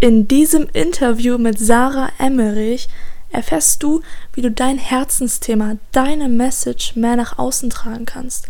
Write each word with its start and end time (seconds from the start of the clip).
In 0.00 0.28
diesem 0.28 0.68
Interview 0.72 1.38
mit 1.38 1.58
Sarah 1.58 2.10
Emmerich 2.18 2.88
erfährst 3.30 3.82
du, 3.82 4.00
wie 4.32 4.42
du 4.42 4.50
dein 4.52 4.78
Herzensthema, 4.78 5.76
deine 5.90 6.28
Message 6.28 6.94
mehr 6.94 7.16
nach 7.16 7.36
außen 7.36 7.68
tragen 7.70 8.06
kannst. 8.06 8.46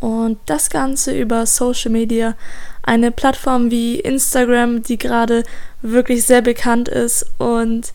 Und 0.00 0.38
das 0.46 0.70
Ganze 0.70 1.16
über 1.16 1.46
Social 1.46 1.92
Media, 1.92 2.34
eine 2.82 3.12
Plattform 3.12 3.70
wie 3.70 4.00
Instagram, 4.00 4.82
die 4.82 4.98
gerade 4.98 5.44
wirklich 5.82 6.24
sehr 6.24 6.42
bekannt 6.42 6.88
ist. 6.88 7.26
Und 7.38 7.92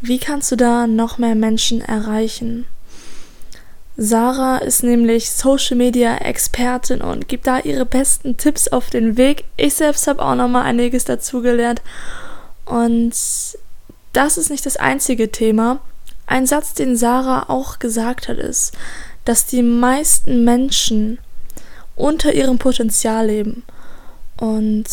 wie 0.00 0.18
kannst 0.18 0.52
du 0.52 0.56
da 0.56 0.86
noch 0.86 1.18
mehr 1.18 1.34
Menschen 1.34 1.80
erreichen? 1.80 2.66
Sarah 4.04 4.58
ist 4.58 4.82
nämlich 4.82 5.30
Social 5.30 5.76
Media 5.76 6.16
Expertin 6.16 7.02
und 7.02 7.28
gibt 7.28 7.46
da 7.46 7.60
ihre 7.60 7.86
besten 7.86 8.36
Tipps 8.36 8.66
auf 8.66 8.90
den 8.90 9.16
Weg. 9.16 9.44
Ich 9.56 9.74
selbst 9.74 10.08
habe 10.08 10.24
auch 10.24 10.34
noch 10.34 10.48
mal 10.48 10.62
einiges 10.62 11.04
dazugelernt 11.04 11.82
und 12.64 13.14
das 14.12 14.38
ist 14.38 14.50
nicht 14.50 14.66
das 14.66 14.76
einzige 14.76 15.30
Thema. 15.30 15.78
Ein 16.26 16.46
Satz, 16.46 16.74
den 16.74 16.96
Sarah 16.96 17.48
auch 17.48 17.78
gesagt 17.78 18.26
hat, 18.26 18.38
ist, 18.38 18.76
dass 19.24 19.46
die 19.46 19.62
meisten 19.62 20.42
Menschen 20.42 21.18
unter 21.94 22.32
ihrem 22.32 22.58
Potenzial 22.58 23.26
leben. 23.26 23.62
Und 24.36 24.86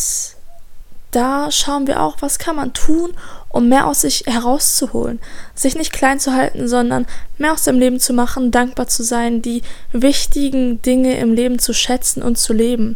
da 1.10 1.50
schauen 1.50 1.88
wir 1.88 2.04
auch, 2.04 2.18
was 2.20 2.38
kann 2.38 2.58
man 2.58 2.74
tun, 2.74 3.16
um 3.50 3.68
mehr 3.68 3.88
aus 3.88 4.02
sich 4.02 4.26
herauszuholen, 4.28 5.20
sich 5.56 5.76
nicht 5.76 5.92
klein 5.92 6.20
zu 6.20 6.34
halten, 6.34 6.68
sondern 6.68 7.08
mehr 7.38 7.54
aus 7.54 7.64
dem 7.64 7.80
Leben 7.80 8.00
zu 8.00 8.14
machen, 8.14 8.52
dankbar 8.52 8.88
zu 8.88 9.04
sein, 9.04 9.42
die 9.42 9.64
wichtigen 9.92 10.82
Dinge 10.82 11.18
im 11.18 11.34
Leben 11.34 11.60
zu 11.60 11.74
schätzen 11.74 12.22
und 12.22 12.38
zu 12.38 12.54
leben. 12.54 12.96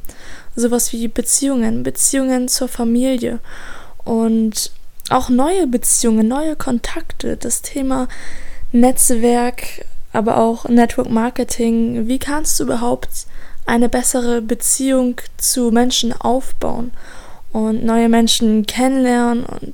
Sowas 0.55 0.93
wie 0.93 1.07
Beziehungen, 1.07 1.81
Beziehungen 1.81 2.47
zur 2.47 2.67
Familie 2.67 3.39
und 4.05 4.71
auch 5.09 5.29
neue 5.29 5.67
Beziehungen, 5.67 6.27
neue 6.27 6.55
Kontakte, 6.55 7.35
das 7.35 7.61
Thema 7.61 8.07
Netzwerk, 8.71 9.85
aber 10.13 10.37
auch 10.37 10.65
Network 10.69 11.09
Marketing. 11.09 12.07
Wie 12.07 12.19
kannst 12.19 12.59
du 12.59 12.63
überhaupt 12.63 13.09
eine 13.65 13.89
bessere 13.89 14.41
Beziehung 14.41 15.15
zu 15.37 15.71
Menschen 15.71 16.13
aufbauen? 16.13 16.91
Und 17.53 17.85
neue 17.85 18.09
Menschen 18.09 18.65
kennenlernen 18.65 19.45
und 19.45 19.73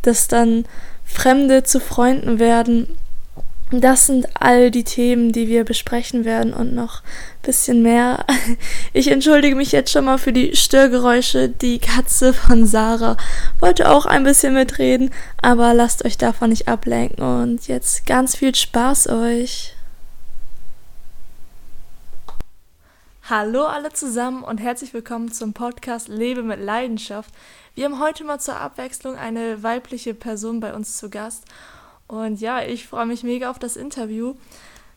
dass 0.00 0.26
dann 0.26 0.64
Fremde 1.04 1.62
zu 1.62 1.78
Freunden 1.78 2.38
werden. 2.38 2.98
Das 3.70 4.06
sind 4.06 4.26
all 4.34 4.70
die 4.70 4.84
Themen, 4.84 5.32
die 5.32 5.48
wir 5.48 5.64
besprechen 5.64 6.26
werden 6.26 6.52
und 6.52 6.74
noch 6.74 7.02
ein 7.02 7.42
bisschen 7.42 7.82
mehr. 7.82 8.26
Ich 8.92 9.10
entschuldige 9.10 9.56
mich 9.56 9.72
jetzt 9.72 9.90
schon 9.90 10.04
mal 10.04 10.18
für 10.18 10.32
die 10.32 10.54
Störgeräusche. 10.54 11.48
Die 11.48 11.78
Katze 11.78 12.34
von 12.34 12.66
Sarah 12.66 13.16
wollte 13.60 13.90
auch 13.90 14.04
ein 14.04 14.24
bisschen 14.24 14.52
mitreden, 14.52 15.10
aber 15.40 15.72
lasst 15.72 16.04
euch 16.04 16.18
davon 16.18 16.50
nicht 16.50 16.68
ablenken 16.68 17.24
und 17.24 17.68
jetzt 17.68 18.04
ganz 18.04 18.36
viel 18.36 18.54
Spaß 18.54 19.08
euch. 19.08 19.74
Hallo 23.34 23.64
alle 23.64 23.90
zusammen 23.90 24.44
und 24.44 24.58
herzlich 24.58 24.92
willkommen 24.92 25.32
zum 25.32 25.54
Podcast 25.54 26.08
Lebe 26.08 26.42
mit 26.42 26.60
Leidenschaft. 26.60 27.32
Wir 27.74 27.86
haben 27.86 27.98
heute 27.98 28.24
mal 28.24 28.38
zur 28.38 28.56
Abwechslung 28.60 29.16
eine 29.16 29.62
weibliche 29.62 30.12
Person 30.12 30.60
bei 30.60 30.74
uns 30.74 30.98
zu 30.98 31.08
Gast. 31.08 31.46
Und 32.08 32.42
ja, 32.42 32.62
ich 32.62 32.86
freue 32.86 33.06
mich 33.06 33.22
mega 33.22 33.50
auf 33.50 33.58
das 33.58 33.76
Interview, 33.76 34.34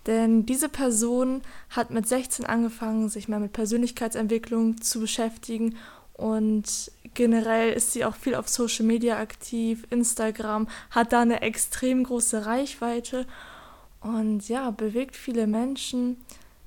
denn 0.05 0.45
diese 0.45 0.67
Person 0.67 1.43
hat 1.69 1.91
mit 1.91 2.09
16 2.09 2.45
angefangen, 2.45 3.07
sich 3.07 3.29
mal 3.29 3.39
mit 3.39 3.53
Persönlichkeitsentwicklung 3.53 4.81
zu 4.81 4.99
beschäftigen 4.99 5.77
und 6.11 6.91
generell 7.13 7.71
ist 7.71 7.93
sie 7.93 8.03
auch 8.03 8.15
viel 8.15 8.35
auf 8.35 8.49
Social 8.49 8.85
Media 8.85 9.17
aktiv, 9.17 9.87
Instagram, 9.91 10.67
hat 10.91 11.13
da 11.13 11.21
eine 11.21 11.41
extrem 11.41 12.03
große 12.03 12.45
Reichweite 12.45 13.27
und 14.01 14.49
ja, 14.49 14.71
bewegt 14.71 15.15
viele 15.15 15.47
Menschen 15.47 16.17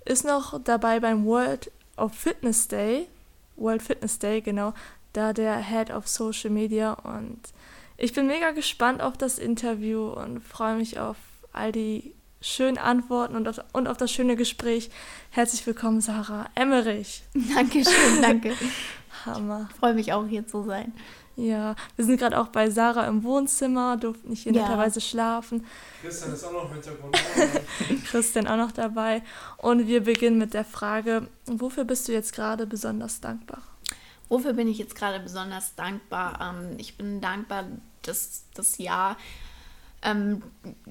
ist 0.09 0.25
noch 0.25 0.61
dabei 0.63 1.01
beim 1.01 1.25
World 1.25 1.71
of 1.97 2.15
Fitness 2.15 2.69
Day, 2.69 3.09
World 3.57 3.83
Fitness 3.83 4.19
Day, 4.19 4.41
genau, 4.41 4.73
da 5.13 5.33
der 5.33 5.59
Head 5.59 5.91
of 5.91 6.09
Social 6.09 6.51
Media 6.51 6.95
und 6.95 7.41
ich 7.97 8.13
bin 8.13 8.27
mega 8.27 8.53
gespannt 8.53 9.03
auf 9.03 9.17
das 9.17 9.39
Interview 9.39 10.09
und 10.09 10.41
freue 10.41 10.77
mich 10.77 10.99
auf 10.99 11.17
all 11.53 11.73
die 11.73 12.15
schönen 12.41 12.79
Antworten 12.79 13.35
und 13.35 13.49
auf, 13.49 13.61
und 13.73 13.89
auf 13.89 13.97
das 13.97 14.13
schöne 14.13 14.37
Gespräch. 14.37 14.91
Herzlich 15.31 15.67
willkommen, 15.67 16.01
Sarah 16.01 16.47
Emmerich. 16.55 17.25
Dankeschön, 17.55 18.23
danke. 18.23 18.55
Hammer. 19.27 19.69
Ich 19.71 19.77
freue 19.77 19.95
mich 19.95 20.13
auch 20.13 20.27
hier 20.27 20.47
zu 20.47 20.63
sein. 20.63 20.93
Ja, 21.39 21.77
wir 21.95 22.05
sind 22.05 22.19
gerade 22.19 22.37
auch 22.37 22.49
bei 22.49 22.69
Sarah 22.69 23.07
im 23.07 23.23
Wohnzimmer, 23.23 23.97
durften 23.97 24.31
nicht 24.31 24.43
hier 24.43 24.53
ja. 24.53 24.63
netterweise 24.63 25.01
schlafen. 25.01 25.65
Christian 26.03 26.33
ist 26.33 26.43
auch 26.43 26.53
noch 26.53 26.65
im 26.65 26.73
Hintergrund. 26.73 27.17
Christian 28.07 28.49
auch 28.49 28.57
noch 28.57 28.73
dabei. 28.73 29.23
Und 29.57 29.87
wir 29.87 30.03
beginnen 30.03 30.39
mit 30.39 30.53
der 30.53 30.65
Frage, 30.65 31.29
wofür 31.47 31.85
bist 31.85 32.09
du 32.09 32.13
jetzt 32.13 32.33
gerade 32.33 32.67
besonders 32.67 33.21
dankbar? 33.21 33.63
Wofür 34.29 34.53
bin 34.53 34.67
ich 34.67 34.79
jetzt 34.79 34.97
gerade 34.97 35.21
besonders 35.21 35.77
dankbar? 35.77 36.57
Ähm, 36.61 36.75
ich 36.77 36.97
bin 36.97 37.21
dankbar, 37.21 37.67
dass 38.03 38.43
das 38.55 38.79
Jahr 38.79 39.17
ähm, 40.03 40.43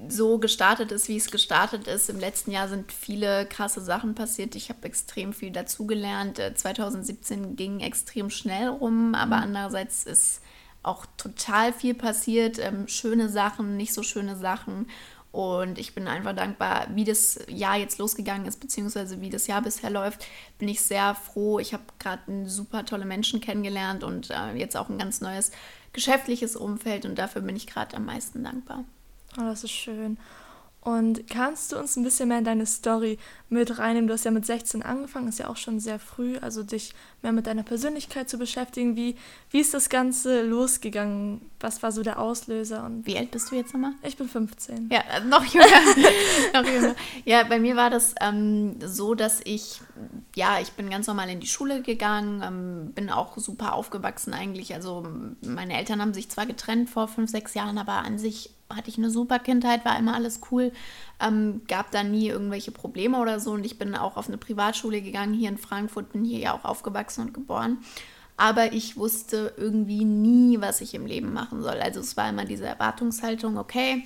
so 0.08 0.38
gestartet 0.38 0.92
ist, 0.92 1.08
wie 1.08 1.16
es 1.16 1.30
gestartet 1.30 1.86
ist. 1.86 2.10
Im 2.10 2.20
letzten 2.20 2.50
Jahr 2.50 2.68
sind 2.68 2.92
viele 2.92 3.46
krasse 3.46 3.80
Sachen 3.80 4.14
passiert. 4.14 4.54
Ich 4.54 4.68
habe 4.68 4.84
extrem 4.84 5.32
viel 5.32 5.50
dazugelernt. 5.50 6.38
Äh, 6.38 6.54
2017 6.54 7.56
ging 7.56 7.80
extrem 7.80 8.30
schnell 8.30 8.68
rum, 8.68 9.14
aber 9.14 9.38
mhm. 9.38 9.42
andererseits 9.44 10.04
ist 10.04 10.42
auch 10.82 11.06
total 11.16 11.72
viel 11.72 11.94
passiert. 11.94 12.58
Ähm, 12.58 12.86
schöne 12.86 13.28
Sachen, 13.28 13.76
nicht 13.76 13.94
so 13.94 14.02
schöne 14.02 14.36
Sachen. 14.36 14.86
Und 15.30 15.78
ich 15.78 15.94
bin 15.94 16.08
einfach 16.08 16.34
dankbar, 16.34 16.86
wie 16.94 17.04
das 17.04 17.38
Jahr 17.48 17.76
jetzt 17.76 17.98
losgegangen 17.98 18.46
ist, 18.46 18.60
beziehungsweise 18.60 19.20
wie 19.20 19.30
das 19.30 19.46
Jahr 19.46 19.62
bisher 19.62 19.90
läuft. 19.90 20.26
Bin 20.58 20.68
ich 20.68 20.80
sehr 20.80 21.14
froh. 21.14 21.58
Ich 21.58 21.72
habe 21.72 21.84
gerade 21.98 22.46
super 22.46 22.84
tolle 22.84 23.04
Menschen 23.04 23.40
kennengelernt 23.40 24.04
und 24.04 24.30
äh, 24.30 24.54
jetzt 24.54 24.76
auch 24.76 24.88
ein 24.88 24.98
ganz 24.98 25.20
neues 25.20 25.50
geschäftliches 25.92 26.56
Umfeld. 26.56 27.04
Und 27.06 27.18
dafür 27.18 27.42
bin 27.42 27.56
ich 27.56 27.66
gerade 27.66 27.96
am 27.96 28.04
meisten 28.06 28.44
dankbar. 28.44 28.84
Oh, 29.36 29.42
das 29.42 29.64
ist 29.64 29.72
schön. 29.72 30.18
Und 30.80 31.28
kannst 31.28 31.72
du 31.72 31.78
uns 31.78 31.96
ein 31.96 32.04
bisschen 32.04 32.28
mehr 32.28 32.38
in 32.38 32.44
deine 32.44 32.64
Story 32.64 33.18
mit 33.50 33.78
reinnehmen? 33.78 34.06
Du 34.06 34.14
hast 34.14 34.24
ja 34.24 34.30
mit 34.30 34.46
16 34.46 34.82
angefangen, 34.82 35.28
ist 35.28 35.38
ja 35.38 35.48
auch 35.48 35.56
schon 35.56 35.80
sehr 35.80 35.98
früh, 35.98 36.38
also 36.38 36.62
dich 36.62 36.94
mehr 37.20 37.32
mit 37.32 37.46
deiner 37.46 37.64
Persönlichkeit 37.64 38.30
zu 38.30 38.38
beschäftigen. 38.38 38.96
Wie, 38.96 39.16
wie 39.50 39.60
ist 39.60 39.74
das 39.74 39.90
Ganze 39.90 40.42
losgegangen? 40.42 41.42
Was 41.60 41.82
war 41.82 41.92
so 41.92 42.02
der 42.02 42.18
Auslöser? 42.18 42.84
Und 42.86 43.06
wie 43.06 43.18
alt 43.18 43.32
bist 43.32 43.50
du 43.50 43.56
jetzt 43.56 43.74
nochmal? 43.74 43.92
Ich 44.02 44.16
bin 44.16 44.28
15. 44.28 44.88
Ja, 44.90 45.00
äh, 45.00 45.24
noch 45.24 45.44
jünger. 45.44 45.66
noch 46.54 46.64
jünger. 46.64 46.94
Ja, 47.24 47.42
bei 47.42 47.58
mir 47.58 47.76
war 47.76 47.90
das 47.90 48.14
ähm, 48.20 48.76
so, 48.80 49.14
dass 49.14 49.40
ich, 49.44 49.82
ja, 50.34 50.60
ich 50.60 50.72
bin 50.72 50.90
ganz 50.90 51.06
normal 51.06 51.28
in 51.28 51.40
die 51.40 51.46
Schule 51.46 51.82
gegangen, 51.82 52.42
ähm, 52.42 52.92
bin 52.94 53.10
auch 53.10 53.36
super 53.38 53.74
aufgewachsen 53.74 54.34
eigentlich. 54.34 54.74
Also 54.74 55.06
meine 55.42 55.76
Eltern 55.76 56.00
haben 56.00 56.14
sich 56.14 56.28
zwar 56.28 56.46
getrennt 56.46 56.90
vor 56.90 57.08
fünf, 57.08 57.30
sechs 57.30 57.54
Jahren, 57.54 57.78
aber 57.78 58.04
an 58.04 58.18
sich 58.18 58.50
hatte 58.70 58.90
ich 58.90 58.98
eine 58.98 59.10
super 59.10 59.38
Kindheit, 59.38 59.84
war 59.84 59.98
immer 59.98 60.14
alles 60.14 60.40
cool, 60.50 60.72
ähm, 61.20 61.62
gab 61.68 61.90
da 61.90 62.02
nie 62.02 62.28
irgendwelche 62.28 62.70
Probleme 62.70 63.18
oder 63.18 63.40
so 63.40 63.52
und 63.52 63.64
ich 63.64 63.78
bin 63.78 63.94
auch 63.94 64.16
auf 64.16 64.28
eine 64.28 64.38
Privatschule 64.38 65.00
gegangen 65.00 65.34
hier 65.34 65.48
in 65.48 65.58
Frankfurt, 65.58 66.12
bin 66.12 66.24
hier 66.24 66.38
ja 66.38 66.54
auch 66.54 66.64
aufgewachsen 66.64 67.22
und 67.22 67.34
geboren. 67.34 67.78
Aber 68.36 68.72
ich 68.72 68.96
wusste 68.96 69.52
irgendwie 69.56 70.04
nie, 70.04 70.60
was 70.60 70.80
ich 70.80 70.94
im 70.94 71.06
Leben 71.06 71.32
machen 71.32 71.60
soll. 71.60 71.80
Also 71.80 71.98
es 71.98 72.16
war 72.16 72.28
immer 72.28 72.44
diese 72.44 72.66
Erwartungshaltung, 72.66 73.58
okay, 73.58 74.04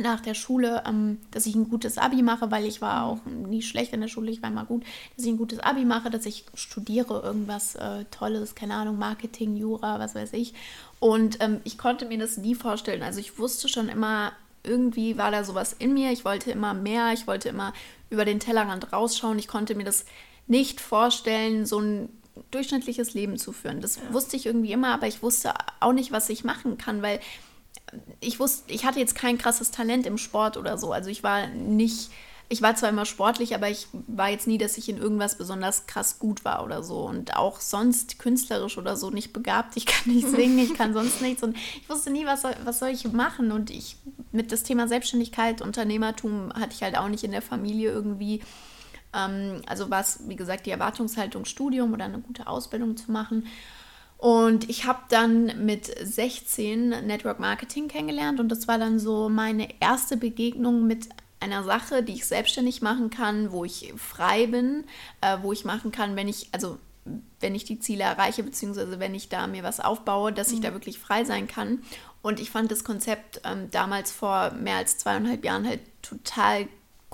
nach 0.00 0.20
der 0.20 0.34
Schule, 0.34 0.82
ähm, 0.86 1.18
dass 1.30 1.46
ich 1.46 1.54
ein 1.54 1.68
gutes 1.68 1.98
Abi 1.98 2.22
mache, 2.22 2.50
weil 2.50 2.64
ich 2.64 2.80
war 2.80 3.04
auch 3.04 3.24
nie 3.26 3.62
schlecht 3.62 3.92
in 3.92 4.00
der 4.00 4.08
Schule, 4.08 4.30
ich 4.30 4.42
war 4.42 4.50
immer 4.50 4.64
gut, 4.64 4.84
dass 5.16 5.24
ich 5.24 5.30
ein 5.30 5.38
gutes 5.38 5.60
Abi 5.60 5.84
mache, 5.84 6.10
dass 6.10 6.26
ich 6.26 6.44
studiere 6.54 7.22
irgendwas 7.22 7.74
äh, 7.76 8.04
Tolles, 8.10 8.54
keine 8.54 8.74
Ahnung, 8.74 8.98
Marketing, 8.98 9.56
Jura, 9.56 9.98
was 9.98 10.14
weiß 10.14 10.32
ich. 10.32 10.54
Und 10.98 11.38
ähm, 11.40 11.60
ich 11.64 11.78
konnte 11.78 12.06
mir 12.06 12.18
das 12.18 12.36
nie 12.36 12.54
vorstellen. 12.54 13.02
Also 13.02 13.20
ich 13.20 13.38
wusste 13.38 13.68
schon 13.68 13.88
immer, 13.88 14.32
irgendwie 14.62 15.16
war 15.16 15.30
da 15.30 15.44
sowas 15.44 15.74
in 15.78 15.94
mir. 15.94 16.12
Ich 16.12 16.24
wollte 16.24 16.50
immer 16.50 16.74
mehr, 16.74 17.12
ich 17.12 17.26
wollte 17.26 17.48
immer 17.48 17.72
über 18.10 18.24
den 18.24 18.40
Tellerrand 18.40 18.92
rausschauen. 18.92 19.38
Ich 19.38 19.48
konnte 19.48 19.74
mir 19.74 19.84
das 19.84 20.04
nicht 20.46 20.80
vorstellen, 20.80 21.64
so 21.64 21.78
ein 21.78 22.08
durchschnittliches 22.50 23.14
Leben 23.14 23.38
zu 23.38 23.52
führen. 23.52 23.80
Das 23.80 23.96
ja. 23.96 24.02
wusste 24.12 24.36
ich 24.36 24.46
irgendwie 24.46 24.72
immer, 24.72 24.92
aber 24.92 25.06
ich 25.06 25.22
wusste 25.22 25.52
auch 25.80 25.92
nicht, 25.92 26.12
was 26.12 26.28
ich 26.28 26.44
machen 26.44 26.78
kann, 26.78 27.02
weil 27.02 27.20
ich 28.20 28.40
wusste, 28.40 28.72
ich 28.72 28.84
hatte 28.84 28.98
jetzt 28.98 29.14
kein 29.14 29.38
krasses 29.38 29.70
Talent 29.70 30.06
im 30.06 30.18
Sport 30.18 30.56
oder 30.56 30.78
so. 30.78 30.92
Also 30.92 31.10
ich 31.10 31.22
war 31.22 31.46
nicht 31.48 32.10
ich 32.52 32.62
war 32.62 32.74
zwar 32.74 32.88
immer 32.88 33.06
sportlich, 33.06 33.54
aber 33.54 33.70
ich 33.70 33.86
war 33.92 34.28
jetzt 34.28 34.48
nie, 34.48 34.58
dass 34.58 34.76
ich 34.76 34.88
in 34.88 34.98
irgendwas 34.98 35.38
besonders 35.38 35.86
krass 35.86 36.18
gut 36.18 36.44
war 36.44 36.64
oder 36.64 36.82
so. 36.82 37.02
Und 37.02 37.36
auch 37.36 37.60
sonst 37.60 38.18
künstlerisch 38.18 38.76
oder 38.76 38.96
so 38.96 39.10
nicht 39.10 39.32
begabt. 39.32 39.76
Ich 39.76 39.86
kann 39.86 40.12
nicht 40.12 40.26
singen, 40.26 40.58
ich 40.58 40.74
kann 40.74 40.92
sonst 40.92 41.20
nichts. 41.22 41.44
Und 41.44 41.56
ich 41.56 41.88
wusste 41.88 42.10
nie, 42.10 42.26
was 42.26 42.42
soll, 42.42 42.56
was 42.64 42.80
soll 42.80 42.88
ich 42.88 43.04
machen. 43.12 43.52
Und 43.52 43.70
ich 43.70 43.98
mit 44.32 44.50
das 44.50 44.64
Thema 44.64 44.88
Selbstständigkeit, 44.88 45.62
Unternehmertum 45.62 46.52
hatte 46.52 46.74
ich 46.74 46.82
halt 46.82 46.98
auch 46.98 47.06
nicht 47.06 47.22
in 47.22 47.30
der 47.30 47.40
Familie 47.40 47.92
irgendwie. 47.92 48.42
Ähm, 49.14 49.62
also 49.68 49.88
war 49.88 50.00
es, 50.00 50.18
wie 50.26 50.36
gesagt, 50.36 50.66
die 50.66 50.72
Erwartungshaltung, 50.72 51.44
Studium 51.44 51.92
oder 51.92 52.06
eine 52.06 52.18
gute 52.18 52.48
Ausbildung 52.48 52.96
zu 52.96 53.12
machen. 53.12 53.46
Und 54.20 54.68
ich 54.68 54.84
habe 54.84 55.00
dann 55.08 55.64
mit 55.64 55.86
16 55.86 56.90
Network 57.06 57.40
Marketing 57.40 57.88
kennengelernt 57.88 58.38
und 58.38 58.50
das 58.50 58.68
war 58.68 58.78
dann 58.78 58.98
so 58.98 59.30
meine 59.30 59.80
erste 59.80 60.18
Begegnung 60.18 60.86
mit 60.86 61.08
einer 61.40 61.64
Sache, 61.64 62.02
die 62.02 62.12
ich 62.12 62.26
selbstständig 62.26 62.82
machen 62.82 63.08
kann, 63.08 63.50
wo 63.50 63.64
ich 63.64 63.94
frei 63.96 64.46
bin, 64.46 64.84
äh, 65.22 65.38
wo 65.40 65.54
ich 65.54 65.64
machen 65.64 65.90
kann, 65.90 66.16
wenn 66.16 66.28
ich, 66.28 66.48
also 66.52 66.78
wenn 67.40 67.54
ich 67.54 67.64
die 67.64 67.80
Ziele 67.80 68.04
erreiche, 68.04 68.42
beziehungsweise 68.42 69.00
wenn 69.00 69.14
ich 69.14 69.30
da 69.30 69.46
mir 69.46 69.62
was 69.62 69.80
aufbaue, 69.80 70.34
dass 70.34 70.52
ich 70.52 70.58
mhm. 70.58 70.64
da 70.64 70.72
wirklich 70.74 70.98
frei 70.98 71.24
sein 71.24 71.48
kann. 71.48 71.82
Und 72.20 72.40
ich 72.40 72.50
fand 72.50 72.70
das 72.70 72.84
Konzept 72.84 73.40
ähm, 73.44 73.70
damals 73.70 74.12
vor 74.12 74.52
mehr 74.52 74.76
als 74.76 74.98
zweieinhalb 74.98 75.42
Jahren 75.46 75.66
halt 75.66 75.80
total 76.02 76.68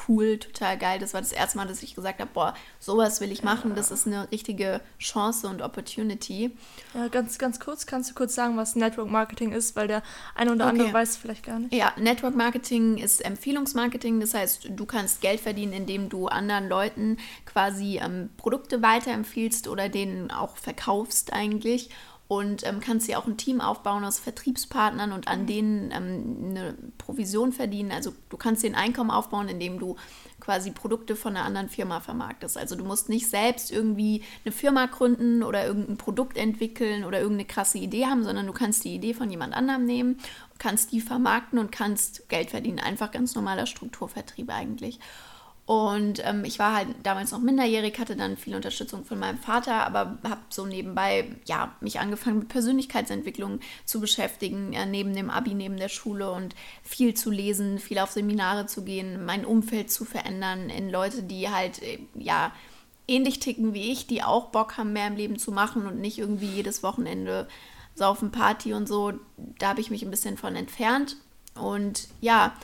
cool, 0.08 0.38
total 0.38 0.78
geil. 0.78 0.98
Das 0.98 1.14
war 1.14 1.20
das 1.20 1.32
erste 1.32 1.56
Mal, 1.56 1.66
dass 1.66 1.82
ich 1.82 1.94
gesagt 1.94 2.20
habe, 2.20 2.30
boah, 2.32 2.54
sowas 2.78 3.20
will 3.20 3.32
ich 3.32 3.42
machen. 3.42 3.74
Das 3.74 3.90
ist 3.90 4.06
eine 4.06 4.30
richtige 4.30 4.80
Chance 4.98 5.48
und 5.48 5.62
Opportunity. 5.62 6.56
Ja, 6.94 7.08
ganz, 7.08 7.38
ganz 7.38 7.60
kurz, 7.60 7.86
kannst 7.86 8.10
du 8.10 8.14
kurz 8.14 8.34
sagen, 8.34 8.56
was 8.56 8.76
Network 8.76 9.10
Marketing 9.10 9.52
ist, 9.52 9.76
weil 9.76 9.88
der 9.88 10.02
eine 10.34 10.52
oder 10.52 10.66
okay. 10.66 10.72
andere 10.72 10.92
weiß 10.92 11.10
es 11.10 11.16
vielleicht 11.16 11.44
gar 11.44 11.58
nicht. 11.58 11.74
Ja, 11.74 11.92
Network 11.96 12.34
Marketing 12.34 12.98
ist 12.98 13.24
Empfehlungsmarketing. 13.24 14.20
Das 14.20 14.34
heißt, 14.34 14.68
du 14.70 14.86
kannst 14.86 15.20
Geld 15.20 15.40
verdienen, 15.40 15.72
indem 15.72 16.08
du 16.08 16.26
anderen 16.26 16.68
Leuten 16.68 17.18
quasi 17.44 17.98
ähm, 18.02 18.30
Produkte 18.36 18.82
weiterempfiehlst 18.82 19.68
oder 19.68 19.88
denen 19.88 20.30
auch 20.30 20.56
verkaufst 20.56 21.32
eigentlich 21.32 21.90
und 22.28 22.66
ähm, 22.66 22.80
kannst 22.80 23.06
dir 23.06 23.18
auch 23.18 23.26
ein 23.26 23.36
Team 23.36 23.60
aufbauen 23.60 24.04
aus 24.04 24.18
Vertriebspartnern 24.18 25.12
und 25.12 25.28
an 25.28 25.42
mhm. 25.42 25.46
denen 25.46 25.90
ähm, 25.92 26.50
eine 26.50 26.74
Provision 26.98 27.52
verdienen. 27.52 27.92
Also 27.92 28.12
du 28.30 28.36
kannst 28.36 28.64
dir 28.64 28.70
ein 28.70 28.74
Einkommen 28.74 29.10
aufbauen, 29.10 29.48
indem 29.48 29.78
du 29.78 29.96
quasi 30.40 30.72
Produkte 30.72 31.14
von 31.14 31.36
einer 31.36 31.44
anderen 31.44 31.68
Firma 31.68 32.00
vermarktest. 32.00 32.58
Also 32.58 32.74
du 32.74 32.84
musst 32.84 33.08
nicht 33.08 33.28
selbst 33.28 33.70
irgendwie 33.70 34.22
eine 34.44 34.52
Firma 34.52 34.86
gründen 34.86 35.42
oder 35.44 35.64
irgendein 35.66 35.98
Produkt 35.98 36.36
entwickeln 36.36 37.04
oder 37.04 37.20
irgendeine 37.20 37.46
krasse 37.46 37.78
Idee 37.78 38.06
haben, 38.06 38.24
sondern 38.24 38.46
du 38.46 38.52
kannst 38.52 38.84
die 38.84 38.94
Idee 38.94 39.14
von 39.14 39.30
jemand 39.30 39.54
anderem 39.54 39.86
nehmen, 39.86 40.18
kannst 40.58 40.90
die 40.92 41.00
vermarkten 41.00 41.58
und 41.60 41.70
kannst 41.70 42.28
Geld 42.28 42.50
verdienen. 42.50 42.80
Einfach 42.80 43.12
ganz 43.12 43.36
normaler 43.36 43.66
Strukturvertrieb 43.66 44.50
eigentlich. 44.50 44.98
Und 45.66 46.24
ähm, 46.24 46.44
ich 46.44 46.60
war 46.60 46.76
halt 46.76 46.88
damals 47.02 47.32
noch 47.32 47.40
minderjährig, 47.40 47.98
hatte 47.98 48.14
dann 48.14 48.36
viel 48.36 48.54
Unterstützung 48.54 49.04
von 49.04 49.18
meinem 49.18 49.38
Vater, 49.38 49.84
aber 49.84 50.16
habe 50.22 50.40
so 50.48 50.64
nebenbei 50.64 51.28
ja, 51.44 51.74
mich 51.80 51.98
angefangen 51.98 52.38
mit 52.38 52.48
Persönlichkeitsentwicklung 52.48 53.58
zu 53.84 54.00
beschäftigen, 54.00 54.72
äh, 54.74 54.86
neben 54.86 55.12
dem 55.12 55.28
Abi, 55.28 55.54
neben 55.54 55.76
der 55.76 55.88
Schule 55.88 56.30
und 56.30 56.54
viel 56.84 57.14
zu 57.14 57.32
lesen, 57.32 57.80
viel 57.80 57.98
auf 57.98 58.12
Seminare 58.12 58.66
zu 58.66 58.84
gehen, 58.84 59.24
mein 59.24 59.44
Umfeld 59.44 59.90
zu 59.90 60.04
verändern 60.04 60.70
in 60.70 60.88
Leute, 60.88 61.24
die 61.24 61.50
halt 61.50 61.82
äh, 61.82 61.98
ja 62.14 62.52
ähnlich 63.08 63.40
ticken 63.40 63.74
wie 63.74 63.90
ich, 63.90 64.06
die 64.06 64.22
auch 64.22 64.46
Bock 64.46 64.76
haben, 64.76 64.92
mehr 64.92 65.08
im 65.08 65.16
Leben 65.16 65.36
zu 65.36 65.50
machen 65.50 65.86
und 65.86 66.00
nicht 66.00 66.18
irgendwie 66.18 66.46
jedes 66.46 66.84
Wochenende 66.84 67.48
saufen 67.96 68.30
Party 68.30 68.72
und 68.72 68.86
so. 68.86 69.14
Da 69.58 69.70
habe 69.70 69.80
ich 69.80 69.90
mich 69.90 70.04
ein 70.04 70.10
bisschen 70.10 70.36
von 70.36 70.54
entfernt. 70.54 71.16
Und 71.56 72.08
ja, 72.20 72.54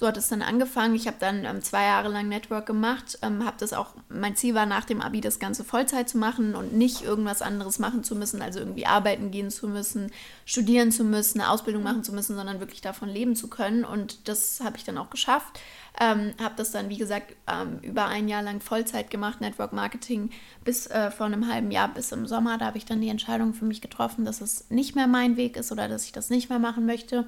so 0.00 0.06
hat 0.06 0.16
es 0.16 0.28
dann 0.28 0.40
angefangen. 0.40 0.94
Ich 0.94 1.06
habe 1.06 1.18
dann 1.20 1.44
ähm, 1.44 1.60
zwei 1.60 1.84
Jahre 1.84 2.08
lang 2.08 2.26
Network 2.26 2.64
gemacht, 2.64 3.18
ähm, 3.20 3.44
habe 3.44 3.58
das 3.60 3.74
auch, 3.74 3.88
mein 4.08 4.34
Ziel 4.34 4.54
war 4.54 4.64
nach 4.64 4.86
dem 4.86 5.02
Abi 5.02 5.20
das 5.20 5.38
Ganze 5.38 5.62
Vollzeit 5.62 6.08
zu 6.08 6.16
machen 6.16 6.54
und 6.54 6.72
nicht 6.72 7.02
irgendwas 7.02 7.42
anderes 7.42 7.78
machen 7.78 8.02
zu 8.02 8.16
müssen, 8.16 8.40
also 8.40 8.60
irgendwie 8.60 8.86
arbeiten 8.86 9.30
gehen 9.30 9.50
zu 9.50 9.68
müssen, 9.68 10.10
studieren 10.46 10.90
zu 10.90 11.04
müssen, 11.04 11.38
eine 11.38 11.50
Ausbildung 11.50 11.82
machen 11.82 12.02
zu 12.02 12.14
müssen, 12.14 12.34
sondern 12.34 12.60
wirklich 12.60 12.80
davon 12.80 13.10
leben 13.10 13.36
zu 13.36 13.48
können. 13.48 13.84
Und 13.84 14.26
das 14.26 14.60
habe 14.64 14.78
ich 14.78 14.84
dann 14.84 14.96
auch 14.96 15.10
geschafft. 15.10 15.60
Ähm, 16.00 16.32
habe 16.40 16.54
das 16.56 16.70
dann, 16.70 16.88
wie 16.88 16.96
gesagt, 16.96 17.36
ähm, 17.46 17.80
über 17.82 18.06
ein 18.06 18.26
Jahr 18.26 18.42
lang 18.42 18.62
Vollzeit 18.62 19.10
gemacht, 19.10 19.42
Network 19.42 19.74
Marketing, 19.74 20.30
bis 20.64 20.86
äh, 20.86 21.10
vor 21.10 21.26
einem 21.26 21.52
halben 21.52 21.70
Jahr, 21.70 21.92
bis 21.92 22.10
im 22.12 22.26
Sommer. 22.26 22.56
Da 22.56 22.64
habe 22.64 22.78
ich 22.78 22.86
dann 22.86 23.02
die 23.02 23.10
Entscheidung 23.10 23.52
für 23.52 23.66
mich 23.66 23.82
getroffen, 23.82 24.24
dass 24.24 24.40
es 24.40 24.70
nicht 24.70 24.94
mehr 24.94 25.08
mein 25.08 25.36
Weg 25.36 25.58
ist 25.58 25.72
oder 25.72 25.88
dass 25.88 26.06
ich 26.06 26.12
das 26.12 26.30
nicht 26.30 26.48
mehr 26.48 26.58
machen 26.58 26.86
möchte. 26.86 27.26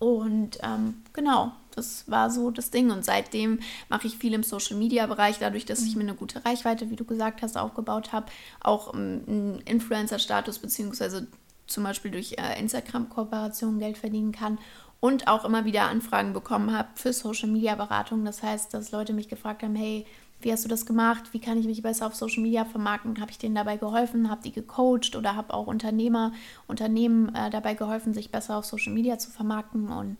Und 0.00 0.58
ähm, 0.62 1.02
genau, 1.12 1.52
das 1.76 2.10
war 2.10 2.30
so 2.30 2.50
das 2.50 2.70
Ding. 2.70 2.90
Und 2.90 3.04
seitdem 3.04 3.60
mache 3.88 4.06
ich 4.06 4.16
viel 4.16 4.32
im 4.32 4.42
Social 4.42 4.76
Media 4.76 5.06
Bereich, 5.06 5.38
dadurch, 5.38 5.66
dass 5.66 5.82
ich 5.82 5.94
mhm. 5.94 6.02
mir 6.02 6.08
eine 6.08 6.18
gute 6.18 6.44
Reichweite, 6.44 6.90
wie 6.90 6.96
du 6.96 7.04
gesagt 7.04 7.42
hast, 7.42 7.56
aufgebaut 7.56 8.12
habe, 8.12 8.26
auch 8.60 8.94
ähm, 8.94 9.22
einen 9.26 9.62
Influencer-Status 9.66 10.58
beziehungsweise 10.58 11.28
zum 11.66 11.84
Beispiel 11.84 12.10
durch 12.10 12.32
äh, 12.38 12.58
Instagram-Kooperationen 12.58 13.78
Geld 13.78 13.98
verdienen 13.98 14.32
kann 14.32 14.58
und 15.00 15.28
auch 15.28 15.44
immer 15.44 15.66
wieder 15.66 15.82
Anfragen 15.82 16.32
bekommen 16.32 16.76
habe 16.76 16.88
für 16.94 17.12
Social 17.12 17.50
Media 17.50 17.74
Beratung. 17.74 18.24
Das 18.24 18.42
heißt, 18.42 18.72
dass 18.72 18.92
Leute 18.92 19.12
mich 19.12 19.28
gefragt 19.28 19.62
haben, 19.62 19.76
hey, 19.76 20.06
wie 20.42 20.52
hast 20.52 20.64
du 20.64 20.68
das 20.68 20.86
gemacht? 20.86 21.32
Wie 21.32 21.40
kann 21.40 21.58
ich 21.58 21.66
mich 21.66 21.82
besser 21.82 22.06
auf 22.06 22.14
Social 22.14 22.42
Media 22.42 22.64
vermarkten? 22.64 23.20
Habe 23.20 23.30
ich 23.30 23.38
denen 23.38 23.54
dabei 23.54 23.76
geholfen? 23.76 24.30
Habe 24.30 24.42
die 24.42 24.52
gecoacht 24.52 25.16
oder 25.16 25.36
habe 25.36 25.52
auch 25.54 25.66
Unternehmer, 25.66 26.32
Unternehmen 26.66 27.34
äh, 27.34 27.50
dabei 27.50 27.74
geholfen, 27.74 28.14
sich 28.14 28.30
besser 28.30 28.56
auf 28.56 28.64
Social 28.64 28.92
Media 28.92 29.18
zu 29.18 29.30
vermarkten? 29.30 29.88
Und 29.88 30.18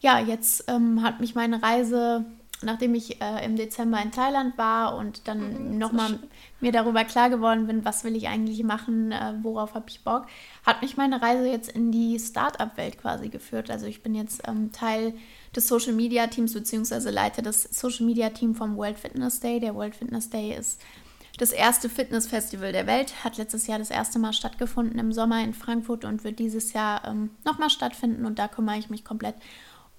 ja, 0.00 0.18
jetzt 0.18 0.64
ähm, 0.68 1.02
hat 1.02 1.20
mich 1.20 1.34
meine 1.34 1.62
Reise, 1.62 2.24
nachdem 2.62 2.94
ich 2.94 3.20
äh, 3.20 3.44
im 3.44 3.56
Dezember 3.56 4.00
in 4.02 4.12
Thailand 4.12 4.56
war 4.58 4.96
und 4.96 5.26
dann 5.28 5.72
mhm, 5.72 5.78
nochmal 5.78 6.18
mir 6.60 6.72
darüber 6.72 7.04
klar 7.04 7.30
geworden 7.30 7.66
bin, 7.66 7.84
was 7.84 8.04
will 8.04 8.16
ich 8.16 8.28
eigentlich 8.28 8.62
machen, 8.62 9.12
äh, 9.12 9.34
worauf 9.42 9.74
habe 9.74 9.86
ich 9.88 10.04
Bock, 10.04 10.26
hat 10.64 10.82
mich 10.82 10.96
meine 10.96 11.20
Reise 11.22 11.48
jetzt 11.48 11.70
in 11.70 11.92
die 11.92 12.18
Startup-Welt 12.18 12.98
quasi 12.98 13.28
geführt. 13.28 13.70
Also 13.70 13.86
ich 13.86 14.02
bin 14.02 14.14
jetzt 14.14 14.42
ähm, 14.46 14.72
Teil 14.72 15.14
des 15.54 15.68
Social 15.68 15.92
Media 15.92 16.26
Teams 16.26 16.52
beziehungsweise 16.52 17.10
leite 17.10 17.42
das 17.42 17.62
Social 17.64 18.06
Media 18.06 18.30
Team 18.30 18.54
vom 18.54 18.76
World 18.76 18.98
Fitness 18.98 19.40
Day. 19.40 19.60
Der 19.60 19.74
World 19.74 19.94
Fitness 19.94 20.30
Day 20.30 20.56
ist 20.56 20.80
das 21.38 21.52
erste 21.52 21.88
Fitnessfestival 21.88 22.72
der 22.72 22.86
Welt, 22.86 23.22
hat 23.22 23.36
letztes 23.36 23.66
Jahr 23.66 23.78
das 23.78 23.90
erste 23.90 24.18
Mal 24.18 24.32
stattgefunden 24.32 24.98
im 24.98 25.12
Sommer 25.12 25.42
in 25.44 25.52
Frankfurt 25.52 26.04
und 26.04 26.24
wird 26.24 26.38
dieses 26.38 26.72
Jahr 26.72 27.06
ähm, 27.06 27.30
nochmal 27.44 27.70
stattfinden 27.70 28.24
und 28.24 28.38
da 28.38 28.48
kümmere 28.48 28.78
ich 28.78 28.88
mich 28.88 29.04
komplett 29.04 29.34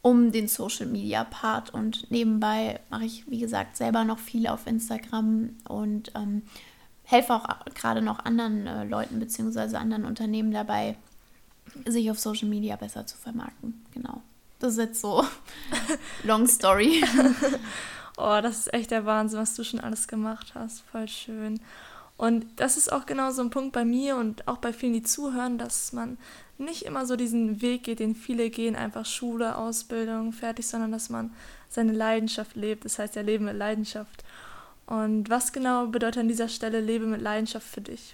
um 0.01 0.31
den 0.31 0.47
Social 0.47 0.85
Media 0.85 1.23
Part 1.23 1.73
und 1.73 2.09
nebenbei 2.11 2.79
mache 2.89 3.05
ich, 3.05 3.29
wie 3.29 3.39
gesagt, 3.39 3.77
selber 3.77 4.03
noch 4.03 4.19
viel 4.19 4.47
auf 4.47 4.65
Instagram 4.65 5.55
und 5.67 6.11
ähm, 6.15 6.43
helfe 7.03 7.33
auch 7.33 7.47
gerade 7.73 8.01
noch 8.01 8.23
anderen 8.23 8.67
äh, 8.67 8.83
Leuten 8.85 9.19
bzw. 9.19 9.75
anderen 9.75 10.05
Unternehmen 10.05 10.51
dabei, 10.51 10.95
sich 11.85 12.09
auf 12.09 12.19
Social 12.19 12.47
Media 12.47 12.75
besser 12.75 13.05
zu 13.05 13.17
vermarkten. 13.17 13.85
Genau. 13.93 14.21
Das 14.59 14.73
ist 14.73 14.79
jetzt 14.79 15.01
so 15.01 15.23
long 16.23 16.47
story. 16.47 17.03
oh, 18.17 18.39
das 18.41 18.59
ist 18.59 18.73
echt 18.73 18.91
der 18.91 19.05
Wahnsinn, 19.05 19.39
was 19.39 19.55
du 19.55 19.63
schon 19.63 19.79
alles 19.79 20.07
gemacht 20.07 20.53
hast. 20.55 20.83
Voll 20.91 21.07
schön. 21.07 21.59
Und 22.17 22.45
das 22.55 22.77
ist 22.77 22.91
auch 22.91 23.05
genau 23.05 23.29
so 23.31 23.43
ein 23.43 23.51
Punkt 23.51 23.73
bei 23.73 23.85
mir 23.85 24.15
und 24.15 24.47
auch 24.47 24.57
bei 24.57 24.73
vielen, 24.73 24.93
die 24.93 25.03
zuhören, 25.03 25.59
dass 25.59 25.93
man 25.93 26.17
nicht 26.57 26.83
immer 26.83 27.05
so 27.05 27.15
diesen 27.15 27.61
Weg 27.61 27.83
geht, 27.83 27.99
den 27.99 28.15
viele 28.15 28.49
gehen, 28.49 28.75
einfach 28.75 29.05
Schule, 29.05 29.55
Ausbildung, 29.55 30.33
fertig, 30.33 30.65
sondern 30.65 30.91
dass 30.91 31.09
man 31.09 31.31
seine 31.69 31.91
Leidenschaft 31.91 32.55
lebt. 32.55 32.85
Das 32.85 32.97
heißt 32.97 33.15
ja 33.15 33.21
Leben 33.21 33.45
mit 33.45 33.55
Leidenschaft. 33.55 34.23
Und 34.87 35.29
was 35.29 35.53
genau 35.53 35.87
bedeutet 35.87 36.21
an 36.21 36.27
dieser 36.27 36.49
Stelle 36.49 36.79
Lebe 36.79 37.05
mit 37.05 37.21
Leidenschaft 37.21 37.67
für 37.67 37.81
dich? 37.81 38.13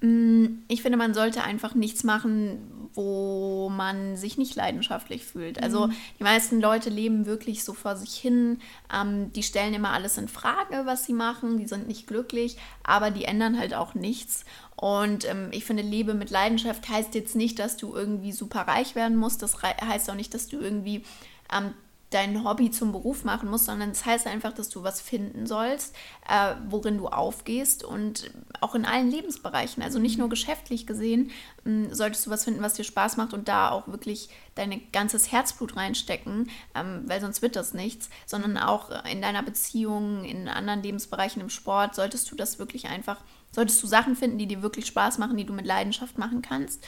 Mm, 0.00 0.58
ich 0.68 0.82
finde, 0.82 0.98
man 0.98 1.14
sollte 1.14 1.42
einfach 1.42 1.74
nichts 1.74 2.04
machen, 2.04 2.88
wo 2.94 3.68
man 3.70 4.16
sich 4.16 4.38
nicht 4.38 4.54
leidenschaftlich 4.54 5.24
fühlt. 5.24 5.62
Also 5.62 5.86
mhm. 5.86 5.92
die 6.18 6.24
meisten 6.24 6.60
Leute 6.60 6.90
leben 6.90 7.26
wirklich 7.26 7.64
so 7.64 7.74
vor 7.74 7.96
sich 7.96 8.14
hin. 8.14 8.58
Ähm, 8.92 9.32
die 9.32 9.42
stellen 9.42 9.74
immer 9.74 9.90
alles 9.90 10.18
in 10.18 10.28
Frage, 10.28 10.82
was 10.84 11.04
sie 11.04 11.12
machen. 11.12 11.58
Die 11.58 11.66
sind 11.66 11.88
nicht 11.88 12.06
glücklich, 12.06 12.56
aber 12.82 13.10
die 13.10 13.24
ändern 13.24 13.58
halt 13.58 13.74
auch 13.74 13.94
nichts. 13.94 14.44
Und 14.76 15.28
ähm, 15.28 15.48
ich 15.52 15.64
finde, 15.64 15.82
Lebe 15.82 16.14
mit 16.14 16.30
Leidenschaft 16.30 16.88
heißt 16.88 17.14
jetzt 17.14 17.36
nicht, 17.36 17.58
dass 17.58 17.76
du 17.76 17.94
irgendwie 17.94 18.32
super 18.32 18.62
reich 18.62 18.94
werden 18.94 19.16
musst. 19.16 19.42
Das 19.42 19.62
heißt 19.62 20.10
auch 20.10 20.14
nicht, 20.14 20.34
dass 20.34 20.48
du 20.48 20.58
irgendwie 20.58 21.04
ähm, 21.52 21.72
dein 22.10 22.44
Hobby 22.44 22.70
zum 22.70 22.92
Beruf 22.92 23.24
machen 23.24 23.50
musst, 23.50 23.64
sondern 23.64 23.90
es 23.90 23.98
das 23.98 24.06
heißt 24.06 24.26
einfach, 24.26 24.52
dass 24.52 24.68
du 24.68 24.84
was 24.84 25.00
finden 25.00 25.46
sollst, 25.46 25.94
äh, 26.28 26.54
worin 26.68 26.98
du 26.98 27.08
aufgehst 27.08 27.82
und 27.82 28.30
auch 28.60 28.74
in 28.74 28.84
allen 28.84 29.10
Lebensbereichen, 29.10 29.82
also 29.82 29.98
nicht 29.98 30.16
nur 30.16 30.28
geschäftlich 30.28 30.86
gesehen, 30.86 31.30
mh, 31.64 31.94
solltest 31.94 32.26
du 32.26 32.30
was 32.30 32.44
finden, 32.44 32.62
was 32.62 32.74
dir 32.74 32.84
Spaß 32.84 33.16
macht 33.16 33.34
und 33.34 33.48
da 33.48 33.70
auch 33.70 33.88
wirklich 33.88 34.28
dein 34.54 34.80
ganzes 34.92 35.32
Herzblut 35.32 35.76
reinstecken, 35.76 36.48
ähm, 36.74 37.02
weil 37.06 37.20
sonst 37.20 37.42
wird 37.42 37.56
das 37.56 37.74
nichts, 37.74 38.08
sondern 38.24 38.56
auch 38.56 38.90
in 39.04 39.20
deiner 39.20 39.42
Beziehung, 39.42 40.24
in 40.24 40.48
anderen 40.48 40.82
Lebensbereichen, 40.82 41.42
im 41.42 41.50
Sport, 41.50 41.96
solltest 41.96 42.30
du 42.30 42.36
das 42.36 42.60
wirklich 42.60 42.86
einfach, 42.86 43.18
solltest 43.50 43.82
du 43.82 43.86
Sachen 43.88 44.14
finden, 44.14 44.38
die 44.38 44.46
dir 44.46 44.62
wirklich 44.62 44.86
Spaß 44.86 45.18
machen, 45.18 45.36
die 45.36 45.44
du 45.44 45.52
mit 45.52 45.66
Leidenschaft 45.66 46.18
machen 46.18 46.40
kannst 46.40 46.86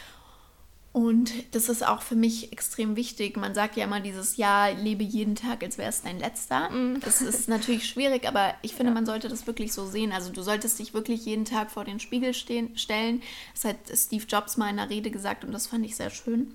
und 0.98 1.32
das 1.54 1.68
ist 1.68 1.86
auch 1.86 2.02
für 2.02 2.16
mich 2.16 2.50
extrem 2.50 2.96
wichtig. 2.96 3.36
Man 3.36 3.54
sagt 3.54 3.76
ja 3.76 3.84
immer 3.84 4.00
dieses 4.00 4.36
Jahr, 4.36 4.72
lebe 4.72 5.04
jeden 5.04 5.36
Tag, 5.36 5.62
als 5.62 5.78
wäre 5.78 5.90
es 5.90 6.02
dein 6.02 6.18
letzter. 6.18 6.70
Mm. 6.70 6.98
Das 6.98 7.22
ist 7.22 7.48
natürlich 7.48 7.86
schwierig, 7.86 8.26
aber 8.26 8.54
ich 8.62 8.74
finde, 8.74 8.90
ja. 8.90 8.94
man 8.94 9.06
sollte 9.06 9.28
das 9.28 9.46
wirklich 9.46 9.72
so 9.72 9.86
sehen. 9.86 10.10
Also 10.10 10.32
du 10.32 10.42
solltest 10.42 10.76
dich 10.80 10.94
wirklich 10.94 11.24
jeden 11.24 11.44
Tag 11.44 11.70
vor 11.70 11.84
den 11.84 12.00
Spiegel 12.00 12.34
stehen, 12.34 12.76
stellen. 12.76 13.22
Das 13.54 13.64
hat 13.64 13.76
Steve 13.94 14.24
Jobs 14.28 14.56
mal 14.56 14.70
in 14.70 14.80
einer 14.80 14.90
Rede 14.90 15.12
gesagt 15.12 15.44
und 15.44 15.52
das 15.52 15.68
fand 15.68 15.84
ich 15.84 15.94
sehr 15.94 16.10
schön, 16.10 16.52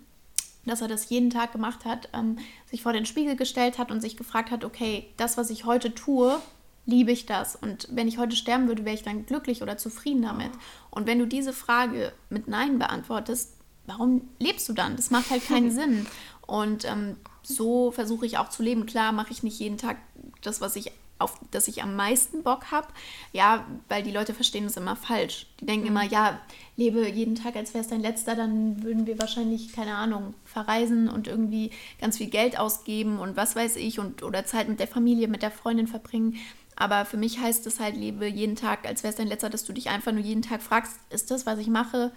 dass 0.65 0.81
er 0.81 0.89
das 0.89 1.07
jeden 1.07 1.29
Tag 1.29 1.53
gemacht 1.53 1.85
hat, 1.85 2.09
ähm, 2.11 2.37
sich 2.69 2.83
vor 2.83 2.91
den 2.91 3.05
Spiegel 3.05 3.37
gestellt 3.37 3.77
hat 3.77 3.91
und 3.91 4.01
sich 4.01 4.17
gefragt 4.17 4.51
hat, 4.51 4.65
okay, 4.65 5.07
das, 5.15 5.37
was 5.37 5.51
ich 5.51 5.63
heute 5.63 5.95
tue, 5.95 6.37
liebe 6.85 7.13
ich 7.13 7.25
das? 7.25 7.55
Und 7.55 7.87
wenn 7.91 8.09
ich 8.09 8.17
heute 8.17 8.35
sterben 8.35 8.67
würde, 8.67 8.83
wäre 8.83 8.95
ich 8.95 9.03
dann 9.03 9.25
glücklich 9.25 9.61
oder 9.61 9.77
zufrieden 9.77 10.23
damit? 10.23 10.51
Und 10.91 11.07
wenn 11.07 11.19
du 11.19 11.27
diese 11.27 11.53
Frage 11.53 12.11
mit 12.29 12.49
Nein 12.49 12.77
beantwortest, 12.77 13.52
warum 13.85 14.27
lebst 14.39 14.67
du 14.69 14.73
dann? 14.73 14.95
Das 14.95 15.11
macht 15.11 15.29
halt 15.29 15.45
keinen 15.47 15.71
Sinn. 15.75 16.05
Und 16.45 16.85
ähm, 16.85 17.17
so 17.41 17.91
versuche 17.91 18.25
ich 18.25 18.37
auch 18.37 18.49
zu 18.49 18.63
leben. 18.63 18.85
Klar 18.85 19.11
mache 19.11 19.31
ich 19.31 19.43
nicht 19.43 19.59
jeden 19.59 19.77
Tag 19.77 19.97
das, 20.41 20.61
was 20.61 20.75
ich 20.75 20.91
auf 21.19 21.39
das 21.51 21.67
ich 21.67 21.81
am 21.81 21.95
meisten 21.95 22.43
Bock 22.43 22.71
habe. 22.71 22.87
Ja, 23.31 23.65
weil 23.87 24.03
die 24.03 24.11
Leute 24.11 24.33
verstehen 24.33 24.65
es 24.65 24.77
immer 24.77 24.95
falsch. 24.95 25.47
Die 25.59 25.65
denken 25.65 25.85
mhm. 25.85 25.91
immer, 25.91 26.03
ja, 26.03 26.39
lebe 26.75 27.09
jeden 27.09 27.35
Tag, 27.35 27.55
als 27.55 27.73
wäre 27.73 27.83
es 27.83 27.89
dein 27.89 28.01
letzter, 28.01 28.35
dann 28.35 28.83
würden 28.83 29.07
wir 29.07 29.19
wahrscheinlich, 29.19 29.71
keine 29.71 29.95
Ahnung, 29.95 30.33
verreisen 30.43 31.09
und 31.09 31.27
irgendwie 31.27 31.71
ganz 31.99 32.17
viel 32.17 32.29
Geld 32.29 32.59
ausgeben 32.59 33.19
und 33.19 33.37
was 33.37 33.55
weiß 33.55 33.77
ich 33.77 33.99
und 33.99 34.23
oder 34.23 34.45
Zeit 34.45 34.67
mit 34.67 34.79
der 34.79 34.87
Familie, 34.87 35.27
mit 35.27 35.41
der 35.41 35.51
Freundin 35.51 35.87
verbringen. 35.87 36.37
Aber 36.75 37.05
für 37.05 37.17
mich 37.17 37.39
heißt 37.39 37.67
es 37.67 37.79
halt, 37.79 37.95
lebe 37.95 38.27
jeden 38.27 38.55
Tag, 38.55 38.85
als 38.85 39.03
wäre 39.03 39.11
es 39.11 39.17
dein 39.17 39.27
letzter, 39.27 39.49
dass 39.49 39.63
du 39.63 39.73
dich 39.73 39.89
einfach 39.89 40.11
nur 40.11 40.23
jeden 40.23 40.41
Tag 40.41 40.61
fragst, 40.61 40.99
ist 41.11 41.29
das, 41.31 41.45
was 41.45 41.59
ich 41.59 41.67
mache, 41.67 42.11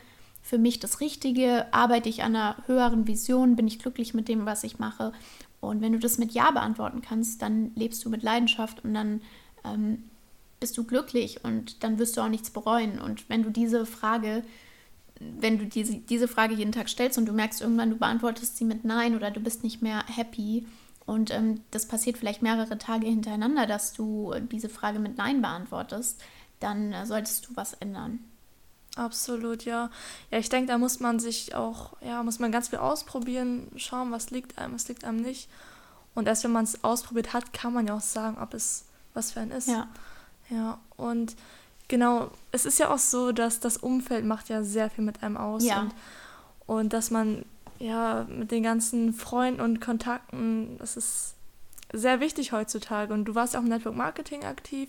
für 0.46 0.58
mich 0.58 0.78
das 0.78 1.00
Richtige? 1.00 1.66
Arbeite 1.72 2.08
ich 2.08 2.22
an 2.22 2.36
einer 2.36 2.56
höheren 2.66 3.08
Vision? 3.08 3.56
Bin 3.56 3.66
ich 3.66 3.80
glücklich 3.80 4.14
mit 4.14 4.28
dem, 4.28 4.46
was 4.46 4.62
ich 4.62 4.78
mache? 4.78 5.12
Und 5.60 5.80
wenn 5.80 5.92
du 5.92 5.98
das 5.98 6.18
mit 6.18 6.30
Ja 6.32 6.52
beantworten 6.52 7.02
kannst, 7.02 7.42
dann 7.42 7.72
lebst 7.74 8.04
du 8.04 8.10
mit 8.10 8.22
Leidenschaft 8.22 8.84
und 8.84 8.94
dann 8.94 9.22
ähm, 9.64 10.04
bist 10.60 10.78
du 10.78 10.84
glücklich 10.84 11.42
und 11.42 11.82
dann 11.82 11.98
wirst 11.98 12.16
du 12.16 12.20
auch 12.20 12.28
nichts 12.28 12.50
bereuen. 12.50 13.00
Und 13.00 13.28
wenn 13.28 13.42
du 13.42 13.50
diese 13.50 13.86
Frage, 13.86 14.44
wenn 15.18 15.58
du 15.58 15.66
diese, 15.66 15.96
diese 15.96 16.28
Frage 16.28 16.54
jeden 16.54 16.70
Tag 16.70 16.88
stellst 16.88 17.18
und 17.18 17.26
du 17.26 17.32
merkst 17.32 17.60
irgendwann, 17.60 17.90
du 17.90 17.96
beantwortest 17.96 18.56
sie 18.56 18.64
mit 18.64 18.84
Nein 18.84 19.16
oder 19.16 19.32
du 19.32 19.40
bist 19.40 19.64
nicht 19.64 19.82
mehr 19.82 20.04
happy 20.06 20.64
und 21.06 21.32
ähm, 21.32 21.62
das 21.72 21.88
passiert 21.88 22.18
vielleicht 22.18 22.42
mehrere 22.42 22.78
Tage 22.78 23.08
hintereinander, 23.08 23.66
dass 23.66 23.92
du 23.92 24.32
diese 24.52 24.68
Frage 24.68 25.00
mit 25.00 25.18
Nein 25.18 25.42
beantwortest, 25.42 26.22
dann 26.60 26.92
äh, 26.92 27.04
solltest 27.04 27.48
du 27.48 27.56
was 27.56 27.72
ändern. 27.74 28.20
Absolut, 28.96 29.64
ja. 29.64 29.90
Ja, 30.30 30.38
ich 30.38 30.48
denke, 30.48 30.68
da 30.68 30.78
muss 30.78 31.00
man 31.00 31.20
sich 31.20 31.54
auch, 31.54 31.92
ja, 32.00 32.22
muss 32.22 32.38
man 32.38 32.50
ganz 32.50 32.68
viel 32.68 32.78
ausprobieren, 32.78 33.70
schauen, 33.76 34.10
was 34.10 34.30
liegt 34.30 34.58
einem, 34.58 34.74
was 34.74 34.88
liegt 34.88 35.04
einem 35.04 35.20
nicht. 35.20 35.48
Und 36.14 36.26
erst 36.26 36.44
wenn 36.44 36.52
man 36.52 36.64
es 36.64 36.82
ausprobiert 36.82 37.34
hat, 37.34 37.52
kann 37.52 37.74
man 37.74 37.86
ja 37.86 37.94
auch 37.94 38.00
sagen, 38.00 38.38
ob 38.40 38.54
es 38.54 38.86
was 39.12 39.32
für 39.32 39.40
einen 39.40 39.50
ist. 39.50 39.68
Ja. 39.68 39.86
Ja, 40.48 40.78
und 40.96 41.36
genau, 41.88 42.30
es 42.52 42.66
ist 42.66 42.78
ja 42.78 42.90
auch 42.90 42.98
so, 42.98 43.32
dass 43.32 43.60
das 43.60 43.76
Umfeld 43.76 44.24
macht 44.24 44.48
ja 44.48 44.62
sehr 44.62 44.88
viel 44.88 45.04
mit 45.04 45.22
einem 45.22 45.36
aus. 45.36 45.64
Ja. 45.64 45.80
Und, 45.80 45.94
und 46.66 46.92
dass 46.92 47.10
man, 47.10 47.44
ja, 47.78 48.26
mit 48.28 48.50
den 48.50 48.62
ganzen 48.62 49.12
Freunden 49.12 49.60
und 49.60 49.80
Kontakten, 49.80 50.78
das 50.78 50.96
ist 50.96 51.34
sehr 51.92 52.20
wichtig 52.20 52.52
heutzutage. 52.52 53.12
Und 53.12 53.26
du 53.26 53.34
warst 53.34 53.54
ja 53.54 53.60
auch 53.60 53.64
im 53.64 53.68
Network 53.68 53.96
Marketing 53.96 54.44
aktiv. 54.44 54.88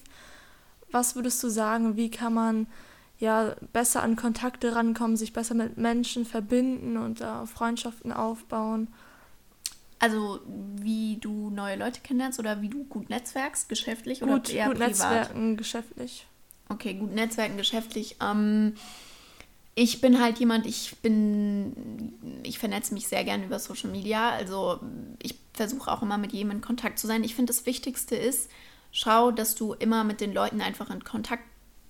Was 0.91 1.15
würdest 1.15 1.43
du 1.43 1.49
sagen, 1.49 1.97
wie 1.97 2.09
kann 2.09 2.33
man 2.33 2.67
ja, 3.19 3.55
besser 3.73 4.03
an 4.03 4.15
Kontakte 4.15 4.75
rankommen, 4.75 5.17
sich 5.17 5.33
besser 5.33 5.55
mit 5.55 5.77
Menschen 5.77 6.25
verbinden 6.25 6.97
und 6.97 7.21
äh, 7.21 7.45
Freundschaften 7.45 8.11
aufbauen. 8.11 8.87
Also 9.99 10.39
wie 10.45 11.17
du 11.17 11.49
neue 11.49 11.75
Leute 11.75 12.01
kennenlernst 12.01 12.39
oder 12.39 12.61
wie 12.61 12.69
du 12.69 12.83
gut 12.83 13.09
netzwerkst, 13.09 13.67
geschäftlich 13.67 14.19
gut, 14.19 14.29
oder 14.29 14.49
eher 14.51 14.67
gut 14.67 14.75
privat? 14.75 14.89
Netzwerken, 14.89 15.57
geschäftlich. 15.57 16.27
Okay, 16.69 16.93
gut 16.93 17.13
Netzwerken, 17.13 17.57
geschäftlich. 17.57 18.17
Ähm, 18.21 18.75
ich 19.73 20.01
bin 20.01 20.21
halt 20.21 20.37
jemand, 20.37 20.67
ich 20.67 20.97
bin, 20.97 22.41
ich 22.43 22.59
vernetze 22.59 22.93
mich 22.93 23.07
sehr 23.07 23.23
gerne 23.23 23.45
über 23.45 23.57
Social 23.57 23.89
Media. 23.89 24.29
Also 24.31 24.79
ich 25.21 25.35
versuche 25.53 25.91
auch 25.91 26.03
immer 26.03 26.19
mit 26.19 26.33
jedem 26.33 26.51
in 26.51 26.61
Kontakt 26.61 26.99
zu 26.99 27.07
sein. 27.07 27.23
Ich 27.23 27.33
finde, 27.33 27.51
das 27.51 27.65
Wichtigste 27.65 28.15
ist, 28.15 28.51
schau, 28.91 29.31
dass 29.31 29.55
du 29.55 29.73
immer 29.73 30.03
mit 30.03 30.21
den 30.21 30.33
Leuten 30.33 30.61
einfach 30.61 30.91
in 30.91 31.03
Kontakt 31.03 31.43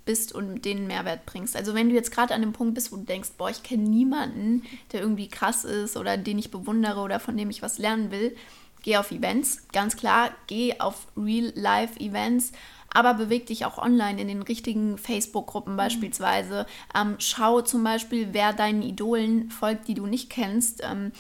bist 0.07 0.33
und 0.33 0.65
denen 0.65 0.87
Mehrwert 0.87 1.27
bringst. 1.27 1.55
Also 1.55 1.75
wenn 1.75 1.89
du 1.89 1.95
jetzt 1.95 2.11
gerade 2.11 2.33
an 2.33 2.41
dem 2.41 2.53
Punkt 2.53 2.73
bist, 2.73 2.91
wo 2.91 2.95
du 2.95 3.03
denkst, 3.03 3.33
boah, 3.37 3.51
ich 3.51 3.61
kenne 3.61 3.83
niemanden, 3.83 4.63
der 4.91 5.01
irgendwie 5.01 5.27
krass 5.27 5.63
ist 5.63 5.95
oder 5.95 6.17
den 6.17 6.39
ich 6.39 6.49
bewundere 6.49 7.01
oder 7.01 7.19
von 7.19 7.37
dem 7.37 7.51
ich 7.51 7.61
was 7.61 7.77
lernen 7.77 8.09
will, 8.09 8.35
geh 8.81 8.97
auf 8.97 9.11
Events, 9.11 9.67
ganz 9.71 9.95
klar, 9.95 10.31
geh 10.47 10.79
auf 10.79 11.07
Real-Life-Events, 11.15 12.53
aber 12.93 13.13
beweg 13.13 13.45
dich 13.45 13.65
auch 13.65 13.77
online 13.77 14.19
in 14.19 14.27
den 14.27 14.41
richtigen 14.41 14.97
Facebook-Gruppen 14.97 15.73
mhm. 15.73 15.77
beispielsweise. 15.77 16.65
Ähm, 16.99 17.15
schau 17.19 17.61
zum 17.61 17.83
Beispiel, 17.83 18.29
wer 18.31 18.53
deinen 18.53 18.81
Idolen 18.81 19.51
folgt, 19.51 19.87
die 19.87 19.93
du 19.93 20.07
nicht 20.07 20.29
kennst. 20.29 20.81
Ähm, 20.83 21.11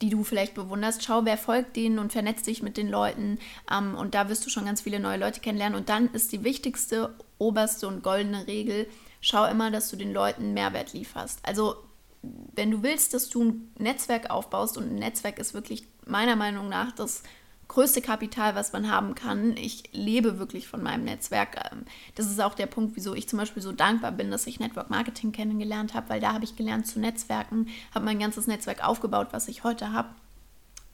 die 0.00 0.08
du 0.08 0.24
vielleicht 0.24 0.54
bewunderst, 0.54 1.04
schau, 1.04 1.26
wer 1.26 1.36
folgt 1.36 1.76
denen 1.76 1.98
und 1.98 2.12
vernetz 2.12 2.42
dich 2.42 2.62
mit 2.62 2.76
den 2.78 2.88
Leuten. 2.88 3.38
Ähm, 3.70 3.94
und 3.94 4.14
da 4.14 4.28
wirst 4.28 4.46
du 4.46 4.50
schon 4.50 4.64
ganz 4.64 4.80
viele 4.80 5.00
neue 5.00 5.18
Leute 5.18 5.40
kennenlernen. 5.40 5.78
Und 5.78 5.88
dann 5.90 6.08
ist 6.12 6.32
die 6.32 6.44
wichtigste, 6.44 7.14
oberste 7.40 7.88
und 7.88 8.02
goldene 8.02 8.46
Regel, 8.46 8.86
schau 9.20 9.44
immer, 9.46 9.70
dass 9.70 9.90
du 9.90 9.96
den 9.96 10.12
Leuten 10.12 10.54
Mehrwert 10.54 10.92
lieferst. 10.92 11.40
Also 11.42 11.76
wenn 12.22 12.70
du 12.70 12.82
willst, 12.82 13.14
dass 13.14 13.28
du 13.28 13.42
ein 13.42 13.72
Netzwerk 13.78 14.30
aufbaust 14.30 14.76
und 14.76 14.84
ein 14.84 14.96
Netzwerk 14.96 15.38
ist 15.38 15.54
wirklich 15.54 15.84
meiner 16.06 16.36
Meinung 16.36 16.68
nach 16.68 16.92
das 16.92 17.22
größte 17.68 18.02
Kapital, 18.02 18.56
was 18.56 18.72
man 18.72 18.90
haben 18.90 19.14
kann. 19.14 19.56
Ich 19.56 19.84
lebe 19.92 20.38
wirklich 20.38 20.66
von 20.66 20.82
meinem 20.82 21.04
Netzwerk. 21.04 21.70
Ähm, 21.72 21.84
das 22.16 22.26
ist 22.26 22.40
auch 22.40 22.54
der 22.54 22.66
Punkt, 22.66 22.96
wieso 22.96 23.14
ich 23.14 23.28
zum 23.28 23.38
Beispiel 23.38 23.62
so 23.62 23.72
dankbar 23.72 24.12
bin, 24.12 24.30
dass 24.30 24.48
ich 24.48 24.58
Network 24.58 24.90
Marketing 24.90 25.30
kennengelernt 25.30 25.94
habe, 25.94 26.08
weil 26.08 26.20
da 26.20 26.32
habe 26.32 26.44
ich 26.44 26.56
gelernt 26.56 26.88
zu 26.88 26.98
Netzwerken, 26.98 27.68
habe 27.94 28.04
mein 28.04 28.18
ganzes 28.18 28.48
Netzwerk 28.48 28.84
aufgebaut, 28.84 29.28
was 29.30 29.46
ich 29.46 29.62
heute 29.62 29.92
habe. 29.92 30.08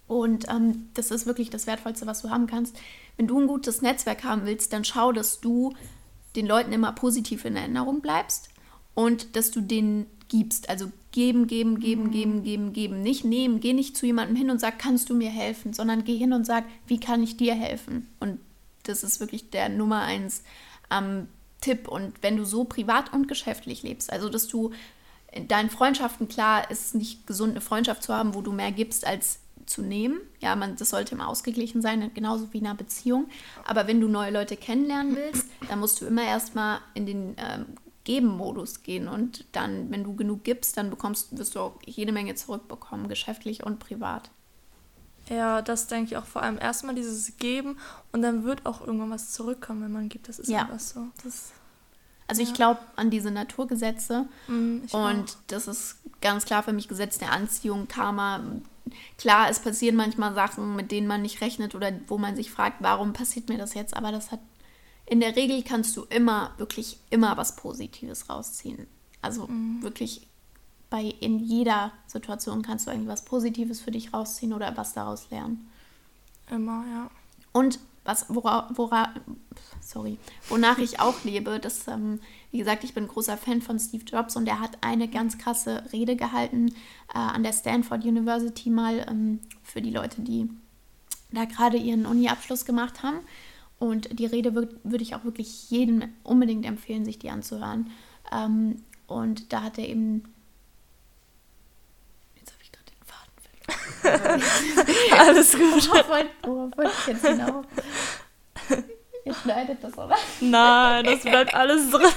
Und 0.07 0.49
ähm, 0.49 0.91
das 0.95 1.11
ist 1.11 1.27
wirklich 1.27 1.51
das 1.51 1.67
Wertvollste, 1.67 2.07
was 2.07 2.23
du 2.23 2.31
haben 2.31 2.47
kannst. 2.47 2.79
Wenn 3.17 3.27
du 3.27 3.41
ein 3.41 3.47
gutes 3.47 3.83
Netzwerk 3.83 4.23
haben 4.23 4.45
willst, 4.45 4.73
dann 4.73 4.85
schau, 4.85 5.13
dass 5.13 5.41
du 5.41 5.75
den 6.37 6.47
Leuten 6.47 6.73
immer 6.73 6.93
positiv 6.93 7.45
in 7.45 7.57
Erinnerung 7.57 8.01
bleibst 8.01 8.51
und 8.95 9.37
dass 9.37 9.51
du 9.51 9.61
denen 9.61 10.07
gibst. 10.29 10.69
Also 10.69 10.91
geben, 11.13 11.47
geben, 11.47 11.81
geben, 11.81 12.05
mhm. 12.05 12.11
geben, 12.11 12.43
geben, 12.43 12.73
geben. 12.73 13.03
Nicht 13.03 13.25
nehmen. 13.25 13.61
Geh 13.61 13.73
nicht 13.73 13.97
zu 13.97 14.07
jemandem 14.07 14.37
hin 14.37 14.51
und 14.51 14.61
sag, 14.61 14.79
kannst 14.79 15.09
du 15.09 15.15
mir 15.15 15.31
helfen, 15.31 15.73
sondern 15.73 16.05
geh 16.05 16.17
hin 16.17 16.33
und 16.33 16.45
sag, 16.45 16.65
wie 16.87 17.01
kann 17.01 17.23
ich 17.23 17.37
dir 17.37 17.55
helfen? 17.55 18.09
Und 18.21 18.39
das 18.83 19.03
ist 19.03 19.21
wirklich 19.21 19.51
der 19.51 19.69
Nummer 19.69 20.03
eins 20.03 20.43
ähm, 20.91 21.29
Tipp. 21.61 21.89
Und 21.89 22.15
wenn 22.23 22.37
du 22.37 22.45
so 22.45 22.65
privat 22.65 23.13
und 23.13 23.29
geschäftlich 23.29 23.83
lebst, 23.83 24.13
also 24.13 24.29
dass 24.29 24.47
du 24.47 24.73
in 25.33 25.49
deinen 25.49 25.71
Freundschaften, 25.71 26.29
klar, 26.29 26.71
ist 26.71 26.87
es 26.87 26.95
nicht 26.95 27.27
gesund, 27.27 27.53
eine 27.53 27.61
Freundschaft 27.61 28.03
zu 28.03 28.15
haben, 28.15 28.35
wo 28.35 28.43
du 28.43 28.53
mehr 28.53 28.73
gibst 28.73 29.07
als 29.07 29.41
zu 29.67 29.83
nehmen. 29.83 30.21
Ja, 30.41 30.57
man, 30.57 30.77
das 30.77 30.91
sollte 30.91 31.15
immer 31.15 31.29
ausgeglichen 31.29 31.83
sein, 31.83 32.11
genauso 32.15 32.53
wie 32.53 32.59
in 32.59 32.67
einer 32.67 32.75
Beziehung. 32.75 33.29
Aber 33.65 33.87
wenn 33.87 34.01
du 34.01 34.09
neue 34.09 34.31
Leute 34.31 34.57
kennenlernen 34.57 35.17
willst, 35.17 35.49
dann 35.69 35.81
musst 35.81 36.01
du 36.01 36.07
immer 36.07 36.23
erstmal 36.23 36.81
in 36.95 37.07
den 37.07 37.37
ähm, 37.39 37.67
Geben-Modus 38.07 38.85
gehen 38.85 39.09
und 39.09 39.45
dann, 39.51 39.91
wenn 39.91 40.05
du 40.05 40.15
genug 40.15 40.45
gibst, 40.45 40.77
dann 40.77 40.91
bekommst, 40.91 41.37
wirst 41.37 41.57
du 41.57 41.61
auch 41.61 41.79
jede 41.85 42.13
Menge 42.13 42.37
zurückbekommen, 42.37 43.09
geschäftlich 43.09 43.65
und 43.65 43.81
privat. 43.81 44.31
Ja, 45.29 45.61
das 45.61 45.89
denke 45.89 46.13
ich 46.13 46.17
auch 46.17 46.25
vor 46.25 46.43
allem 46.43 46.57
erstmal 46.57 46.95
dieses 46.95 47.37
Geben 47.37 47.79
und 48.13 48.23
dann 48.23 48.45
wird 48.45 48.65
auch 48.65 48.81
irgendwann 48.81 49.11
was 49.11 49.33
zurückkommen, 49.33 49.83
wenn 49.83 49.93
man 49.93 50.09
gibt. 50.09 50.29
Das 50.29 50.39
ist 50.39 50.49
ja 50.49 50.61
einfach 50.61 50.79
so. 50.79 51.09
Das, 51.25 51.51
also 52.29 52.43
ja. 52.43 52.49
ich 52.49 52.55
glaube 52.55 52.79
an 52.95 53.11
diese 53.11 53.33
Naturgesetze 53.33 54.29
mm, 54.47 54.83
und 54.93 54.95
auch. 54.95 55.25
das 55.49 55.67
ist 55.67 55.97
ganz 56.21 56.45
klar 56.45 56.63
für 56.63 56.73
mich 56.73 56.87
Gesetz 56.87 57.19
der 57.19 57.33
Anziehung, 57.33 57.89
Karma. 57.89 58.41
Klar, 59.19 59.51
es 59.51 59.61
passieren 59.61 59.97
manchmal 59.97 60.35
Sachen, 60.35 60.77
mit 60.77 60.93
denen 60.93 61.07
man 61.07 61.23
nicht 61.23 61.41
rechnet 61.41 61.75
oder 61.75 61.93
wo 62.07 62.19
man 62.19 62.37
sich 62.37 62.51
fragt, 62.51 62.79
warum 62.81 63.13
passiert 63.13 63.49
mir 63.49 63.59
das 63.59 63.75
jetzt, 63.75 63.97
aber 63.97 64.13
das 64.13 64.31
hat 64.31 64.41
in 65.07 65.21
der 65.21 65.37
Regel 65.37 65.63
kannst 65.63 65.97
du 65.97 66.03
immer, 66.03 66.53
wirklich 66.59 66.99
immer 67.11 67.37
was 67.37 67.55
Positives 67.55 68.29
rausziehen. 68.29 68.89
Also 69.23 69.47
mhm. 69.47 69.81
wirklich 69.83 70.27
bei 70.91 71.03
in 71.21 71.39
jeder 71.39 71.93
Situation 72.07 72.63
kannst 72.63 72.87
du 72.87 72.91
eigentlich 72.91 73.09
was 73.09 73.25
Positives 73.25 73.81
für 73.81 73.93
dich 73.93 74.13
rausziehen 74.13 74.53
oder 74.53 74.77
was 74.77 74.95
daraus 74.95 75.31
lernen. 75.31 75.71
Immer, 76.51 76.85
ja. 76.93 77.11
Und 77.53 77.79
was, 78.05 78.33
wora, 78.33 78.69
wora, 78.75 79.15
sorry, 79.81 80.19
wonach 80.49 80.79
ich 80.79 81.01
auch 81.01 81.25
lebe, 81.25 81.59
das, 81.59 81.89
ähm, 81.89 82.21
wie 82.57 82.61
gesagt, 82.61 82.85
ich 82.85 82.95
bin 82.95 83.05
ein 83.05 83.09
großer 83.09 83.37
Fan 83.37 83.61
von 83.61 83.79
Steve 83.79 84.03
Jobs 84.03 84.35
und 84.35 84.49
er 84.49 84.61
hat 84.61 84.79
eine 84.81 85.09
ganz 85.09 85.37
krasse 85.37 85.83
Rede 85.93 86.17
gehalten 86.17 86.69
äh, 87.15 87.19
an 87.19 87.43
der 87.43 87.53
Stanford 87.53 88.03
University 88.03 88.71
mal 88.71 89.05
ähm, 89.11 89.41
für 89.63 89.83
die 89.83 89.91
Leute, 89.91 90.23
die 90.23 90.49
da 91.33 91.45
gerade 91.45 91.77
ihren 91.77 92.07
Uni-Abschluss 92.07 92.65
gemacht 92.65 93.03
haben. 93.03 93.19
Und 93.79 94.19
die 94.19 94.25
Rede 94.25 94.55
würde 94.55 95.03
ich 95.03 95.15
auch 95.15 95.25
wirklich 95.25 95.71
jedem 95.71 96.05
unbedingt 96.23 96.65
empfehlen, 96.65 97.05
sich 97.05 97.19
die 97.19 97.29
anzuhören. 97.29 97.91
Ähm, 98.33 98.83
und 99.07 99.53
da 99.53 99.61
hat 99.61 99.77
er 99.77 99.87
eben. 99.87 100.25
Jetzt 102.37 102.55
habe 102.55 102.63
ich 102.63 102.73
gerade 102.73 102.87
den 102.91 103.05
Faden 103.05 104.31
verloren. 104.33 104.43
Alles 105.29 105.53
gut. 105.53 105.91
Worauf 106.43 106.75
wollte 106.79 106.93
ich 107.03 107.07
jetzt 107.09 107.23
genau? 107.23 107.65
Ihr 109.27 109.35
schneidet 109.35 109.83
das, 109.83 109.99
oder? 109.99 110.17
Nein, 110.41 111.05
das 111.05 111.21
bleibt 111.23 111.53
alles 111.53 111.91
drin. 111.91 112.03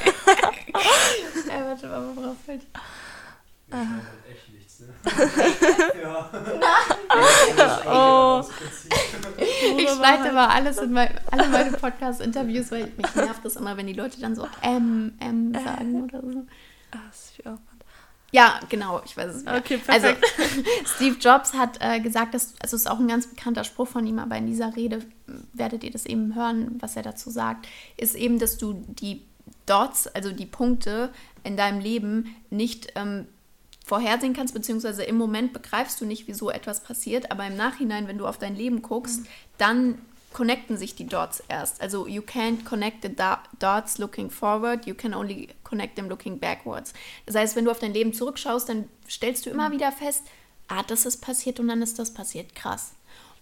ja, 1.48 1.66
warte 1.66 1.88
mal, 1.88 2.16
worauf 2.16 2.36
wollte 2.46 2.62
ich? 2.62 2.70
Ich 3.68 3.74
halt 3.74 4.04
echt 4.30 4.54
nichts, 4.54 4.80
ne? 4.82 4.94
ja. 6.04 6.30
Nein. 7.58 7.88
Oh. 7.88 8.44
Ich 9.38 9.84
ich 9.84 9.90
schneide 9.90 10.30
immer 10.30 10.52
alles 10.52 10.78
in 10.78 10.92
mein, 10.92 11.10
alle 11.32 11.48
meine 11.48 11.72
Podcast-Interviews, 11.72 12.72
weil 12.72 12.92
mich 12.96 13.16
nervt 13.16 13.44
das 13.44 13.56
immer, 13.56 13.76
wenn 13.76 13.88
die 13.88 13.94
Leute 13.94 14.22
dann 14.22 14.36
so 14.36 14.48
M, 14.62 15.18
M 15.20 15.52
sagen 15.54 15.96
äh. 15.96 16.04
oder 16.04 16.22
so. 16.22 16.46
Ah, 16.92 16.98
das 17.10 17.32
ist 17.32 17.40
Aufwand. 17.40 17.69
Ja, 18.32 18.60
genau, 18.70 19.02
ich 19.06 19.18
weiß 19.18 19.36
es 19.36 19.44
nicht. 19.44 19.54
Okay, 19.54 19.80
also, 19.88 20.08
perfekt. 20.08 20.26
Also, 20.38 20.64
Steve 20.96 21.18
Jobs 21.20 21.54
hat 21.54 21.78
äh, 21.80 22.00
gesagt, 22.00 22.34
dass, 22.34 22.54
also 22.62 22.76
es 22.76 22.84
ist 22.84 22.88
auch 22.88 23.00
ein 23.00 23.08
ganz 23.08 23.28
bekannter 23.28 23.64
Spruch 23.64 23.88
von 23.88 24.06
ihm, 24.06 24.20
aber 24.20 24.38
in 24.38 24.46
dieser 24.46 24.76
Rede 24.76 25.02
werdet 25.54 25.84
ihr 25.84 25.92
das 25.92 26.06
eben 26.06 26.36
hören, 26.36 26.78
was 26.80 26.96
er 26.96 27.04
dazu 27.04 27.30
sagt, 27.30 27.68
ist 27.98 28.16
eben, 28.16 28.40
dass 28.40 28.58
du 28.58 28.74
die 28.88 29.24
Dots, 29.66 30.08
also 30.08 30.32
die 30.32 30.46
Punkte 30.46 31.12
in 31.44 31.58
deinem 31.58 31.80
Leben 31.80 32.36
nicht 32.50 32.94
ähm, 32.96 33.26
vorhersehen 33.86 34.34
kannst, 34.34 34.54
beziehungsweise 34.54 35.04
im 35.04 35.18
Moment 35.18 35.54
begreifst 35.54 36.00
du 36.00 36.06
nicht, 36.06 36.28
wieso 36.28 36.52
etwas 36.52 36.82
passiert, 36.82 37.32
aber 37.32 37.48
im 37.48 37.58
Nachhinein, 37.58 38.08
wenn 38.08 38.20
du 38.20 38.28
auf 38.28 38.38
dein 38.38 38.56
Leben 38.56 38.82
guckst, 38.84 39.22
mhm. 39.22 39.28
dann 39.58 39.98
connecten 40.34 40.78
sich 40.78 40.96
die 40.96 41.06
Dots 41.06 41.44
erst. 41.48 41.82
Also 41.82 42.08
you 42.08 42.22
can't 42.22 42.64
connect 42.64 43.04
the 43.04 43.12
dots 43.60 43.98
looking 43.98 44.30
forward, 44.30 44.86
you 44.86 44.94
can 44.94 45.14
only 45.14 45.50
connect 45.64 45.96
them 45.96 46.08
looking 46.08 46.40
backwards. 46.40 46.94
Das 47.26 47.36
heißt, 47.36 47.56
wenn 47.56 47.66
du 47.66 47.72
auf 47.72 47.80
dein 47.80 47.94
Leben 47.94 48.14
zurückschaust, 48.14 48.70
dann 48.70 48.88
stellst 49.10 49.46
du 49.46 49.50
immer 49.50 49.70
mhm. 49.70 49.74
wieder 49.74 49.92
fest, 49.92 50.24
ah, 50.68 50.84
das 50.84 51.06
ist 51.06 51.18
passiert 51.18 51.60
und 51.60 51.68
dann 51.68 51.82
ist 51.82 52.00
das 52.00 52.14
passiert. 52.14 52.56
Krass. 52.56 52.94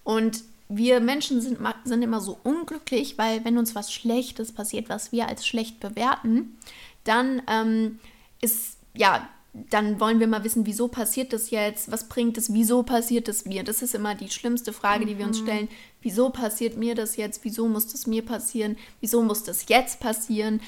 Und 0.03 0.43
wir 0.69 0.99
Menschen 0.99 1.41
sind, 1.41 1.59
sind 1.83 2.01
immer 2.01 2.21
so 2.21 2.39
unglücklich, 2.43 3.17
weil 3.17 3.43
wenn 3.45 3.57
uns 3.57 3.75
was 3.75 3.93
Schlechtes 3.93 4.51
passiert, 4.51 4.89
was 4.89 5.11
wir 5.11 5.27
als 5.27 5.45
schlecht 5.45 5.79
bewerten, 5.79 6.57
dann 7.03 7.41
ähm, 7.47 7.99
ist, 8.41 8.77
ja, 8.93 9.29
dann 9.69 9.99
wollen 9.99 10.19
wir 10.19 10.27
mal 10.27 10.43
wissen, 10.43 10.65
wieso 10.65 10.87
passiert 10.87 11.33
das 11.33 11.49
jetzt? 11.49 11.91
Was 11.91 12.07
bringt 12.07 12.37
es? 12.37 12.53
Wieso 12.53 12.83
passiert 12.83 13.27
es 13.27 13.45
mir? 13.45 13.63
Das 13.63 13.81
ist 13.81 13.95
immer 13.95 14.15
die 14.15 14.29
schlimmste 14.29 14.73
Frage, 14.73 15.05
die 15.05 15.17
wir 15.17 15.25
uns 15.25 15.41
mhm. 15.41 15.45
stellen. 15.45 15.69
Wieso 16.01 16.29
passiert 16.29 16.77
mir 16.77 16.95
das 16.95 17.17
jetzt? 17.17 17.43
Wieso 17.43 17.67
muss 17.67 17.87
das 17.87 18.07
mir 18.07 18.23
passieren? 18.23 18.77
Wieso 19.01 19.21
muss 19.23 19.43
das 19.43 19.67
jetzt 19.67 19.99
passieren? 19.99 20.61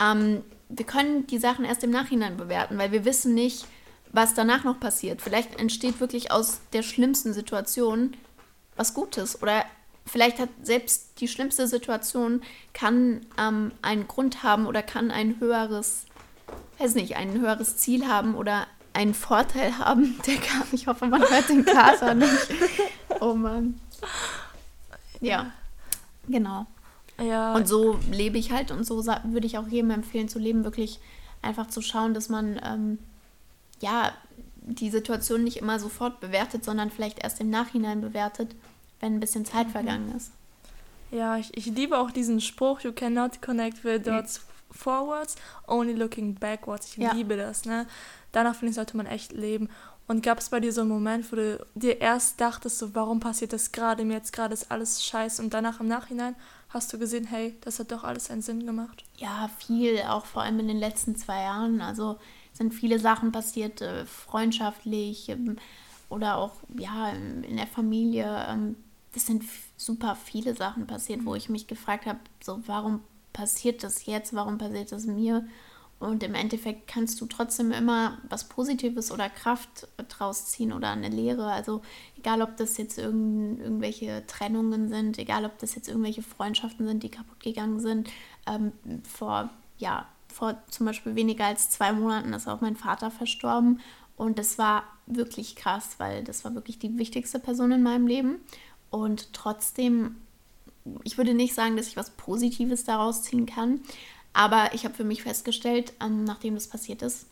Ähm, 0.00 0.42
wir 0.68 0.84
können 0.84 1.26
die 1.26 1.38
Sachen 1.38 1.64
erst 1.64 1.84
im 1.84 1.90
Nachhinein 1.90 2.36
bewerten, 2.36 2.78
weil 2.78 2.92
wir 2.92 3.04
wissen 3.04 3.34
nicht, 3.34 3.66
was 4.12 4.34
danach 4.34 4.64
noch 4.64 4.78
passiert. 4.78 5.22
Vielleicht 5.22 5.58
entsteht 5.58 6.00
wirklich 6.00 6.30
aus 6.30 6.60
der 6.72 6.82
schlimmsten 6.82 7.32
Situation 7.32 8.16
was 8.76 8.94
Gutes 8.94 9.40
oder 9.42 9.64
vielleicht 10.04 10.38
hat 10.38 10.48
selbst 10.62 11.20
die 11.20 11.28
schlimmste 11.28 11.66
Situation 11.66 12.42
kann 12.72 13.24
ähm, 13.38 13.72
einen 13.82 14.08
Grund 14.08 14.42
haben 14.42 14.66
oder 14.66 14.82
kann 14.82 15.10
ein 15.10 15.38
höheres 15.40 16.06
weiß 16.78 16.94
nicht, 16.94 17.16
ein 17.16 17.40
höheres 17.40 17.76
Ziel 17.76 18.06
haben 18.06 18.34
oder 18.34 18.66
einen 18.92 19.14
Vorteil 19.14 19.78
haben. 19.78 20.18
Der 20.26 20.36
kam, 20.36 20.64
ich 20.72 20.86
hoffe, 20.86 21.06
man 21.06 21.20
hört 21.20 21.48
den 21.48 21.64
Kater 21.64 22.14
nicht. 22.14 22.48
Oh 23.20 23.34
Mann. 23.34 23.80
Ja, 25.20 25.52
genau. 26.28 26.66
Ja. 27.22 27.54
Und 27.54 27.68
so 27.68 27.98
lebe 28.10 28.38
ich 28.38 28.50
halt 28.50 28.70
und 28.70 28.84
so 28.84 29.04
würde 29.04 29.46
ich 29.46 29.58
auch 29.58 29.68
jedem 29.68 29.90
empfehlen 29.90 30.28
zu 30.28 30.38
leben, 30.38 30.64
wirklich 30.64 30.98
einfach 31.42 31.68
zu 31.68 31.80
schauen, 31.80 32.14
dass 32.14 32.28
man 32.28 32.60
ähm, 32.64 32.98
ja 33.80 34.12
die 34.66 34.90
Situation 34.90 35.44
nicht 35.44 35.58
immer 35.58 35.78
sofort 35.78 36.20
bewertet, 36.20 36.64
sondern 36.64 36.90
vielleicht 36.90 37.22
erst 37.22 37.40
im 37.40 37.50
Nachhinein 37.50 38.00
bewertet, 38.00 38.54
wenn 39.00 39.14
ein 39.14 39.20
bisschen 39.20 39.44
Zeit 39.44 39.68
mhm. 39.68 39.72
vergangen 39.72 40.14
ist. 40.16 40.32
Ja, 41.10 41.36
ich, 41.36 41.56
ich 41.56 41.66
liebe 41.66 41.98
auch 41.98 42.10
diesen 42.10 42.40
Spruch, 42.40 42.80
you 42.80 42.92
cannot 42.92 43.40
connect 43.40 43.84
with 43.84 44.02
dots 44.02 44.40
forwards, 44.74 45.36
only 45.66 45.94
looking 45.94 46.34
backwards. 46.34 46.88
Ich 46.88 46.96
ja. 46.96 47.12
liebe 47.12 47.36
das, 47.36 47.64
ne? 47.64 47.86
Danach 48.32 48.54
finde 48.56 48.70
ich, 48.70 48.76
sollte 48.76 48.96
man 48.96 49.06
echt 49.06 49.32
leben. 49.32 49.68
Und 50.06 50.22
gab 50.22 50.38
es 50.38 50.50
bei 50.50 50.60
dir 50.60 50.72
so 50.72 50.82
einen 50.82 50.90
Moment, 50.90 51.30
wo 51.32 51.36
du 51.36 51.66
dir 51.74 52.00
erst 52.00 52.40
dachtest, 52.40 52.78
so, 52.78 52.94
warum 52.94 53.20
passiert 53.20 53.54
das 53.54 53.72
gerade 53.72 54.04
mir 54.04 54.14
jetzt 54.14 54.32
gerade 54.32 54.52
ist 54.52 54.70
alles 54.70 55.02
scheiße 55.02 55.40
und 55.40 55.54
danach 55.54 55.80
im 55.80 55.88
Nachhinein 55.88 56.36
hast 56.68 56.92
du 56.92 56.98
gesehen, 56.98 57.26
hey, 57.26 57.54
das 57.62 57.78
hat 57.78 57.92
doch 57.92 58.04
alles 58.04 58.30
einen 58.30 58.42
Sinn 58.42 58.66
gemacht? 58.66 59.04
Ja, 59.16 59.48
viel, 59.58 60.02
auch 60.02 60.26
vor 60.26 60.42
allem 60.42 60.58
in 60.58 60.68
den 60.68 60.76
letzten 60.76 61.16
zwei 61.16 61.42
Jahren. 61.42 61.80
Also 61.80 62.18
sind 62.52 62.74
viele 62.74 62.98
Sachen 62.98 63.32
passiert, 63.32 63.80
äh, 63.80 64.04
freundschaftlich 64.04 65.28
ähm, 65.28 65.56
oder 66.08 66.36
auch 66.36 66.52
ja 66.76 67.10
in 67.10 67.56
der 67.56 67.66
Familie. 67.66 68.46
Ähm, 68.48 68.76
das 69.14 69.26
sind 69.26 69.44
super 69.76 70.16
viele 70.16 70.54
Sachen 70.54 70.86
passiert, 70.86 71.24
wo 71.24 71.34
ich 71.34 71.48
mich 71.48 71.66
gefragt 71.66 72.06
habe, 72.06 72.18
so 72.42 72.60
warum 72.66 73.00
passiert 73.34 73.82
das 73.84 74.06
jetzt, 74.06 74.34
warum 74.34 74.56
passiert 74.56 74.92
das 74.92 75.04
mir? 75.04 75.46
Und 76.00 76.22
im 76.22 76.34
Endeffekt 76.34 76.86
kannst 76.86 77.20
du 77.20 77.26
trotzdem 77.26 77.72
immer 77.72 78.18
was 78.28 78.48
Positives 78.48 79.10
oder 79.10 79.30
Kraft 79.30 79.88
draus 80.08 80.46
ziehen 80.46 80.72
oder 80.72 80.90
eine 80.90 81.08
Lehre. 81.08 81.46
Also 81.46 81.82
egal, 82.18 82.42
ob 82.42 82.56
das 82.56 82.76
jetzt 82.76 82.98
irgend, 82.98 83.60
irgendwelche 83.60 84.22
Trennungen 84.26 84.88
sind, 84.88 85.18
egal, 85.18 85.44
ob 85.44 85.58
das 85.58 85.74
jetzt 85.74 85.88
irgendwelche 85.88 86.22
Freundschaften 86.22 86.86
sind, 86.86 87.02
die 87.02 87.10
kaputt 87.10 87.40
gegangen 87.40 87.80
sind. 87.80 88.10
Ähm, 88.46 88.72
vor, 89.02 89.50
ja, 89.78 90.06
vor 90.28 90.56
zum 90.68 90.86
Beispiel 90.86 91.14
weniger 91.14 91.46
als 91.46 91.70
zwei 91.70 91.92
Monaten 91.92 92.32
ist 92.32 92.48
auch 92.48 92.60
mein 92.60 92.76
Vater 92.76 93.10
verstorben. 93.10 93.80
Und 94.16 94.38
das 94.38 94.58
war 94.58 94.84
wirklich 95.06 95.56
krass, 95.56 95.94
weil 95.98 96.22
das 96.22 96.44
war 96.44 96.54
wirklich 96.54 96.78
die 96.78 96.98
wichtigste 96.98 97.38
Person 97.38 97.72
in 97.72 97.82
meinem 97.82 98.06
Leben. 98.06 98.40
Und 98.90 99.32
trotzdem 99.32 100.16
ich 101.02 101.18
würde 101.18 101.34
nicht 101.34 101.54
sagen, 101.54 101.76
dass 101.76 101.88
ich 101.88 101.96
was 101.96 102.10
Positives 102.10 102.84
daraus 102.84 103.22
ziehen 103.22 103.46
kann, 103.46 103.80
aber 104.32 104.74
ich 104.74 104.84
habe 104.84 104.94
für 104.94 105.04
mich 105.04 105.22
festgestellt, 105.22 105.92
ähm, 106.02 106.24
nachdem 106.24 106.54
das 106.54 106.68
passiert 106.68 107.02
ist, 107.02 107.26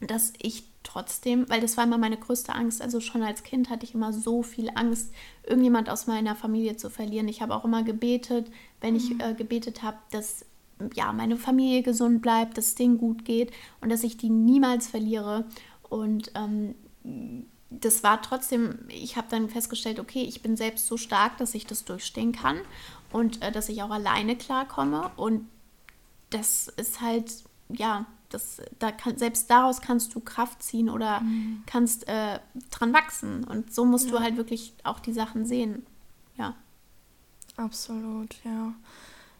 dass 0.00 0.32
ich 0.38 0.64
trotzdem, 0.82 1.48
weil 1.48 1.60
das 1.60 1.76
war 1.76 1.84
immer 1.84 1.98
meine 1.98 2.16
größte 2.16 2.54
Angst, 2.54 2.80
also 2.80 3.00
schon 3.00 3.22
als 3.22 3.42
Kind 3.42 3.70
hatte 3.70 3.84
ich 3.84 3.94
immer 3.94 4.12
so 4.12 4.42
viel 4.42 4.70
Angst, 4.74 5.12
irgendjemand 5.44 5.90
aus 5.90 6.06
meiner 6.06 6.36
Familie 6.36 6.76
zu 6.76 6.90
verlieren. 6.90 7.28
Ich 7.28 7.42
habe 7.42 7.54
auch 7.54 7.64
immer 7.64 7.82
gebetet, 7.82 8.50
wenn 8.80 8.94
ich 8.94 9.10
mhm. 9.10 9.20
äh, 9.20 9.34
gebetet 9.34 9.82
habe, 9.82 9.98
dass 10.10 10.44
ja, 10.94 11.12
meine 11.12 11.36
Familie 11.36 11.82
gesund 11.82 12.22
bleibt, 12.22 12.58
dass 12.58 12.66
es 12.66 12.74
denen 12.74 12.98
gut 12.98 13.24
geht 13.24 13.50
und 13.80 13.90
dass 13.90 14.04
ich 14.04 14.16
die 14.16 14.28
niemals 14.28 14.86
verliere. 14.86 15.46
Und 15.88 16.30
ähm, 16.34 16.74
das 17.80 18.02
war 18.02 18.22
trotzdem, 18.22 18.78
ich 18.88 19.16
habe 19.16 19.28
dann 19.30 19.48
festgestellt, 19.48 19.98
okay, 19.98 20.22
ich 20.22 20.42
bin 20.42 20.56
selbst 20.56 20.86
so 20.86 20.96
stark, 20.96 21.36
dass 21.38 21.54
ich 21.54 21.66
das 21.66 21.84
durchstehen 21.84 22.32
kann 22.32 22.60
und 23.12 23.42
äh, 23.42 23.52
dass 23.52 23.68
ich 23.68 23.82
auch 23.82 23.90
alleine 23.90 24.36
klarkomme. 24.36 25.10
Und 25.16 25.48
das 26.30 26.68
ist 26.68 27.00
halt, 27.00 27.44
ja, 27.68 28.06
das, 28.30 28.60
da 28.78 28.92
kann, 28.92 29.18
selbst 29.18 29.50
daraus 29.50 29.80
kannst 29.80 30.14
du 30.14 30.20
Kraft 30.20 30.62
ziehen 30.62 30.90
oder 30.90 31.20
mhm. 31.20 31.62
kannst 31.66 32.08
äh, 32.08 32.40
dran 32.70 32.92
wachsen. 32.92 33.44
Und 33.44 33.72
so 33.72 33.84
musst 33.84 34.06
ja. 34.06 34.12
du 34.12 34.20
halt 34.20 34.36
wirklich 34.36 34.74
auch 34.84 35.00
die 35.00 35.12
Sachen 35.12 35.46
sehen. 35.46 35.86
Ja. 36.36 36.54
Absolut, 37.56 38.34
ja. 38.44 38.74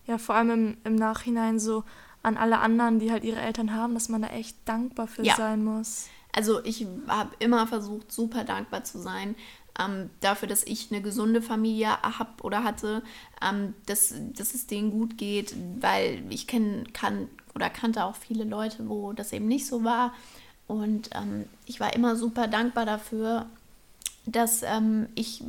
Ja, 0.07 0.19
vor 0.19 0.37
allem 0.37 0.51
im, 0.51 0.77
im 0.85 0.95
Nachhinein 0.95 1.59
so 1.59 1.85
an 2.23 2.37
alle 2.37 2.59
anderen, 2.59 2.99
die 2.99 3.11
halt 3.11 3.25
ihre 3.25 3.41
Eltern 3.41 3.75
haben, 3.75 3.95
dass 3.95 4.09
man 4.09 4.23
da 4.23 4.29
echt 4.29 4.57
dankbar 4.65 5.07
für 5.07 5.25
ja. 5.25 5.37
sein 5.37 5.65
muss. 5.65 6.07
Also 6.37 6.63
ich 6.65 6.87
habe 7.09 7.31
immer 7.39 7.67
versucht, 7.67 8.13
super 8.13 8.45
dankbar 8.45 8.85
zu 8.85 8.99
sein. 9.01 9.35
Ähm, 9.79 10.11
dafür, 10.21 10.49
dass 10.49 10.65
ich 10.65 10.93
eine 10.93 11.01
gesunde 11.01 11.43
Familie 11.43 12.01
habe 12.03 12.43
oder 12.43 12.63
hatte, 12.63 13.03
ähm, 13.43 13.75
dass, 13.87 14.15
dass 14.35 14.55
es 14.55 14.67
denen 14.67 14.91
gut 14.91 15.19
geht, 15.19 15.55
weil 15.81 16.23
ich 16.31 16.47
kenn, 16.47 16.93
kann 16.93 17.29
oder 17.55 17.71
kannte 17.71 18.05
auch 18.05 18.17
viele 18.17 18.45
Leute, 18.45 18.89
wo 18.89 19.13
das 19.13 19.33
eben 19.33 19.49
nicht 19.49 19.67
so 19.67 19.83
war. 19.83 20.13
Und 20.67 21.11
ähm, 21.15 21.47
ich 21.65 21.81
war 21.81 21.95
immer 21.95 22.17
super 22.17 22.49
dankbar 22.49 22.85
dafür, 22.85 23.47
dass 24.27 24.63
ähm, 24.63 25.09
ich 25.15 25.43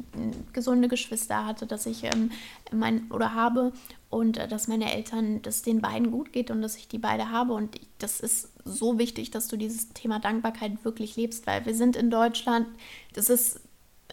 gesunde 0.54 0.88
Geschwister 0.88 1.46
hatte, 1.46 1.66
dass 1.66 1.88
ich 1.88 2.04
ähm, 2.04 2.32
mein 2.72 3.12
oder 3.12 3.34
habe 3.34 3.74
und 4.10 4.38
äh, 4.38 4.48
dass 4.48 4.68
meine 4.68 4.94
Eltern, 4.94 5.42
dass 5.42 5.63
den 5.63 5.82
beiden 5.82 6.12
gut 6.12 6.32
geht 6.32 6.52
und 6.52 6.62
dass 6.62 6.78
ich 6.78 6.88
die 6.88 7.00
beide 7.00 7.32
habe. 7.32 7.54
Und 7.54 7.76
ich, 7.76 7.88
das 7.98 8.20
ist 8.20 8.50
so 8.63 9.00
wichtig, 9.00 9.32
dass 9.32 9.48
du 9.48 9.58
dieses 9.58 9.90
Thema 9.90 10.20
Dankbarkeit 10.20 10.86
wirklich 10.86 11.16
lebst, 11.16 11.48
weil 11.48 11.66
wir 11.66 11.74
sind 11.74 11.96
in 11.96 12.12
Deutschland, 12.12 12.68
das 13.13 13.30
ist 13.30 13.62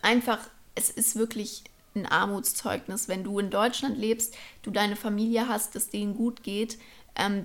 einfach, 0.00 0.38
es 0.74 0.90
ist 0.90 1.16
wirklich 1.16 1.64
ein 1.94 2.06
Armutszeugnis, 2.06 3.06
wenn 3.06 3.22
du 3.22 3.38
in 3.38 3.50
Deutschland 3.50 3.98
lebst, 3.98 4.34
du 4.62 4.70
deine 4.70 4.96
Familie 4.96 5.46
hast, 5.46 5.74
dass 5.74 5.90
denen 5.90 6.16
gut 6.16 6.42
geht. 6.42 6.78
Ähm, 7.16 7.44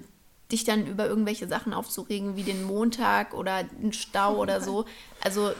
dich 0.51 0.63
dann 0.63 0.87
über 0.87 1.05
irgendwelche 1.05 1.47
Sachen 1.47 1.73
aufzuregen, 1.73 2.35
wie 2.35 2.43
den 2.43 2.63
Montag 2.63 3.33
oder 3.33 3.57
einen 3.57 3.93
Stau 3.93 4.37
oder 4.37 4.61
so. 4.61 4.85
Also 5.23 5.51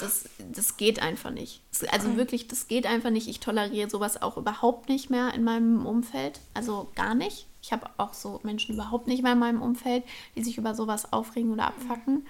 das, 0.00 0.28
das 0.52 0.76
geht 0.76 1.02
einfach 1.02 1.30
nicht. 1.30 1.60
Also 1.90 2.16
wirklich, 2.16 2.48
das 2.48 2.68
geht 2.68 2.86
einfach 2.86 3.10
nicht. 3.10 3.28
Ich 3.28 3.40
toleriere 3.40 3.90
sowas 3.90 4.20
auch 4.22 4.36
überhaupt 4.36 4.88
nicht 4.88 5.10
mehr 5.10 5.34
in 5.34 5.44
meinem 5.44 5.86
Umfeld. 5.86 6.40
Also 6.54 6.88
gar 6.94 7.14
nicht. 7.14 7.46
Ich 7.62 7.72
habe 7.72 7.88
auch 7.96 8.14
so 8.14 8.40
Menschen 8.42 8.74
überhaupt 8.74 9.08
nicht 9.08 9.22
mehr 9.22 9.32
in 9.32 9.38
meinem 9.38 9.62
Umfeld, 9.62 10.04
die 10.36 10.44
sich 10.44 10.58
über 10.58 10.74
sowas 10.74 11.12
aufregen 11.12 11.52
oder 11.52 11.66
abfacken. 11.66 12.26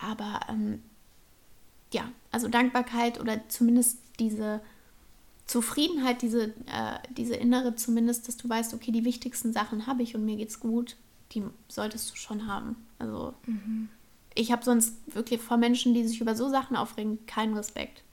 Aber 0.00 0.40
ähm, 0.48 0.82
ja, 1.92 2.10
also 2.30 2.48
Dankbarkeit 2.48 3.20
oder 3.20 3.48
zumindest 3.48 3.98
diese 4.18 4.60
Zufriedenheit, 5.46 6.20
diese, 6.20 6.48
äh, 6.48 6.98
diese 7.16 7.34
innere 7.34 7.74
zumindest, 7.74 8.28
dass 8.28 8.36
du 8.36 8.48
weißt, 8.48 8.74
okay, 8.74 8.92
die 8.92 9.06
wichtigsten 9.06 9.52
Sachen 9.52 9.86
habe 9.86 10.02
ich 10.02 10.14
und 10.14 10.24
mir 10.24 10.36
geht's 10.36 10.60
gut 10.60 10.96
die 11.32 11.44
solltest 11.68 12.10
du 12.10 12.16
schon 12.16 12.46
haben. 12.46 12.76
Also 12.98 13.34
mhm. 13.46 13.88
Ich 14.38 14.52
habe 14.52 14.64
sonst 14.64 14.94
wirklich 15.14 15.40
vor 15.40 15.56
Menschen, 15.56 15.94
die 15.94 16.06
sich 16.06 16.20
über 16.20 16.34
so 16.34 16.48
Sachen 16.48 16.76
aufregen, 16.76 17.26
keinen 17.26 17.56
Respekt. 17.56 18.04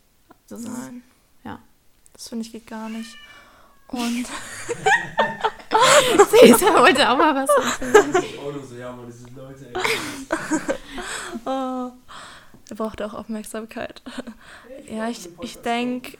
Das 0.49 0.61
ist, 0.61 0.67
Nein. 0.67 1.03
Ja. 1.43 1.59
Das 2.13 2.29
finde 2.29 2.45
ich 2.45 2.51
geht 2.51 2.67
gar 2.67 2.89
nicht. 2.89 3.15
Und 3.87 4.25
Cesar 6.29 6.81
wollte 6.81 7.09
auch 7.09 7.17
mal 7.17 7.35
was 7.35 7.49
sagen. 7.49 8.25
Oh, 8.43 8.51
du 8.51 8.59
so, 8.65 8.75
ja, 8.75 8.89
aber 8.89 9.05
diese 9.05 9.27
Leute, 9.35 9.67
ey. 9.67 9.73
oh, 11.45 11.91
er 12.69 12.75
braucht 12.75 13.01
auch 13.03 13.13
Aufmerksamkeit. 13.13 14.01
Ja, 14.89 15.07
ich, 15.07 15.29
ich 15.41 15.57
denke 15.57 16.17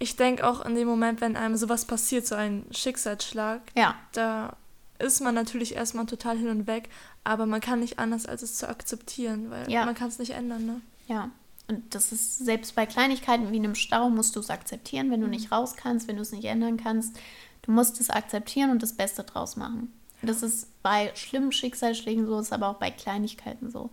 ich 0.00 0.16
denk 0.16 0.42
auch 0.42 0.64
in 0.64 0.74
dem 0.74 0.86
Moment, 0.86 1.20
wenn 1.20 1.36
einem 1.36 1.56
sowas 1.56 1.84
passiert, 1.84 2.26
so 2.26 2.34
ein 2.34 2.64
Schicksalsschlag, 2.70 3.62
Ja, 3.76 3.96
da 4.12 4.56
ist 4.98 5.20
man 5.20 5.34
natürlich 5.34 5.74
erstmal 5.74 6.06
total 6.06 6.36
hin 6.38 6.48
und 6.48 6.66
weg, 6.66 6.88
aber 7.24 7.46
man 7.46 7.60
kann 7.60 7.80
nicht 7.80 7.98
anders, 7.98 8.26
als 8.26 8.42
es 8.42 8.56
zu 8.56 8.68
akzeptieren, 8.68 9.50
weil 9.50 9.70
Ja. 9.70 9.84
man 9.84 9.94
kann 9.94 10.08
es 10.08 10.18
nicht 10.18 10.30
ändern, 10.32 10.66
ne? 10.66 10.80
ja. 11.06 11.30
Und 11.70 11.94
das 11.94 12.12
ist 12.12 12.38
selbst 12.38 12.74
bei 12.74 12.86
Kleinigkeiten 12.86 13.52
wie 13.52 13.56
einem 13.58 13.74
Stau 13.74 14.08
musst 14.08 14.34
du 14.34 14.40
es 14.40 14.48
akzeptieren, 14.48 15.10
wenn 15.10 15.20
du 15.20 15.26
nicht 15.26 15.52
raus 15.52 15.76
kannst, 15.76 16.08
wenn 16.08 16.16
du 16.16 16.22
es 16.22 16.32
nicht 16.32 16.46
ändern 16.46 16.78
kannst. 16.78 17.18
Du 17.60 17.72
musst 17.72 18.00
es 18.00 18.08
akzeptieren 18.08 18.70
und 18.70 18.82
das 18.82 18.94
Beste 18.94 19.22
draus 19.22 19.56
machen. 19.56 19.92
Das 20.22 20.42
ist 20.42 20.82
bei 20.82 21.12
schlimmen 21.14 21.52
Schicksalsschlägen 21.52 22.26
so, 22.26 22.38
ist 22.40 22.54
aber 22.54 22.68
auch 22.68 22.76
bei 22.78 22.90
Kleinigkeiten 22.90 23.70
so. 23.70 23.90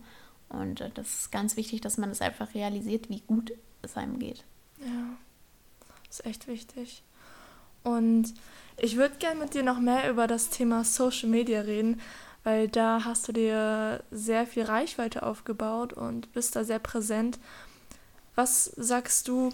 Und 0.48 0.80
äh, 0.80 0.90
das 0.94 1.06
ist 1.20 1.32
ganz 1.32 1.58
wichtig, 1.58 1.82
dass 1.82 1.98
man 1.98 2.08
das 2.08 2.22
einfach 2.22 2.54
realisiert, 2.54 3.10
wie 3.10 3.20
gut 3.20 3.52
es 3.82 3.94
einem 3.98 4.18
geht. 4.18 4.42
Ja, 4.80 5.16
ist 6.08 6.24
echt 6.24 6.46
wichtig. 6.48 7.02
Und 7.82 8.32
ich 8.78 8.96
würde 8.96 9.16
gerne 9.16 9.40
mit 9.40 9.54
dir 9.54 9.62
noch 9.62 9.78
mehr 9.78 10.10
über 10.10 10.26
das 10.26 10.50
Thema 10.50 10.84
Social 10.84 11.28
Media 11.28 11.60
reden, 11.60 12.00
weil 12.44 12.68
da 12.68 13.04
hast 13.04 13.26
du 13.28 13.32
dir 13.32 14.02
sehr 14.10 14.46
viel 14.46 14.64
Reichweite 14.64 15.22
aufgebaut 15.22 15.92
und 15.92 16.32
bist 16.32 16.56
da 16.56 16.64
sehr 16.64 16.78
präsent. 16.78 17.38
Was 18.34 18.64
sagst 18.76 19.28
du, 19.28 19.52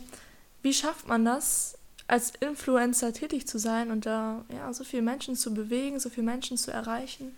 wie 0.62 0.74
schafft 0.74 1.08
man 1.08 1.24
das, 1.24 1.78
als 2.08 2.32
Influencer 2.40 3.12
tätig 3.12 3.46
zu 3.46 3.58
sein 3.58 3.90
und 3.90 4.04
da 4.06 4.44
ja, 4.52 4.72
so 4.72 4.84
viele 4.84 5.02
Menschen 5.02 5.36
zu 5.36 5.54
bewegen, 5.54 6.00
so 6.00 6.10
viele 6.10 6.26
Menschen 6.26 6.56
zu 6.56 6.70
erreichen? 6.70 7.36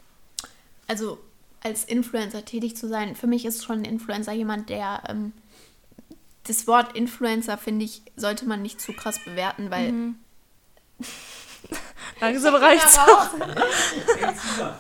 also 0.87 1.19
als 1.63 1.85
Influencer 1.85 2.45
tätig 2.45 2.77
zu 2.77 2.89
sein, 2.89 3.17
für 3.17 3.27
mich 3.27 3.45
ist 3.45 3.65
schon 3.65 3.79
ein 3.81 3.85
Influencer 3.85 4.33
jemand, 4.33 4.69
der 4.69 5.03
ähm, 5.09 5.33
das 6.47 6.67
Wort 6.67 6.95
Influencer, 6.95 7.57
finde 7.57 7.87
ich, 7.87 8.03
sollte 8.17 8.45
man 8.45 8.61
nicht 8.61 8.81
zu 8.81 8.93
krass 8.93 9.19
bewerten, 9.25 9.71
weil 9.71 9.93
Mhm. 9.93 10.17
Langsam 12.21 12.55
reicht's. 12.55 12.93
Cesar. 12.95 14.79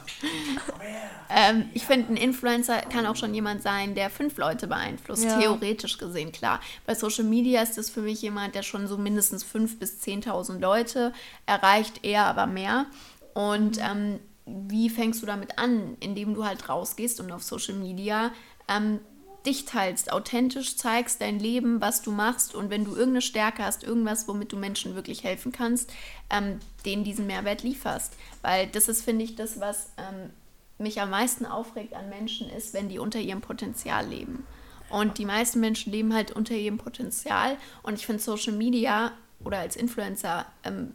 ähm, 1.30 1.68
ich 1.74 1.84
finde, 1.84 2.12
ein 2.12 2.16
Influencer 2.16 2.80
kann 2.82 3.06
auch 3.06 3.16
schon 3.16 3.34
jemand 3.34 3.62
sein, 3.62 3.94
der 3.94 4.10
fünf 4.10 4.36
Leute 4.38 4.66
beeinflusst, 4.66 5.24
Ja. 5.24 5.38
theoretisch 5.38 5.98
gesehen, 5.98 6.32
klar. 6.32 6.60
Bei 6.86 6.94
Social 6.94 7.24
Media 7.24 7.62
ist 7.62 7.76
das 7.76 7.90
für 7.90 8.00
mich 8.00 8.22
jemand, 8.22 8.54
der 8.54 8.62
schon 8.62 8.86
so 8.86 8.96
mindestens 8.98 9.42
fünf 9.42 9.78
bis 9.78 10.00
10.000 10.02 10.58
Leute 10.60 11.12
erreicht, 11.46 12.04
eher 12.04 12.24
aber 12.26 12.46
mehr. 12.46 12.86
Und 13.34 13.78
ähm, 13.80 14.20
wie 14.46 14.90
fängst 14.90 15.22
du 15.22 15.26
damit 15.26 15.58
an? 15.58 15.96
Indem 16.00 16.34
du 16.34 16.44
halt 16.44 16.68
rausgehst 16.68 17.18
und 17.20 17.32
auf 17.32 17.42
Social 17.42 17.74
Media 17.74 18.30
ähm, 18.68 19.00
dich 19.46 19.66
teilst, 19.66 20.12
authentisch 20.12 20.76
zeigst 20.76 21.20
dein 21.20 21.38
Leben, 21.38 21.80
was 21.80 22.02
du 22.02 22.10
machst 22.10 22.54
und 22.54 22.70
wenn 22.70 22.84
du 22.84 22.92
irgendeine 22.92 23.22
Stärke 23.22 23.64
hast, 23.64 23.84
irgendwas, 23.84 24.26
womit 24.26 24.52
du 24.52 24.56
Menschen 24.56 24.94
wirklich 24.94 25.22
helfen 25.22 25.52
kannst, 25.52 25.92
ähm, 26.30 26.60
denen 26.86 27.04
diesen 27.04 27.26
Mehrwert 27.26 27.62
lieferst. 27.62 28.14
Weil 28.42 28.68
das 28.68 28.88
ist, 28.88 29.02
finde 29.02 29.24
ich, 29.24 29.36
das, 29.36 29.60
was 29.60 29.90
ähm, 29.98 30.30
mich 30.78 31.00
am 31.00 31.10
meisten 31.10 31.46
aufregt 31.46 31.94
an 31.94 32.08
Menschen 32.08 32.48
ist, 32.48 32.74
wenn 32.74 32.88
die 32.88 32.98
unter 32.98 33.20
ihrem 33.20 33.40
Potenzial 33.40 34.06
leben. 34.06 34.46
Und 34.90 35.18
die 35.18 35.24
meisten 35.24 35.60
Menschen 35.60 35.92
leben 35.92 36.14
halt 36.14 36.30
unter 36.32 36.54
ihrem 36.54 36.78
Potenzial. 36.78 37.56
Und 37.82 37.94
ich 37.94 38.06
finde 38.06 38.22
Social 38.22 38.52
Media 38.52 39.12
oder 39.42 39.58
als 39.58 39.76
Influencer 39.76 40.46
ähm, 40.62 40.94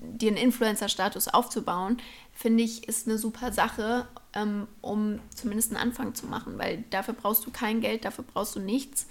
dir 0.00 0.28
einen 0.28 0.36
Influencer-Status 0.36 1.28
aufzubauen, 1.28 1.98
finde 2.32 2.64
ich, 2.64 2.88
ist 2.88 3.06
eine 3.06 3.18
super 3.18 3.52
Sache, 3.52 4.06
ähm, 4.34 4.66
um 4.80 5.20
zumindest 5.34 5.70
einen 5.70 5.80
Anfang 5.80 6.14
zu 6.14 6.26
machen, 6.26 6.58
weil 6.58 6.84
dafür 6.90 7.14
brauchst 7.14 7.46
du 7.46 7.50
kein 7.50 7.80
Geld, 7.80 8.04
dafür 8.04 8.24
brauchst 8.24 8.56
du 8.56 8.60
nichts, 8.60 9.06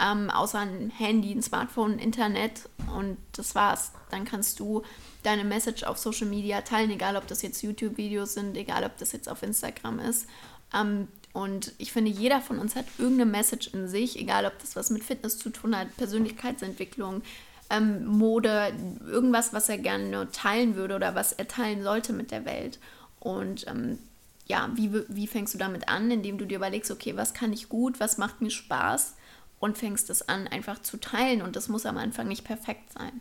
ähm, 0.00 0.30
außer 0.30 0.58
ein 0.58 0.90
Handy, 0.90 1.32
ein 1.32 1.42
Smartphone, 1.42 1.98
Internet 1.98 2.68
und 2.96 3.18
das 3.32 3.54
war's. 3.54 3.92
Dann 4.10 4.24
kannst 4.24 4.58
du 4.60 4.82
deine 5.22 5.44
Message 5.44 5.84
auf 5.84 5.98
Social 5.98 6.26
Media 6.26 6.62
teilen, 6.62 6.90
egal 6.90 7.16
ob 7.16 7.26
das 7.26 7.42
jetzt 7.42 7.62
YouTube-Videos 7.62 8.34
sind, 8.34 8.56
egal 8.56 8.84
ob 8.84 8.96
das 8.98 9.12
jetzt 9.12 9.28
auf 9.28 9.42
Instagram 9.42 9.98
ist. 9.98 10.26
Ähm, 10.74 11.08
und 11.32 11.72
ich 11.78 11.92
finde, 11.92 12.10
jeder 12.10 12.40
von 12.40 12.58
uns 12.58 12.76
hat 12.76 12.84
irgendeine 12.98 13.30
Message 13.30 13.68
in 13.68 13.88
sich, 13.88 14.18
egal 14.18 14.44
ob 14.44 14.58
das 14.58 14.76
was 14.76 14.90
mit 14.90 15.02
Fitness 15.02 15.38
zu 15.38 15.50
tun 15.50 15.76
hat, 15.76 15.96
Persönlichkeitsentwicklung, 15.96 17.22
ähm, 17.70 18.04
Mode, 18.04 18.74
irgendwas, 19.06 19.52
was 19.52 19.68
er 19.68 19.78
gerne 19.78 20.30
teilen 20.30 20.76
würde 20.76 20.94
oder 20.94 21.14
was 21.14 21.32
er 21.32 21.48
teilen 21.48 21.82
sollte 21.82 22.12
mit 22.12 22.30
der 22.30 22.44
Welt. 22.44 22.78
Und 23.18 23.66
ähm, 23.66 23.98
ja, 24.46 24.70
wie, 24.74 24.92
wie 25.08 25.26
fängst 25.26 25.54
du 25.54 25.58
damit 25.58 25.88
an, 25.88 26.10
indem 26.10 26.38
du 26.38 26.46
dir 26.46 26.56
überlegst, 26.56 26.90
okay, 26.90 27.16
was 27.16 27.32
kann 27.34 27.52
ich 27.52 27.68
gut, 27.68 28.00
was 28.00 28.18
macht 28.18 28.40
mir 28.40 28.50
Spaß 28.50 29.14
und 29.60 29.78
fängst 29.78 30.10
es 30.10 30.28
an, 30.28 30.48
einfach 30.48 30.82
zu 30.82 30.96
teilen. 30.98 31.42
Und 31.42 31.54
das 31.56 31.68
muss 31.68 31.86
am 31.86 31.96
Anfang 31.98 32.28
nicht 32.28 32.44
perfekt 32.44 32.92
sein. 32.92 33.20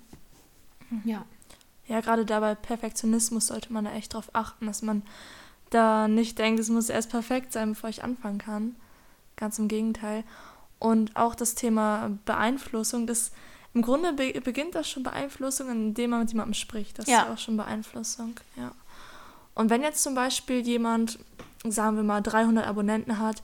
Ja. 1.04 1.26
Ja, 1.88 2.00
gerade 2.02 2.26
da 2.26 2.40
bei 2.40 2.56
Perfektionismus 2.56 3.48
sollte 3.48 3.72
man 3.74 3.86
da 3.86 3.94
echt 3.94 4.14
drauf 4.14 4.30
achten, 4.34 4.66
dass 4.66 4.82
man 4.82 5.04
da 5.70 6.08
nicht 6.08 6.38
denkt, 6.38 6.60
es 6.60 6.70
muss 6.70 6.90
erst 6.90 7.10
perfekt 7.12 7.54
sein, 7.54 7.70
bevor 7.74 7.90
ich 7.90 8.04
anfangen 8.04 8.38
kann. 8.40 8.76
Ganz 9.36 9.58
im 9.60 9.68
Gegenteil. 9.68 10.24
Und 10.80 11.16
auch 11.16 11.36
das 11.36 11.56
Thema 11.56 12.18
Beeinflussung, 12.26 13.08
das 13.08 13.32
im 13.74 13.82
Grunde 13.82 14.14
be 14.14 14.34
beginnt 14.42 14.76
das 14.76 14.90
schon 14.90 15.04
Beeinflussung, 15.04 15.70
indem 15.70 16.10
man 16.12 16.22
mit 16.22 16.32
jemandem 16.32 16.54
spricht. 16.56 16.98
Das 17.00 17.08
Ja. 17.08 17.24
ist 17.24 17.30
auch 17.30 17.38
schon 17.38 17.56
Beeinflussung, 17.58 18.36
ja. 18.58 18.72
Und 19.56 19.70
wenn 19.70 19.82
jetzt 19.82 20.04
zum 20.04 20.16
Beispiel 20.16 20.66
jemand, 20.66 21.20
sagen 21.68 21.96
wir 21.98 22.04
mal, 22.04 22.22
300 22.22 22.66
Abonnenten 22.66 23.20
hat, 23.20 23.44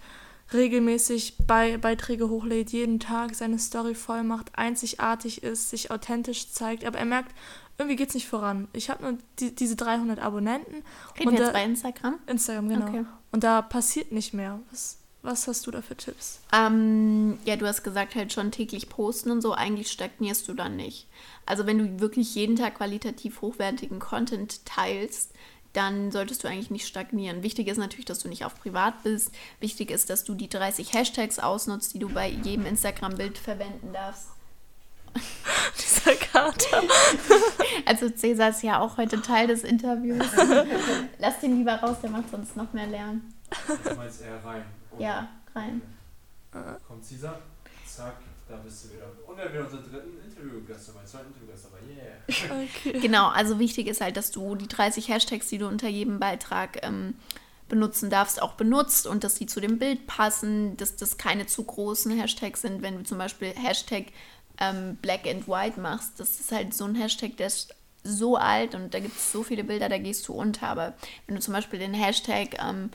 regelmäßig 0.53 1.35
Bei 1.45 1.77
Beiträge 1.77 2.29
hochlädt, 2.29 2.71
jeden 2.71 2.99
Tag 2.99 3.35
seine 3.35 3.59
Story 3.59 3.95
voll 3.95 4.23
macht, 4.23 4.57
einzigartig 4.57 5.43
ist, 5.43 5.69
sich 5.69 5.91
authentisch 5.91 6.51
zeigt, 6.51 6.85
aber 6.85 6.97
er 6.99 7.05
merkt, 7.05 7.33
irgendwie 7.77 7.95
geht 7.95 8.09
es 8.09 8.15
nicht 8.15 8.27
voran. 8.27 8.67
Ich 8.73 8.89
habe 8.89 9.03
nur 9.03 9.17
die, 9.39 9.53
diese 9.53 9.75
300 9.75 10.19
Abonnenten. 10.19 10.83
Reden 11.17 11.27
und 11.27 11.33
jetzt 11.35 11.47
da- 11.47 11.51
bei 11.51 11.63
Instagram? 11.63 12.15
Instagram, 12.25 12.69
genau. 12.69 12.87
Okay. 12.87 13.05
Und 13.31 13.43
da 13.43 13.61
passiert 13.61 14.11
nicht 14.11 14.33
mehr. 14.33 14.59
Was, 14.71 14.97
was 15.21 15.47
hast 15.47 15.67
du 15.67 15.71
da 15.71 15.81
für 15.81 15.95
Tipps? 15.95 16.39
Ähm, 16.53 17.37
ja, 17.45 17.55
du 17.55 17.67
hast 17.67 17.83
gesagt, 17.83 18.15
halt 18.15 18.33
schon 18.33 18.51
täglich 18.51 18.89
posten 18.89 19.29
und 19.29 19.41
so. 19.41 19.53
Eigentlich 19.53 19.91
stagnierst 19.91 20.47
du 20.47 20.53
dann 20.55 20.75
nicht. 20.75 21.07
Also 21.45 21.65
wenn 21.67 21.77
du 21.77 21.99
wirklich 21.99 22.33
jeden 22.33 22.55
Tag 22.55 22.75
qualitativ 22.75 23.41
hochwertigen 23.41 23.99
Content 23.99 24.65
teilst, 24.65 25.33
dann 25.77 26.11
solltest 26.11 26.43
du 26.43 26.47
eigentlich 26.47 26.71
nicht 26.71 26.87
stagnieren. 26.87 27.43
Wichtig 27.43 27.67
ist 27.67 27.77
natürlich, 27.77 28.05
dass 28.05 28.19
du 28.19 28.29
nicht 28.29 28.43
auf 28.45 28.59
privat 28.59 29.03
bist. 29.03 29.31
Wichtig 29.59 29.91
ist, 29.91 30.09
dass 30.09 30.23
du 30.23 30.33
die 30.33 30.49
30 30.49 30.91
Hashtags 30.93 31.37
ausnutzt, 31.37 31.93
die 31.93 31.99
du 31.99 32.09
bei 32.09 32.27
jedem 32.29 32.65
Instagram-Bild 32.65 33.37
verwenden 33.37 33.93
darfst. 33.93 34.29
Dieser 35.77 36.15
Kater. 36.15 36.83
Also 37.85 38.09
Cäsar 38.09 38.49
ist 38.49 38.63
ja 38.63 38.81
auch 38.81 38.97
heute 38.97 39.21
Teil 39.21 39.47
des 39.47 39.63
Interviews. 39.63 40.25
Lass 41.19 41.39
den 41.39 41.57
lieber 41.59 41.75
raus, 41.75 41.97
der 42.01 42.09
macht 42.09 42.29
sonst 42.29 42.57
noch 42.57 42.73
mehr 42.73 42.87
Lärm. 42.87 43.21
Du 43.85 43.95
meinst 43.95 44.21
eher 44.21 44.43
rein. 44.43 44.65
oder? 44.91 45.01
Ja, 45.01 45.29
rein. 45.55 45.81
Kommt 46.85 47.05
Cesar, 47.05 47.39
zack, 47.85 48.17
da 48.47 48.55
bist 48.57 48.85
du 48.85 48.93
wieder. 48.93 49.11
Und 49.25 49.37
dann 49.37 49.51
wieder 49.51 49.63
unseren 49.63 49.83
dritten 49.83 50.17
Interviewgast 50.23 50.89
dabei, 50.89 51.05
zweiten 51.05 51.27
Interviewgast 51.27 51.65
dabei, 51.65 51.79
yeah. 51.87 52.63
Okay. 52.63 52.99
Genau, 53.01 53.27
also 53.27 53.59
wichtig 53.59 53.87
ist 53.87 54.01
halt, 54.01 54.17
dass 54.17 54.31
du 54.31 54.55
die 54.55 54.67
30 54.67 55.09
Hashtags, 55.09 55.47
die 55.49 55.57
du 55.57 55.67
unter 55.67 55.87
jedem 55.87 56.19
Beitrag 56.19 56.85
ähm, 56.85 57.15
benutzen 57.69 58.09
darfst, 58.09 58.41
auch 58.41 58.53
benutzt 58.53 59.07
und 59.07 59.23
dass 59.23 59.35
die 59.35 59.45
zu 59.45 59.59
dem 59.59 59.79
Bild 59.79 60.07
passen, 60.07 60.77
dass 60.77 60.95
das 60.95 61.17
keine 61.17 61.47
zu 61.47 61.63
großen 61.63 62.17
Hashtags 62.17 62.61
sind. 62.61 62.81
Wenn 62.81 62.97
du 62.97 63.03
zum 63.03 63.17
Beispiel 63.17 63.49
Hashtag 63.49 64.07
ähm, 64.59 64.97
Black 65.01 65.27
and 65.27 65.47
White 65.47 65.79
machst, 65.79 66.19
das 66.19 66.39
ist 66.39 66.51
halt 66.51 66.73
so 66.73 66.85
ein 66.85 66.95
Hashtag, 66.95 67.37
der 67.37 67.47
ist 67.47 67.75
so 68.03 68.37
alt 68.37 68.73
und 68.73 68.93
da 68.93 68.99
gibt 68.99 69.17
es 69.17 69.31
so 69.31 69.43
viele 69.43 69.63
Bilder, 69.63 69.89
da 69.89 69.97
gehst 69.97 70.27
du 70.27 70.33
unter. 70.33 70.67
Aber 70.67 70.93
wenn 71.25 71.35
du 71.35 71.41
zum 71.41 71.53
Beispiel 71.53 71.79
den 71.79 71.93
Hashtag 71.93 72.57
ähm, 72.63 72.89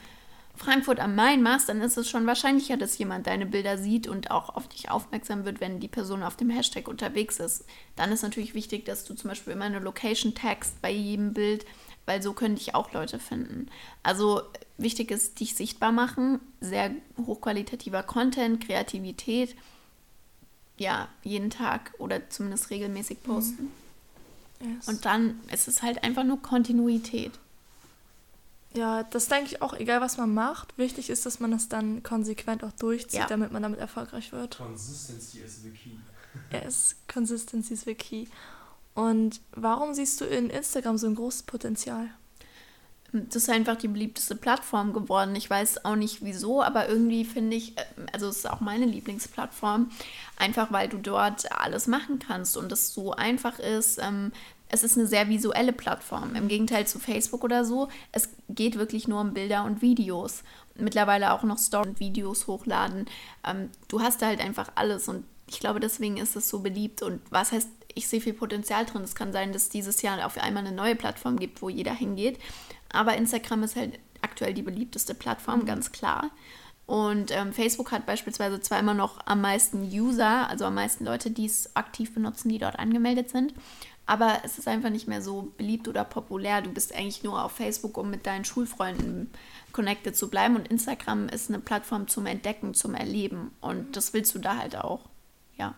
Frankfurt 0.54 1.00
am 1.00 1.14
Main 1.14 1.42
machst, 1.42 1.68
dann 1.68 1.80
ist 1.80 1.96
es 1.96 2.08
schon 2.08 2.26
wahrscheinlicher, 2.26 2.76
dass 2.76 2.98
jemand 2.98 3.26
deine 3.26 3.46
Bilder 3.46 3.78
sieht 3.78 4.06
und 4.06 4.30
auch 4.30 4.50
auf 4.50 4.68
dich 4.68 4.90
aufmerksam 4.90 5.44
wird, 5.44 5.60
wenn 5.60 5.80
die 5.80 5.88
Person 5.88 6.22
auf 6.22 6.36
dem 6.36 6.50
Hashtag 6.50 6.88
unterwegs 6.88 7.40
ist. 7.40 7.64
Dann 7.96 8.12
ist 8.12 8.22
natürlich 8.22 8.54
wichtig, 8.54 8.84
dass 8.84 9.04
du 9.04 9.14
zum 9.14 9.30
Beispiel 9.30 9.54
immer 9.54 9.64
eine 9.64 9.80
Location 9.80 10.34
tagst 10.34 10.80
bei 10.82 10.90
jedem 10.90 11.32
Bild, 11.32 11.64
weil 12.06 12.22
so 12.22 12.32
können 12.32 12.56
dich 12.56 12.74
auch 12.74 12.92
Leute 12.92 13.18
finden. 13.18 13.68
Also 14.02 14.42
wichtig 14.76 15.10
ist, 15.10 15.40
dich 15.40 15.54
sichtbar 15.54 15.92
machen, 15.92 16.40
sehr 16.60 16.90
hochqualitativer 17.26 18.02
Content, 18.02 18.64
Kreativität. 18.64 19.56
Ja, 20.78 21.08
jeden 21.22 21.50
Tag 21.50 21.92
oder 21.98 22.28
zumindest 22.28 22.70
regelmäßig 22.70 23.22
posten. 23.22 23.70
Yes. 24.60 24.88
Und 24.88 25.04
dann 25.04 25.40
ist 25.52 25.68
es 25.68 25.82
halt 25.82 26.04
einfach 26.04 26.24
nur 26.24 26.40
Kontinuität. 26.40 27.32
Ja, 28.74 29.02
das 29.04 29.28
denke 29.28 29.46
ich 29.46 29.62
auch, 29.62 29.74
egal 29.74 30.00
was 30.00 30.16
man 30.16 30.32
macht. 30.32 30.76
Wichtig 30.78 31.10
ist, 31.10 31.26
dass 31.26 31.40
man 31.40 31.50
das 31.50 31.68
dann 31.68 32.02
konsequent 32.02 32.64
auch 32.64 32.72
durchzieht, 32.72 33.20
Ja. 33.20 33.26
damit 33.26 33.52
man 33.52 33.62
damit 33.62 33.78
erfolgreich 33.80 34.32
wird. 34.32 34.56
Consistency 34.58 35.38
is 35.40 35.62
the 35.62 35.70
key. 35.70 35.90
Yes, 36.52 36.96
Consistency 37.12 37.74
is 37.74 37.82
the 37.82 37.94
key. 37.94 38.26
Und 38.94 39.40
warum 39.54 39.94
siehst 39.94 40.20
du 40.20 40.24
in 40.24 40.50
Instagram 40.50 40.96
so 40.98 41.06
ein 41.06 41.14
großes 41.14 41.42
Potenzial? 41.44 42.08
Das 43.14 43.36
ist 43.36 43.50
einfach 43.50 43.76
die 43.76 43.88
beliebteste 43.88 44.34
Plattform 44.34 44.94
geworden. 44.94 45.36
Ich 45.36 45.48
weiß 45.50 45.84
auch 45.84 45.96
nicht 45.96 46.24
wieso, 46.24 46.62
aber 46.62 46.88
irgendwie 46.88 47.26
finde 47.26 47.56
ich, 47.58 47.76
äh, 47.76 47.84
also 48.12 48.28
es 48.28 48.38
ist 48.38 48.50
auch 48.50 48.60
meine 48.60 48.86
Lieblingsplattform, 48.86 49.90
einfach 50.38 50.72
weil 50.72 50.88
du 50.88 50.96
dort 50.96 51.52
alles 51.52 51.86
machen 51.86 52.18
kannst 52.18 52.56
und 52.56 52.72
es 52.72 52.94
so 52.94 53.12
einfach 53.12 53.58
ist. 53.58 53.98
Es 54.72 54.82
ist 54.82 54.96
eine 54.96 55.06
sehr 55.06 55.28
visuelle 55.28 55.72
Plattform. 55.72 56.34
Im 56.34 56.48
Gegenteil 56.48 56.86
zu 56.86 56.98
Facebook 56.98 57.44
oder 57.44 57.64
so. 57.64 57.88
Es 58.10 58.30
geht 58.48 58.78
wirklich 58.78 59.06
nur 59.06 59.20
um 59.20 59.34
Bilder 59.34 59.64
und 59.64 59.82
Videos. 59.82 60.42
Mittlerweile 60.74 61.32
auch 61.34 61.42
noch 61.42 61.58
Story 61.58 61.90
und 61.90 62.00
Videos 62.00 62.46
hochladen. 62.46 63.06
Ähm, 63.46 63.68
du 63.88 64.00
hast 64.00 64.22
da 64.22 64.26
halt 64.26 64.40
einfach 64.40 64.72
alles 64.74 65.08
und 65.08 65.24
ich 65.46 65.60
glaube, 65.60 65.78
deswegen 65.78 66.16
ist 66.16 66.36
es 66.36 66.48
so 66.48 66.60
beliebt. 66.60 67.02
Und 67.02 67.20
was 67.30 67.52
heißt, 67.52 67.68
ich 67.94 68.08
sehe 68.08 68.22
viel 68.22 68.32
Potenzial 68.32 68.86
drin. 68.86 69.02
Es 69.02 69.14
kann 69.14 69.32
sein, 69.32 69.52
dass 69.52 69.68
dieses 69.68 70.00
Jahr 70.00 70.24
auf 70.24 70.38
einmal 70.38 70.66
eine 70.66 70.74
neue 70.74 70.96
Plattform 70.96 71.38
gibt, 71.38 71.60
wo 71.60 71.68
jeder 71.68 71.92
hingeht. 71.94 72.38
Aber 72.90 73.14
Instagram 73.16 73.62
ist 73.64 73.76
halt 73.76 73.98
aktuell 74.22 74.54
die 74.54 74.62
beliebteste 74.62 75.14
Plattform, 75.14 75.60
mhm. 75.60 75.66
ganz 75.66 75.92
klar. 75.92 76.30
Und 76.86 77.30
ähm, 77.30 77.52
Facebook 77.52 77.92
hat 77.92 78.06
beispielsweise 78.06 78.60
zwar 78.60 78.78
immer 78.78 78.94
noch 78.94 79.18
am 79.24 79.40
meisten 79.40 79.82
User, 79.82 80.48
also 80.48 80.64
am 80.64 80.74
meisten 80.74 81.04
Leute, 81.04 81.30
die 81.30 81.46
es 81.46 81.74
aktiv 81.76 82.12
benutzen, 82.12 82.48
die 82.48 82.58
dort 82.58 82.78
angemeldet 82.78 83.30
sind. 83.30 83.54
Aber 84.04 84.40
es 84.44 84.58
ist 84.58 84.66
einfach 84.68 84.90
nicht 84.90 85.06
mehr 85.06 85.22
so 85.22 85.52
beliebt 85.56 85.86
oder 85.86 86.04
populär. 86.04 86.60
Du 86.60 86.70
bist 86.70 86.94
eigentlich 86.94 87.22
nur 87.22 87.42
auf 87.42 87.52
Facebook, 87.52 87.96
um 87.96 88.10
mit 88.10 88.26
deinen 88.26 88.44
Schulfreunden 88.44 89.30
connected 89.72 90.16
zu 90.16 90.28
bleiben. 90.28 90.56
Und 90.56 90.68
Instagram 90.68 91.28
ist 91.28 91.48
eine 91.48 91.60
Plattform 91.60 92.08
zum 92.08 92.26
Entdecken, 92.26 92.74
zum 92.74 92.94
Erleben. 92.94 93.52
Und 93.60 93.96
das 93.96 94.12
willst 94.12 94.34
du 94.34 94.38
da 94.40 94.56
halt 94.56 94.76
auch. 94.76 95.08
Ja. 95.56 95.74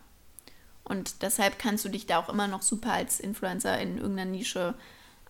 Und 0.84 1.22
deshalb 1.22 1.58
kannst 1.58 1.84
du 1.84 1.90
dich 1.90 2.06
da 2.06 2.18
auch 2.18 2.28
immer 2.28 2.48
noch 2.48 2.62
super 2.62 2.92
als 2.92 3.20
Influencer 3.20 3.78
in 3.78 3.98
irgendeiner 3.98 4.30
Nische 4.30 4.74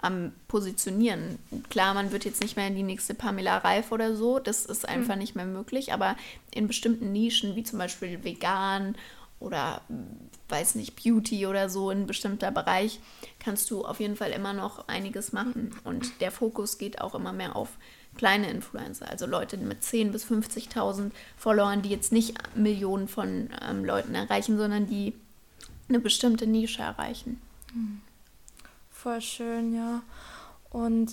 am 0.04 0.32
Positionieren. 0.48 1.38
Klar, 1.70 1.94
man 1.94 2.12
wird 2.12 2.24
jetzt 2.24 2.42
nicht 2.42 2.56
mehr 2.56 2.68
in 2.68 2.74
die 2.74 2.82
nächste 2.82 3.14
Pamela 3.14 3.58
Reif 3.58 3.90
oder 3.90 4.14
so, 4.14 4.38
das 4.38 4.66
ist 4.66 4.86
einfach 4.86 5.14
mhm. 5.14 5.20
nicht 5.20 5.34
mehr 5.34 5.46
möglich, 5.46 5.92
aber 5.92 6.16
in 6.50 6.66
bestimmten 6.66 7.12
Nischen, 7.12 7.56
wie 7.56 7.62
zum 7.62 7.78
Beispiel 7.78 8.22
vegan 8.22 8.96
oder 9.44 9.82
weiß 10.48 10.74
nicht, 10.74 11.02
Beauty 11.02 11.46
oder 11.46 11.68
so, 11.68 11.90
in 11.90 12.06
bestimmter 12.06 12.50
Bereich, 12.50 13.00
kannst 13.38 13.70
du 13.70 13.84
auf 13.84 14.00
jeden 14.00 14.16
Fall 14.16 14.30
immer 14.30 14.52
noch 14.52 14.88
einiges 14.88 15.32
machen. 15.32 15.74
Und 15.84 16.20
der 16.20 16.30
Fokus 16.30 16.78
geht 16.78 17.00
auch 17.00 17.14
immer 17.14 17.32
mehr 17.32 17.56
auf 17.56 17.70
kleine 18.16 18.48
Influencer, 18.50 19.10
also 19.10 19.26
Leute 19.26 19.56
mit 19.56 19.82
10.000 19.82 20.10
bis 20.12 20.24
50.000 20.26 21.10
Followern, 21.36 21.82
die 21.82 21.88
jetzt 21.88 22.12
nicht 22.12 22.34
Millionen 22.56 23.08
von 23.08 23.50
ähm, 23.60 23.84
Leuten 23.84 24.14
erreichen, 24.14 24.56
sondern 24.56 24.86
die 24.86 25.14
eine 25.88 25.98
bestimmte 25.98 26.46
Nische 26.46 26.82
erreichen. 26.82 27.40
Mhm. 27.74 28.00
Voll 28.90 29.20
schön, 29.20 29.74
ja. 29.74 30.02
Und 30.70 31.12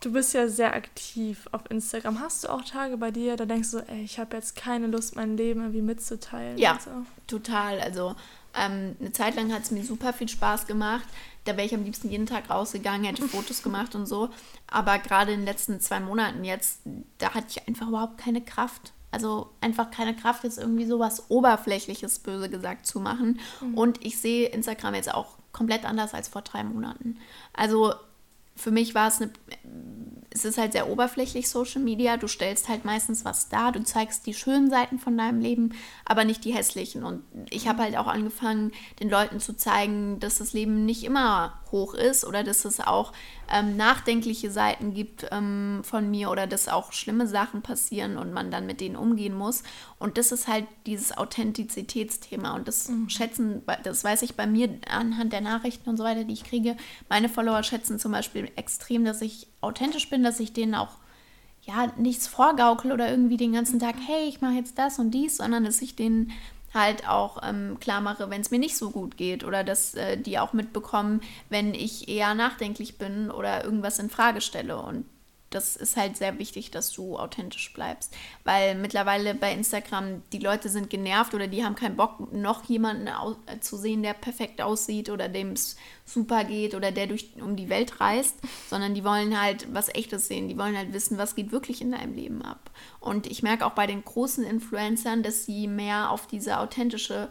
du 0.00 0.12
bist 0.12 0.34
ja 0.34 0.48
sehr 0.48 0.74
aktiv 0.74 1.48
auf 1.52 1.62
Instagram. 1.70 2.20
Hast 2.20 2.44
du 2.44 2.48
auch 2.48 2.62
Tage 2.64 2.96
bei 2.96 3.10
dir, 3.10 3.36
da 3.36 3.44
denkst 3.44 3.70
du, 3.72 3.78
ey, 3.78 4.02
ich 4.02 4.18
habe 4.18 4.36
jetzt 4.36 4.56
keine 4.56 4.86
Lust, 4.86 5.16
mein 5.16 5.36
Leben 5.36 5.60
irgendwie 5.60 5.82
mitzuteilen? 5.82 6.58
Ja, 6.58 6.78
so? 6.82 6.90
total. 7.26 7.80
Also 7.80 8.14
ähm, 8.54 8.96
eine 9.00 9.12
Zeit 9.12 9.36
lang 9.36 9.52
hat 9.52 9.62
es 9.62 9.70
mir 9.70 9.84
super 9.84 10.12
viel 10.12 10.28
Spaß 10.28 10.66
gemacht. 10.66 11.06
Da 11.44 11.56
wäre 11.56 11.66
ich 11.66 11.74
am 11.74 11.84
liebsten 11.84 12.10
jeden 12.10 12.26
Tag 12.26 12.50
rausgegangen, 12.50 13.04
hätte 13.04 13.22
Fotos 13.28 13.62
gemacht 13.62 13.94
und 13.94 14.06
so. 14.06 14.30
Aber 14.66 14.98
gerade 14.98 15.32
in 15.32 15.40
den 15.40 15.46
letzten 15.46 15.80
zwei 15.80 16.00
Monaten 16.00 16.44
jetzt, 16.44 16.80
da 17.18 17.34
hatte 17.34 17.46
ich 17.50 17.66
einfach 17.66 17.88
überhaupt 17.88 18.18
keine 18.18 18.40
Kraft. 18.40 18.92
Also 19.10 19.50
einfach 19.62 19.90
keine 19.90 20.14
Kraft, 20.14 20.44
jetzt 20.44 20.58
irgendwie 20.58 20.84
sowas 20.84 21.30
Oberflächliches, 21.30 22.18
böse 22.18 22.50
gesagt, 22.50 22.86
zu 22.86 23.00
machen. 23.00 23.40
Mhm. 23.60 23.74
Und 23.74 24.04
ich 24.04 24.20
sehe 24.20 24.48
Instagram 24.48 24.94
jetzt 24.94 25.12
auch 25.12 25.38
komplett 25.52 25.86
anders 25.86 26.12
als 26.12 26.28
vor 26.28 26.42
drei 26.42 26.62
Monaten. 26.62 27.16
Also 27.54 27.94
für 28.58 28.70
mich 28.70 28.94
war 28.94 29.08
es 29.08 29.20
eine, 29.20 29.30
es 30.30 30.44
ist 30.44 30.58
halt 30.58 30.72
sehr 30.72 30.88
oberflächlich 30.88 31.48
Social 31.48 31.80
Media. 31.80 32.16
Du 32.16 32.28
stellst 32.28 32.68
halt 32.68 32.84
meistens 32.84 33.24
was 33.24 33.48
dar, 33.48 33.72
du 33.72 33.82
zeigst 33.82 34.26
die 34.26 34.34
schönen 34.34 34.70
Seiten 34.70 34.98
von 34.98 35.16
deinem 35.16 35.40
Leben, 35.40 35.74
aber 36.04 36.24
nicht 36.24 36.44
die 36.44 36.52
hässlichen. 36.52 37.04
Und 37.04 37.22
ich 37.50 37.68
habe 37.68 37.82
halt 37.82 37.96
auch 37.96 38.06
angefangen, 38.06 38.72
den 39.00 39.08
Leuten 39.08 39.40
zu 39.40 39.56
zeigen, 39.56 40.20
dass 40.20 40.38
das 40.38 40.52
Leben 40.52 40.84
nicht 40.84 41.04
immer 41.04 41.60
hoch 41.70 41.94
ist 41.94 42.24
oder 42.24 42.44
dass 42.44 42.64
es 42.64 42.80
auch 42.80 43.12
ähm, 43.50 43.76
nachdenkliche 43.76 44.50
Seiten 44.50 44.94
gibt 44.94 45.26
ähm, 45.30 45.80
von 45.82 46.10
mir 46.10 46.30
oder 46.30 46.46
dass 46.46 46.68
auch 46.68 46.92
schlimme 46.92 47.26
Sachen 47.26 47.62
passieren 47.62 48.18
und 48.18 48.32
man 48.32 48.50
dann 48.50 48.66
mit 48.66 48.80
denen 48.80 48.96
umgehen 48.96 49.34
muss. 49.34 49.62
Und 49.98 50.18
das 50.18 50.32
ist 50.32 50.48
halt 50.48 50.66
dieses 50.86 51.16
Authentizitätsthema 51.16 52.54
und 52.54 52.68
das 52.68 52.88
mhm. 52.88 53.08
schätzen, 53.08 53.62
das 53.82 54.04
weiß 54.04 54.22
ich 54.22 54.34
bei 54.34 54.46
mir 54.46 54.68
anhand 54.90 55.32
der 55.32 55.40
Nachrichten 55.40 55.88
und 55.90 55.96
so 55.96 56.04
weiter, 56.04 56.24
die 56.24 56.34
ich 56.34 56.44
kriege. 56.44 56.76
Meine 57.08 57.28
Follower 57.28 57.62
schätzen 57.62 57.98
zum 57.98 58.12
Beispiel 58.12 58.50
extrem, 58.56 59.04
dass 59.04 59.22
ich 59.22 59.46
authentisch 59.60 60.10
bin, 60.10 60.22
dass 60.22 60.40
ich 60.40 60.52
denen 60.52 60.74
auch 60.74 60.96
ja 61.62 61.92
nichts 61.96 62.26
vorgaukel 62.26 62.92
oder 62.92 63.10
irgendwie 63.10 63.36
den 63.36 63.52
ganzen 63.52 63.78
Tag, 63.78 63.94
hey, 64.06 64.28
ich 64.28 64.40
mache 64.40 64.54
jetzt 64.54 64.78
das 64.78 64.98
und 64.98 65.10
dies, 65.10 65.36
sondern 65.36 65.64
dass 65.64 65.82
ich 65.82 65.96
denen 65.96 66.32
halt 66.74 67.08
auch 67.08 67.38
ähm, 67.42 67.78
klar 67.80 68.00
mache, 68.00 68.30
wenn 68.30 68.40
es 68.40 68.50
mir 68.50 68.58
nicht 68.58 68.76
so 68.76 68.90
gut 68.90 69.16
geht 69.16 69.44
oder 69.44 69.64
dass 69.64 69.94
äh, 69.94 70.16
die 70.16 70.38
auch 70.38 70.52
mitbekommen, 70.52 71.20
wenn 71.48 71.74
ich 71.74 72.08
eher 72.08 72.34
nachdenklich 72.34 72.98
bin 72.98 73.30
oder 73.30 73.64
irgendwas 73.64 73.98
in 73.98 74.10
Frage 74.10 74.40
stelle. 74.40 74.80
Und 74.80 75.04
das 75.50 75.76
ist 75.76 75.96
halt 75.96 76.16
sehr 76.16 76.38
wichtig, 76.38 76.70
dass 76.70 76.92
du 76.92 77.16
authentisch 77.16 77.72
bleibst. 77.72 78.14
Weil 78.44 78.74
mittlerweile 78.74 79.34
bei 79.34 79.52
Instagram 79.52 80.22
die 80.32 80.38
Leute 80.38 80.68
sind 80.68 80.90
genervt 80.90 81.34
oder 81.34 81.46
die 81.46 81.64
haben 81.64 81.74
keinen 81.74 81.96
Bock, 81.96 82.32
noch 82.32 82.64
jemanden 82.64 83.08
zu 83.60 83.76
sehen, 83.76 84.02
der 84.02 84.12
perfekt 84.12 84.60
aussieht 84.60 85.08
oder 85.08 85.28
dem 85.28 85.52
es 85.52 85.76
super 86.04 86.44
geht 86.44 86.74
oder 86.74 86.92
der 86.92 87.06
durch 87.06 87.30
um 87.40 87.56
die 87.56 87.70
Welt 87.70 88.00
reist, 88.00 88.36
sondern 88.68 88.94
die 88.94 89.04
wollen 89.04 89.40
halt 89.40 89.72
was 89.72 89.88
Echtes 89.88 90.28
sehen. 90.28 90.48
Die 90.48 90.58
wollen 90.58 90.76
halt 90.76 90.92
wissen, 90.92 91.18
was 91.18 91.34
geht 91.34 91.52
wirklich 91.52 91.80
in 91.80 91.92
deinem 91.92 92.14
Leben 92.14 92.42
ab. 92.42 92.70
Und 93.00 93.26
ich 93.26 93.42
merke 93.42 93.64
auch 93.64 93.72
bei 93.72 93.86
den 93.86 94.04
großen 94.04 94.44
Influencern, 94.44 95.22
dass 95.22 95.46
sie 95.46 95.66
mehr 95.66 96.10
auf 96.10 96.26
diese 96.26 96.58
authentische 96.58 97.30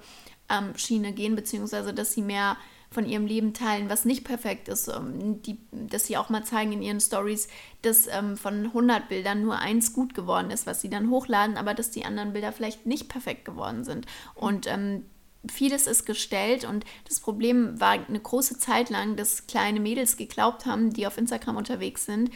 ähm, 0.49 0.75
Schiene 0.75 1.13
gehen, 1.13 1.35
beziehungsweise 1.35 1.93
dass 1.93 2.13
sie 2.13 2.21
mehr 2.21 2.57
von 2.89 3.05
ihrem 3.05 3.25
Leben 3.25 3.53
teilen, 3.53 3.89
was 3.89 4.05
nicht 4.05 4.23
perfekt 4.23 4.67
ist. 4.67 4.87
Ähm, 4.87 5.41
die, 5.41 5.59
dass 5.71 6.05
sie 6.05 6.17
auch 6.17 6.29
mal 6.29 6.43
zeigen 6.43 6.71
in 6.71 6.81
ihren 6.81 7.01
Stories, 7.01 7.47
dass 7.81 8.07
ähm, 8.07 8.37
von 8.37 8.65
100 8.67 9.09
Bildern 9.09 9.41
nur 9.41 9.59
eins 9.59 9.93
gut 9.93 10.13
geworden 10.13 10.51
ist, 10.51 10.65
was 10.65 10.81
sie 10.81 10.89
dann 10.89 11.09
hochladen, 11.09 11.57
aber 11.57 11.73
dass 11.73 11.91
die 11.91 12.05
anderen 12.05 12.33
Bilder 12.33 12.51
vielleicht 12.51 12.85
nicht 12.85 13.09
perfekt 13.09 13.45
geworden 13.45 13.83
sind. 13.83 14.05
Und 14.35 14.67
ähm, 14.67 15.03
vieles 15.51 15.87
ist 15.87 16.05
gestellt 16.05 16.65
und 16.65 16.85
das 17.07 17.19
Problem 17.19 17.79
war 17.79 17.91
eine 17.91 18.19
große 18.19 18.57
Zeit 18.57 18.89
lang, 18.89 19.15
dass 19.15 19.47
kleine 19.47 19.79
Mädels 19.79 20.17
geglaubt 20.17 20.65
haben, 20.65 20.93
die 20.93 21.07
auf 21.07 21.17
Instagram 21.17 21.57
unterwegs 21.57 22.05
sind, 22.05 22.31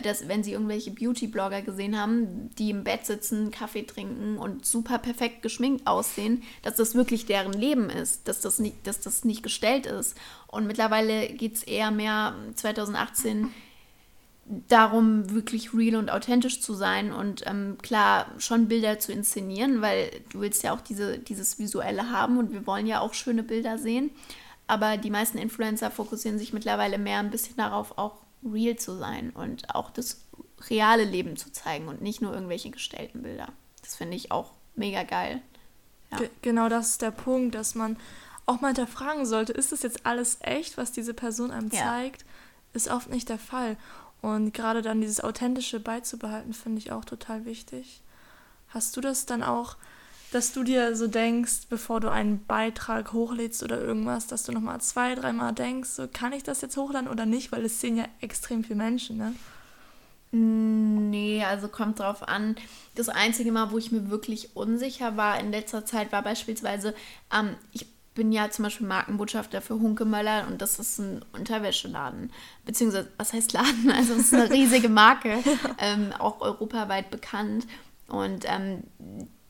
dass 0.00 0.28
wenn 0.28 0.42
sie 0.42 0.52
irgendwelche 0.52 0.90
Beauty-Blogger 0.90 1.62
gesehen 1.62 1.98
haben, 1.98 2.50
die 2.58 2.70
im 2.70 2.84
Bett 2.84 3.06
sitzen, 3.06 3.50
Kaffee 3.50 3.82
trinken 3.82 4.38
und 4.38 4.64
super 4.64 4.98
perfekt 4.98 5.42
geschminkt 5.42 5.86
aussehen, 5.86 6.42
dass 6.62 6.76
das 6.76 6.94
wirklich 6.94 7.26
deren 7.26 7.52
Leben 7.52 7.90
ist, 7.90 8.28
dass 8.28 8.40
das 8.40 8.58
nicht, 8.58 8.86
dass 8.86 9.00
das 9.00 9.24
nicht 9.24 9.42
gestellt 9.42 9.86
ist. 9.86 10.16
Und 10.46 10.66
mittlerweile 10.66 11.28
geht 11.28 11.56
es 11.56 11.62
eher 11.62 11.90
mehr 11.90 12.34
2018 12.54 13.48
darum, 14.68 15.30
wirklich 15.30 15.72
real 15.72 15.96
und 15.96 16.10
authentisch 16.10 16.60
zu 16.60 16.74
sein 16.74 17.12
und 17.12 17.44
ähm, 17.46 17.78
klar 17.80 18.26
schon 18.38 18.68
Bilder 18.68 18.98
zu 18.98 19.12
inszenieren, 19.12 19.82
weil 19.82 20.10
du 20.30 20.40
willst 20.40 20.62
ja 20.62 20.74
auch 20.74 20.80
diese, 20.80 21.18
dieses 21.18 21.58
Visuelle 21.58 22.10
haben 22.10 22.38
und 22.38 22.52
wir 22.52 22.66
wollen 22.66 22.86
ja 22.86 23.00
auch 23.00 23.14
schöne 23.14 23.42
Bilder 23.42 23.78
sehen. 23.78 24.10
Aber 24.66 24.96
die 24.96 25.10
meisten 25.10 25.38
Influencer 25.38 25.90
fokussieren 25.90 26.38
sich 26.38 26.52
mittlerweile 26.52 26.98
mehr 26.98 27.18
ein 27.18 27.30
bisschen 27.30 27.56
darauf, 27.56 27.98
auch 27.98 28.16
real 28.44 28.76
zu 28.76 28.96
sein 28.96 29.30
und 29.30 29.74
auch 29.74 29.90
das 29.90 30.22
reale 30.68 31.04
Leben 31.04 31.36
zu 31.36 31.50
zeigen 31.52 31.88
und 31.88 32.02
nicht 32.02 32.22
nur 32.22 32.32
irgendwelche 32.32 32.70
gestellten 32.70 33.22
Bilder. 33.22 33.48
Das 33.82 33.96
finde 33.96 34.16
ich 34.16 34.30
auch 34.30 34.52
mega 34.74 35.02
geil. 35.02 35.42
Ja. 36.10 36.20
Genau 36.42 36.68
das 36.68 36.90
ist 36.90 37.02
der 37.02 37.10
Punkt, 37.10 37.54
dass 37.54 37.74
man 37.74 37.96
auch 38.46 38.60
mal 38.60 38.68
hinterfragen 38.68 39.24
sollte, 39.24 39.52
ist 39.52 39.72
das 39.72 39.82
jetzt 39.82 40.04
alles 40.04 40.38
echt, 40.40 40.76
was 40.76 40.92
diese 40.92 41.14
Person 41.14 41.50
einem 41.50 41.70
ja. 41.70 41.82
zeigt? 41.82 42.24
Ist 42.72 42.90
oft 42.90 43.08
nicht 43.08 43.28
der 43.28 43.38
Fall. 43.38 43.76
Und 44.20 44.54
gerade 44.54 44.82
dann 44.82 45.00
dieses 45.00 45.22
Authentische 45.22 45.80
beizubehalten, 45.80 46.52
finde 46.52 46.78
ich 46.78 46.92
auch 46.92 47.04
total 47.04 47.44
wichtig. 47.44 48.02
Hast 48.68 48.96
du 48.96 49.00
das 49.00 49.26
dann 49.26 49.42
auch 49.42 49.76
dass 50.32 50.52
du 50.52 50.64
dir 50.64 50.96
so 50.96 51.06
denkst, 51.06 51.68
bevor 51.68 52.00
du 52.00 52.10
einen 52.10 52.44
Beitrag 52.46 53.12
hochlädst 53.12 53.62
oder 53.62 53.78
irgendwas, 53.78 54.26
dass 54.26 54.44
du 54.44 54.52
nochmal 54.52 54.80
zwei, 54.80 55.14
dreimal 55.14 55.52
denkst, 55.52 55.90
so 55.90 56.08
kann 56.10 56.32
ich 56.32 56.42
das 56.42 56.62
jetzt 56.62 56.76
hochladen 56.76 57.08
oder 57.08 57.26
nicht, 57.26 57.52
weil 57.52 57.64
es 57.64 57.80
sehen 57.80 57.98
ja 57.98 58.06
extrem 58.20 58.64
viele 58.64 58.76
Menschen, 58.76 59.18
ne? 59.18 59.34
Nee, 60.34 61.44
also 61.44 61.68
kommt 61.68 61.98
drauf 61.98 62.26
an. 62.26 62.56
Das 62.94 63.10
einzige 63.10 63.52
Mal, 63.52 63.70
wo 63.70 63.76
ich 63.76 63.92
mir 63.92 64.08
wirklich 64.08 64.56
unsicher 64.56 65.18
war 65.18 65.38
in 65.38 65.50
letzter 65.50 65.84
Zeit, 65.84 66.10
war 66.10 66.22
beispielsweise, 66.22 66.94
ähm, 67.30 67.54
ich 67.72 67.86
bin 68.14 68.32
ja 68.32 68.50
zum 68.50 68.62
Beispiel 68.62 68.86
Markenbotschafter 68.86 69.60
für 69.60 69.74
Hunkemöller 69.74 70.46
und 70.48 70.62
das 70.62 70.78
ist 70.78 70.98
ein 70.98 71.22
Unterwäscheladen. 71.32 72.32
Beziehungsweise, 72.64 73.08
was 73.18 73.34
heißt 73.34 73.52
Laden? 73.52 73.90
Also, 73.94 74.14
es 74.14 74.32
ist 74.32 74.34
eine 74.34 74.50
riesige 74.50 74.88
Marke, 74.88 75.38
ähm, 75.78 76.14
auch 76.18 76.40
europaweit 76.40 77.10
bekannt. 77.10 77.66
Und 78.08 78.46
ähm, 78.46 78.84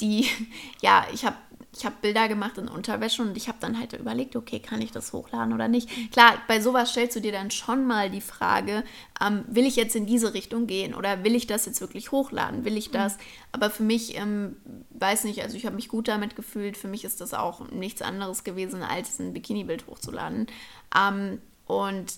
die, 0.02 0.26
ja, 0.82 1.06
ich 1.12 1.24
habe 1.24 1.36
ich 1.74 1.86
habe 1.86 1.96
Bilder 2.02 2.28
gemacht 2.28 2.58
in 2.58 2.68
Unterwäsche 2.68 3.22
und 3.22 3.34
ich 3.34 3.48
habe 3.48 3.56
dann 3.60 3.78
halt 3.78 3.94
überlegt, 3.94 4.36
okay, 4.36 4.60
kann 4.60 4.82
ich 4.82 4.92
das 4.92 5.12
hochladen 5.14 5.54
oder 5.54 5.68
nicht? 5.68 6.12
Klar, 6.12 6.34
bei 6.46 6.60
sowas 6.60 6.90
stellst 6.90 7.16
du 7.16 7.20
dir 7.20 7.32
dann 7.32 7.50
schon 7.50 7.86
mal 7.86 8.10
die 8.10 8.20
Frage, 8.20 8.84
ähm, 9.24 9.44
will 9.48 9.64
ich 9.64 9.76
jetzt 9.76 9.96
in 9.96 10.04
diese 10.04 10.34
Richtung 10.34 10.66
gehen 10.66 10.94
oder 10.94 11.24
will 11.24 11.34
ich 11.34 11.46
das 11.46 11.64
jetzt 11.64 11.80
wirklich 11.80 12.12
hochladen? 12.12 12.66
Will 12.66 12.76
ich 12.76 12.90
das? 12.90 13.16
Aber 13.52 13.70
für 13.70 13.84
mich, 13.84 14.18
ähm, 14.18 14.56
weiß 14.90 15.24
nicht, 15.24 15.42
also 15.42 15.56
ich 15.56 15.64
habe 15.64 15.76
mich 15.76 15.88
gut 15.88 16.08
damit 16.08 16.36
gefühlt. 16.36 16.76
Für 16.76 16.88
mich 16.88 17.04
ist 17.04 17.22
das 17.22 17.32
auch 17.32 17.70
nichts 17.70 18.02
anderes 18.02 18.44
gewesen, 18.44 18.82
als 18.82 19.18
ein 19.18 19.32
Bikini-Bild 19.32 19.86
hochzuladen. 19.86 20.48
Ähm, 20.94 21.40
und 21.66 22.12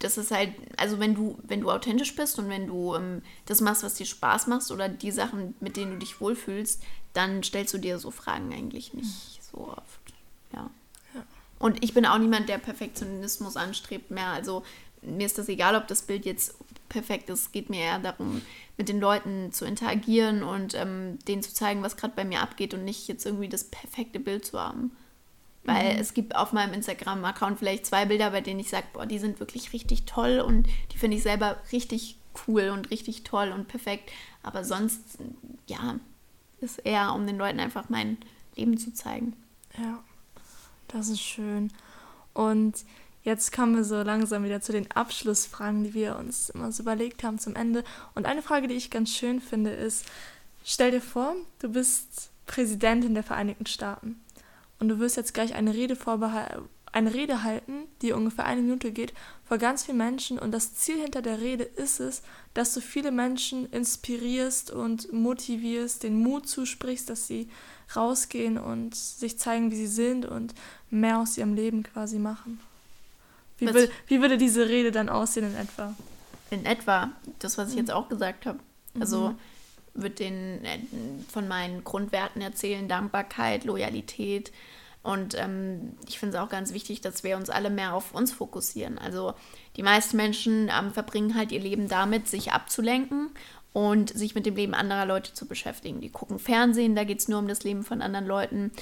das 0.00 0.16
ist 0.16 0.30
halt, 0.30 0.52
also 0.78 0.98
wenn 0.98 1.14
du, 1.14 1.38
wenn 1.42 1.60
du 1.60 1.70
authentisch 1.70 2.16
bist 2.16 2.38
und 2.38 2.48
wenn 2.48 2.66
du 2.66 2.94
ähm, 2.94 3.22
das 3.44 3.60
machst, 3.60 3.82
was 3.82 3.94
dir 3.94 4.06
Spaß 4.06 4.46
macht 4.46 4.70
oder 4.70 4.88
die 4.88 5.10
Sachen, 5.10 5.54
mit 5.60 5.76
denen 5.76 5.92
du 5.92 5.98
dich 5.98 6.20
wohlfühlst, 6.20 6.82
dann 7.12 7.42
stellst 7.42 7.74
du 7.74 7.78
dir 7.78 7.98
so 7.98 8.10
Fragen 8.10 8.52
eigentlich 8.52 8.94
nicht 8.94 9.42
so 9.42 9.68
oft. 9.68 10.00
Ja. 10.52 10.70
ja. 11.14 11.22
Und 11.58 11.82
ich 11.82 11.94
bin 11.94 12.06
auch 12.06 12.18
niemand, 12.18 12.48
der 12.48 12.58
Perfektionismus 12.58 13.56
anstrebt 13.56 14.10
mehr. 14.10 14.28
Also 14.28 14.64
mir 15.02 15.26
ist 15.26 15.38
das 15.38 15.48
egal, 15.48 15.76
ob 15.76 15.88
das 15.88 16.02
Bild 16.02 16.26
jetzt 16.26 16.54
perfekt 16.88 17.30
ist. 17.30 17.40
Es 17.40 17.52
geht 17.52 17.70
mir 17.70 17.80
eher 17.80 17.98
darum, 17.98 18.42
mit 18.76 18.88
den 18.88 19.00
Leuten 19.00 19.52
zu 19.52 19.64
interagieren 19.64 20.42
und 20.42 20.74
ähm, 20.74 21.18
denen 21.26 21.42
zu 21.42 21.54
zeigen, 21.54 21.82
was 21.82 21.96
gerade 21.96 22.14
bei 22.14 22.24
mir 22.24 22.40
abgeht 22.40 22.74
und 22.74 22.84
nicht 22.84 23.08
jetzt 23.08 23.24
irgendwie 23.24 23.48
das 23.48 23.64
perfekte 23.64 24.20
Bild 24.20 24.44
zu 24.44 24.58
haben. 24.58 24.92
Weil 25.64 25.94
mhm. 25.94 26.00
es 26.00 26.14
gibt 26.14 26.36
auf 26.36 26.52
meinem 26.52 26.72
Instagram-Account 26.72 27.58
vielleicht 27.58 27.86
zwei 27.86 28.06
Bilder, 28.06 28.30
bei 28.30 28.40
denen 28.40 28.60
ich 28.60 28.70
sage, 28.70 28.86
boah, 28.92 29.06
die 29.06 29.18
sind 29.18 29.40
wirklich 29.40 29.72
richtig 29.72 30.04
toll 30.04 30.40
und 30.40 30.66
die 30.92 30.98
finde 30.98 31.16
ich 31.16 31.22
selber 31.22 31.58
richtig 31.72 32.16
cool 32.46 32.70
und 32.70 32.90
richtig 32.90 33.24
toll 33.24 33.52
und 33.54 33.68
perfekt. 33.68 34.10
Aber 34.42 34.64
sonst, 34.64 35.18
ja, 35.66 35.98
ist 36.60 36.78
eher, 36.78 37.12
um 37.14 37.26
den 37.26 37.38
Leuten 37.38 37.60
einfach 37.60 37.88
mein 37.88 38.18
Leben 38.56 38.78
zu 38.78 38.92
zeigen. 38.92 39.34
Ja, 39.78 40.02
das 40.88 41.08
ist 41.08 41.20
schön. 41.20 41.72
Und 42.32 42.84
jetzt 43.22 43.52
kommen 43.52 43.76
wir 43.76 43.84
so 43.84 44.02
langsam 44.02 44.44
wieder 44.44 44.60
zu 44.60 44.72
den 44.72 44.90
Abschlussfragen, 44.90 45.84
die 45.84 45.94
wir 45.94 46.16
uns 46.16 46.50
immer 46.50 46.72
so 46.72 46.82
überlegt 46.82 47.22
haben 47.22 47.38
zum 47.38 47.56
Ende. 47.56 47.84
Und 48.14 48.26
eine 48.26 48.42
Frage, 48.42 48.68
die 48.68 48.74
ich 48.74 48.90
ganz 48.90 49.10
schön 49.10 49.40
finde, 49.40 49.70
ist, 49.70 50.06
stell 50.64 50.90
dir 50.90 51.00
vor, 51.00 51.34
du 51.60 51.70
bist 51.70 52.30
Präsidentin 52.46 53.14
der 53.14 53.22
Vereinigten 53.22 53.66
Staaten 53.66 54.20
und 54.78 54.88
du 54.88 54.98
wirst 54.98 55.16
jetzt 55.16 55.34
gleich 55.34 55.54
eine 55.54 55.74
Rede 55.74 55.96
eine 56.92 57.14
Rede 57.14 57.42
halten, 57.42 57.84
die 58.02 58.12
ungefähr 58.12 58.46
eine 58.46 58.62
Minute 58.62 58.90
geht, 58.90 59.12
vor 59.44 59.58
ganz 59.58 59.84
vielen 59.84 59.98
Menschen. 59.98 60.38
Und 60.38 60.52
das 60.52 60.74
Ziel 60.74 61.00
hinter 61.00 61.22
der 61.22 61.40
Rede 61.40 61.64
ist 61.64 62.00
es, 62.00 62.22
dass 62.54 62.74
du 62.74 62.80
viele 62.80 63.12
Menschen 63.12 63.70
inspirierst 63.70 64.70
und 64.70 65.12
motivierst, 65.12 66.02
den 66.02 66.18
Mut 66.18 66.48
zusprichst, 66.48 67.08
dass 67.08 67.26
sie 67.26 67.48
rausgehen 67.94 68.58
und 68.58 68.94
sich 68.94 69.38
zeigen, 69.38 69.70
wie 69.70 69.76
sie 69.76 69.86
sind 69.86 70.24
und 70.24 70.54
mehr 70.90 71.18
aus 71.18 71.38
ihrem 71.38 71.54
Leben 71.54 71.82
quasi 71.82 72.18
machen. 72.18 72.60
Wie, 73.58 73.72
will, 73.72 73.90
wie 74.06 74.20
würde 74.20 74.38
diese 74.38 74.68
Rede 74.68 74.90
dann 74.90 75.08
aussehen 75.08 75.44
in 75.44 75.56
etwa? 75.56 75.94
In 76.50 76.64
etwa, 76.64 77.10
das, 77.38 77.58
was 77.58 77.70
ich 77.70 77.76
jetzt 77.76 77.90
auch 77.90 78.08
gesagt 78.08 78.46
habe. 78.46 78.58
Also 78.98 79.30
mhm. 79.94 80.02
wird 80.02 80.18
den 80.18 80.64
äh, 80.64 80.78
von 81.30 81.46
meinen 81.46 81.84
Grundwerten 81.84 82.42
erzählen, 82.42 82.88
Dankbarkeit, 82.88 83.64
Loyalität, 83.64 84.50
und 85.02 85.34
ähm, 85.38 85.94
ich 86.06 86.18
finde 86.18 86.36
es 86.36 86.42
auch 86.42 86.50
ganz 86.50 86.74
wichtig, 86.74 87.00
dass 87.00 87.24
wir 87.24 87.36
uns 87.36 87.48
alle 87.48 87.70
mehr 87.70 87.94
auf 87.94 88.12
uns 88.12 88.32
fokussieren. 88.32 88.98
Also 88.98 89.32
die 89.76 89.82
meisten 89.82 90.16
Menschen 90.16 90.70
ähm, 90.76 90.92
verbringen 90.92 91.34
halt 91.34 91.52
ihr 91.52 91.60
Leben 91.60 91.88
damit, 91.88 92.28
sich 92.28 92.52
abzulenken 92.52 93.30
und 93.72 94.10
sich 94.10 94.34
mit 94.34 94.44
dem 94.44 94.56
Leben 94.56 94.74
anderer 94.74 95.06
Leute 95.06 95.32
zu 95.32 95.46
beschäftigen. 95.46 96.00
Die 96.00 96.10
gucken 96.10 96.38
Fernsehen, 96.38 96.94
da 96.94 97.04
geht 97.04 97.20
es 97.20 97.28
nur 97.28 97.38
um 97.38 97.48
das 97.48 97.64
Leben 97.64 97.82
von 97.82 98.02
anderen 98.02 98.26
Leuten. 98.26 98.72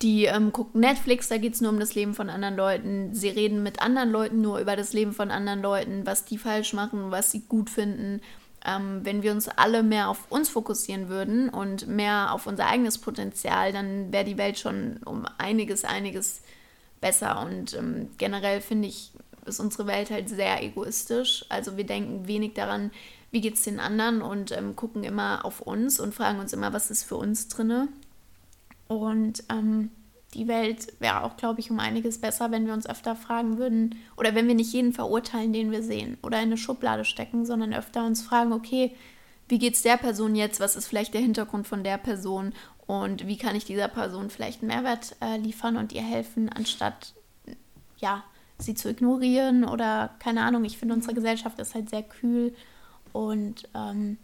Die 0.00 0.26
ähm, 0.26 0.52
gucken 0.52 0.80
Netflix, 0.80 1.28
da 1.28 1.38
geht 1.38 1.54
es 1.54 1.60
nur 1.60 1.72
um 1.72 1.80
das 1.80 1.94
Leben 1.96 2.14
von 2.14 2.30
anderen 2.30 2.56
Leuten. 2.56 3.14
Sie 3.14 3.28
reden 3.28 3.64
mit 3.64 3.82
anderen 3.82 4.10
Leuten 4.10 4.40
nur 4.40 4.60
über 4.60 4.76
das 4.76 4.92
Leben 4.92 5.12
von 5.12 5.32
anderen 5.32 5.62
Leuten, 5.62 6.06
was 6.06 6.24
die 6.24 6.38
falsch 6.38 6.72
machen, 6.72 7.10
was 7.10 7.32
sie 7.32 7.40
gut 7.48 7.68
finden 7.68 8.20
ähm, 8.64 9.00
wenn 9.04 9.22
wir 9.22 9.32
uns 9.32 9.48
alle 9.48 9.82
mehr 9.82 10.08
auf 10.08 10.30
uns 10.30 10.48
fokussieren 10.48 11.08
würden 11.08 11.48
und 11.48 11.88
mehr 11.88 12.32
auf 12.32 12.46
unser 12.46 12.66
eigenes 12.66 12.98
Potenzial, 12.98 13.72
dann 13.72 14.12
wäre 14.12 14.24
die 14.24 14.38
Welt 14.38 14.58
schon 14.58 14.98
um 15.04 15.24
einiges, 15.38 15.84
einiges 15.84 16.42
besser. 17.00 17.40
Und 17.40 17.74
ähm, 17.74 18.10
generell 18.18 18.60
finde 18.60 18.88
ich, 18.88 19.10
ist 19.44 19.60
unsere 19.60 19.86
Welt 19.86 20.10
halt 20.10 20.28
sehr 20.28 20.62
egoistisch. 20.62 21.44
Also 21.48 21.76
wir 21.76 21.84
denken 21.84 22.28
wenig 22.28 22.54
daran, 22.54 22.90
wie 23.32 23.40
geht 23.40 23.54
es 23.54 23.62
den 23.62 23.80
anderen 23.80 24.22
und 24.22 24.52
ähm, 24.52 24.76
gucken 24.76 25.04
immer 25.04 25.44
auf 25.44 25.60
uns 25.60 25.98
und 25.98 26.14
fragen 26.14 26.38
uns 26.38 26.52
immer, 26.52 26.72
was 26.72 26.90
ist 26.90 27.02
für 27.02 27.16
uns 27.16 27.48
drinne. 27.48 27.88
Und 28.88 29.42
ähm, 29.48 29.90
die 30.34 30.48
Welt 30.48 30.92
wäre 30.98 31.24
auch, 31.24 31.36
glaube 31.36 31.60
ich, 31.60 31.70
um 31.70 31.78
einiges 31.78 32.18
besser, 32.18 32.50
wenn 32.50 32.66
wir 32.66 32.72
uns 32.72 32.86
öfter 32.86 33.16
fragen 33.16 33.58
würden 33.58 33.96
oder 34.16 34.34
wenn 34.34 34.48
wir 34.48 34.54
nicht 34.54 34.72
jeden 34.72 34.92
verurteilen, 34.92 35.52
den 35.52 35.70
wir 35.70 35.82
sehen 35.82 36.16
oder 36.22 36.38
in 36.38 36.44
eine 36.44 36.56
Schublade 36.56 37.04
stecken, 37.04 37.44
sondern 37.44 37.74
öfter 37.74 38.04
uns 38.04 38.22
fragen, 38.22 38.52
okay, 38.52 38.94
wie 39.48 39.58
geht 39.58 39.74
es 39.74 39.82
der 39.82 39.98
Person 39.98 40.34
jetzt? 40.34 40.60
Was 40.60 40.76
ist 40.76 40.86
vielleicht 40.86 41.12
der 41.12 41.20
Hintergrund 41.20 41.66
von 41.66 41.84
der 41.84 41.98
Person? 41.98 42.54
Und 42.86 43.26
wie 43.26 43.36
kann 43.36 43.56
ich 43.56 43.64
dieser 43.64 43.88
Person 43.88 44.30
vielleicht 44.30 44.62
einen 44.62 44.68
Mehrwert 44.68 45.16
äh, 45.20 45.36
liefern 45.36 45.76
und 45.76 45.92
ihr 45.92 46.02
helfen, 46.02 46.48
anstatt 46.48 47.14
ja, 47.98 48.24
sie 48.58 48.74
zu 48.74 48.90
ignorieren 48.90 49.64
oder 49.64 50.14
keine 50.18 50.42
Ahnung. 50.42 50.64
Ich 50.64 50.78
finde, 50.78 50.94
unsere 50.94 51.14
Gesellschaft 51.14 51.58
ist 51.58 51.74
halt 51.74 51.90
sehr 51.90 52.02
kühl 52.02 52.54
und 53.12 53.68
ähm, 53.74 54.18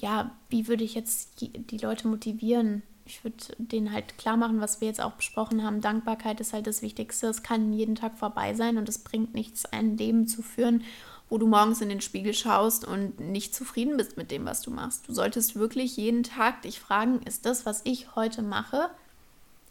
ja, 0.00 0.32
wie 0.50 0.68
würde 0.68 0.84
ich 0.84 0.94
jetzt 0.94 1.40
die 1.40 1.78
Leute 1.78 2.08
motivieren, 2.08 2.82
ich 3.06 3.22
würde 3.22 3.36
denen 3.58 3.92
halt 3.92 4.16
klar 4.16 4.36
machen, 4.36 4.60
was 4.60 4.80
wir 4.80 4.88
jetzt 4.88 5.00
auch 5.00 5.12
besprochen 5.12 5.62
haben. 5.62 5.80
Dankbarkeit 5.80 6.40
ist 6.40 6.52
halt 6.52 6.66
das 6.66 6.80
Wichtigste. 6.80 7.26
Es 7.26 7.42
kann 7.42 7.72
jeden 7.72 7.94
Tag 7.94 8.16
vorbei 8.16 8.54
sein 8.54 8.78
und 8.78 8.88
es 8.88 8.98
bringt 8.98 9.34
nichts, 9.34 9.66
ein 9.66 9.96
Leben 9.98 10.26
zu 10.26 10.42
führen, 10.42 10.84
wo 11.28 11.38
du 11.38 11.46
morgens 11.46 11.80
in 11.80 11.90
den 11.90 12.00
Spiegel 12.00 12.32
schaust 12.32 12.86
und 12.86 13.20
nicht 13.20 13.54
zufrieden 13.54 13.96
bist 13.96 14.16
mit 14.16 14.30
dem, 14.30 14.46
was 14.46 14.62
du 14.62 14.70
machst. 14.70 15.08
Du 15.08 15.12
solltest 15.12 15.56
wirklich 15.56 15.96
jeden 15.96 16.22
Tag 16.22 16.62
dich 16.62 16.80
fragen, 16.80 17.20
ist 17.22 17.44
das, 17.44 17.66
was 17.66 17.82
ich 17.84 18.14
heute 18.14 18.42
mache, 18.42 18.88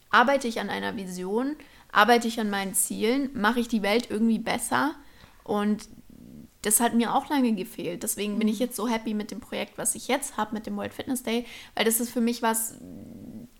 arbeite 0.10 0.48
ich 0.48 0.60
an 0.60 0.70
einer 0.70 0.96
Vision, 0.96 1.56
arbeite 1.92 2.28
ich 2.28 2.40
an 2.40 2.50
meinen 2.50 2.76
Zielen, 2.76 3.30
mache 3.34 3.60
ich 3.60 3.68
die 3.68 3.82
Welt 3.82 4.10
irgendwie 4.10 4.40
besser 4.40 4.94
und 5.44 5.88
das 6.64 6.80
hat 6.80 6.96
mir 6.96 7.14
auch 7.14 7.30
lange 7.30 7.54
gefehlt. 7.54 8.04
Deswegen 8.04 8.40
bin 8.40 8.48
ich 8.48 8.56
mhm. 8.56 8.66
jetzt 8.66 8.76
so 8.76 8.88
happy 8.88 9.14
mit 9.14 9.32
dem 9.32 9.42
Projekt, 9.42 9.78
was 9.78 9.96
ich 9.96 10.08
jetzt 10.08 10.38
habe, 10.38 10.54
mit 10.54 10.66
dem 10.66 10.78
World 10.78 10.94
Fitness 10.94 11.22
Day, 11.22 11.46
weil 11.76 11.86
das 11.86 12.00
ist 12.00 12.10
für 12.10 12.22
mich 12.22 12.42
was, 12.42 12.76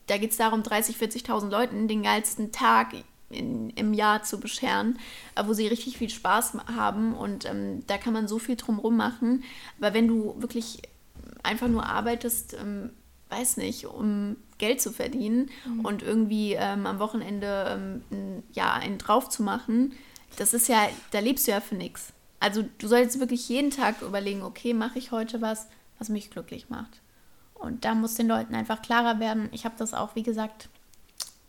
da 0.08 0.18
geht 0.18 0.32
es 0.32 0.38
darum, 0.38 0.64
30, 0.64 0.98
40.000 0.98 1.50
Leuten 1.50 1.88
den 1.88 2.04
geilsten 2.04 2.52
Tag 2.52 2.94
in, 3.30 3.70
im 3.72 3.94
Jahr 3.94 4.24
zu 4.24 4.40
bescheren, 4.40 5.00
äh, 5.36 5.44
wo 5.46 5.54
sie 5.54 5.68
richtig 5.68 5.98
viel 5.98 6.10
Spaß 6.10 6.54
haben 6.76 7.14
und 7.14 7.46
ähm, 7.46 7.86
da 7.88 7.98
kann 7.98 8.14
man 8.14 8.28
so 8.28 8.40
viel 8.40 8.56
drumherum 8.56 8.96
machen. 8.96 9.44
Aber 9.80 9.94
wenn 9.94 10.08
du 10.08 10.36
wirklich 10.38 10.82
einfach 11.42 11.68
nur 11.68 11.86
arbeitest, 11.86 12.54
ähm, 12.54 12.92
weiß 13.30 13.58
nicht, 13.58 13.86
um 13.86 14.38
Geld 14.58 14.82
zu 14.82 14.92
verdienen 14.92 15.50
mhm. 15.66 15.86
und 15.86 16.04
irgendwie 16.04 16.54
ähm, 16.54 16.86
am 16.86 17.00
Wochenende 17.00 18.02
ähm, 18.12 18.44
ja, 18.54 18.74
einen 18.74 18.98
drauf 18.98 19.30
zu 19.30 19.44
machen, 19.44 19.94
das 20.38 20.54
ist 20.54 20.68
ja, 20.68 20.88
da 21.12 21.20
lebst 21.20 21.48
du 21.48 21.52
ja 21.52 21.60
für 21.60 21.76
nichts. 21.76 22.14
Also 22.40 22.64
du 22.78 22.88
solltest 22.88 23.20
wirklich 23.20 23.48
jeden 23.50 23.72
Tag 23.72 24.02
überlegen, 24.02 24.42
okay, 24.42 24.74
mache 24.74 25.00
ich 25.00 25.12
heute 25.12 25.42
was, 25.42 25.68
was 25.98 26.10
mich 26.10 26.30
glücklich 26.30 26.70
macht. 26.70 27.03
Und 27.64 27.86
da 27.86 27.96
muss 27.96 28.16
den 28.16 28.28
Leuten 28.28 28.56
einfach 28.56 28.82
klarer 28.82 29.20
werden. 29.20 29.48
Ich 29.54 29.64
habe 29.64 29.76
das 29.78 29.94
auch, 29.94 30.16
wie 30.16 30.24
gesagt, 30.24 30.68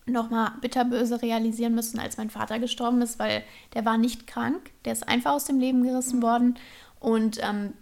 nochmal 0.06 0.52
bitterböse 0.60 1.22
realisieren 1.22 1.74
müssen, 1.74 1.98
als 1.98 2.16
mein 2.16 2.30
Vater 2.30 2.60
gestorben 2.60 3.02
ist, 3.02 3.18
weil 3.18 3.42
der 3.74 3.84
war 3.84 3.98
nicht 3.98 4.26
krank, 4.26 4.70
der 4.84 4.92
ist 4.92 5.08
einfach 5.08 5.32
aus 5.32 5.46
dem 5.46 5.58
Leben 5.58 5.82
gerissen 5.82 6.22
worden 6.22 6.56
und 7.00 7.38
ähm, 7.42 7.72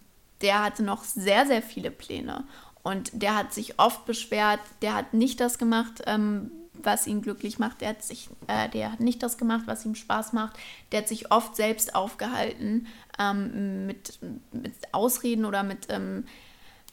der 0.40 0.64
hatte 0.64 0.83
noch 0.83 1.05
sehr, 1.05 1.47
sehr 1.47 1.62
viele 1.62 1.90
Pläne. 1.90 2.45
Und 2.83 3.11
der 3.12 3.37
hat 3.37 3.53
sich 3.53 3.79
oft 3.79 4.07
beschwert, 4.07 4.61
der 4.81 4.95
hat 4.95 5.12
nicht 5.12 5.40
das 5.40 5.59
gemacht, 5.59 6.03
ähm, 6.07 6.51
was 6.73 7.07
ihn 7.07 7.23
glücklich 7.23 7.59
macht. 7.59 7.81
Der 7.81 7.90
hat, 7.90 8.03
sich, 8.03 8.31
äh, 8.49 8.68
der 8.71 8.92
hat 8.92 9.01
nicht 9.01 9.23
das 9.23 9.37
gemacht, 9.37 9.64
was 9.66 9.85
ihm 9.85 9.95
Spaß 9.95 10.33
macht. 10.33 10.57
Der 10.90 11.03
hat 11.03 11.09
sich 11.09 11.31
oft 11.31 11.55
selbst 11.55 11.95
aufgehalten 11.95 12.87
ähm, 13.18 13.87
mit, 13.87 14.18
mit 14.53 14.72
Ausreden 14.91 15.45
oder 15.45 15.62
mit, 15.62 15.87
ähm, 15.91 16.24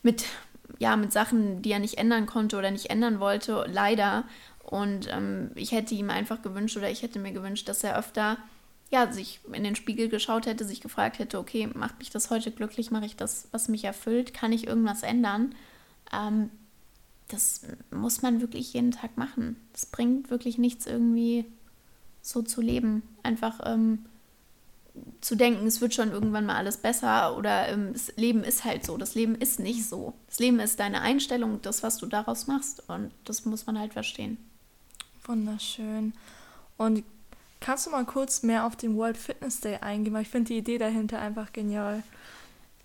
mit, 0.04 0.26
ja, 0.80 0.96
mit 0.96 1.12
Sachen, 1.12 1.62
die 1.62 1.72
er 1.72 1.80
nicht 1.80 1.98
ändern 1.98 2.26
konnte 2.26 2.58
oder 2.58 2.72
nicht 2.72 2.90
ändern 2.90 3.20
wollte, 3.20 3.66
leider. 3.72 4.24
Und 4.64 5.08
ähm, 5.12 5.52
ich 5.56 5.72
hätte 5.74 5.94
ihm 5.94 6.10
einfach 6.10 6.42
gewünscht 6.42 6.78
oder 6.78 6.90
ich 6.90 7.04
hätte 7.04 7.20
mir 7.20 7.34
gewünscht, 7.34 7.68
dass 7.68 7.84
er 7.84 7.98
öfter 7.98 8.38
ja, 8.92 9.12
sich 9.12 9.42
in 9.52 9.64
den 9.64 9.76
Spiegel 9.76 10.10
geschaut 10.10 10.48
hätte, 10.48 10.66
sich 10.66 10.82
gefragt 10.82 11.20
hätte, 11.20 11.38
okay, 11.38 11.70
macht 11.74 12.00
mich 12.00 12.10
das 12.10 12.32
heute 12.32 12.50
glücklich, 12.52 12.90
mache 12.90 13.06
ich 13.06 13.16
das, 13.16 13.48
was 13.52 13.68
mich 13.68 13.84
erfüllt, 13.84 14.34
kann 14.34 14.52
ich 14.52 14.66
irgendwas 14.66 15.04
ändern? 15.04 15.54
Ähm, 16.12 16.50
das 17.28 17.62
muss 17.92 18.24
man 18.24 18.42
wirklich 18.42 18.74
jeden 18.74 18.92
Tag 18.92 19.16
machen. 19.16 19.58
Das 19.74 19.86
bringt 19.86 20.32
wirklich 20.32 20.58
nichts, 20.58 20.88
irgendwie 20.88 21.46
so 22.22 22.42
zu 22.42 22.62
leben. 22.62 23.04
Einfach 23.22 23.60
ähm, 23.66 24.06
zu 25.22 25.36
denken, 25.36 25.68
es 25.68 25.82
wird 25.82 25.93
schon 25.93 26.12
irgendwann 26.12 26.45
mal 26.45 26.56
alles 26.56 26.78
besser 26.78 27.36
oder 27.38 27.68
ähm, 27.70 27.93
das 27.93 28.16
Leben 28.16 28.43
ist 28.43 28.64
halt 28.64 28.86
so. 28.86 28.97
Das 28.97 29.16
Leben 29.16 29.36
ist 29.36 29.60
nicht 29.60 29.88
so. 29.88 30.14
Das 30.28 30.39
Leben 30.39 30.60
ist 30.60 30.80
deine 30.80 31.02
Einstellung, 31.02 31.62
das, 31.62 31.84
was 31.84 31.97
du 31.97 32.06
daraus 32.06 32.47
machst. 32.47 32.84
Und 32.88 33.12
das 33.26 33.45
muss 33.45 33.66
man 33.66 33.78
halt 33.78 33.93
verstehen. 33.93 34.38
Wunderschön. 35.26 36.14
Und 36.78 37.04
kannst 37.60 37.86
du 37.86 37.91
mal 37.91 38.06
kurz 38.06 38.43
mehr 38.43 38.66
auf 38.66 38.76
den 38.76 38.95
World 38.95 39.18
Fitness 39.18 39.60
Day 39.60 39.78
eingehen? 39.78 40.14
Weil 40.14 40.24
ich 40.24 40.30
finde 40.30 40.50
die 40.50 40.58
Idee 40.58 40.78
dahinter 40.78 41.20
einfach 41.20 41.54
genial. 41.54 42.04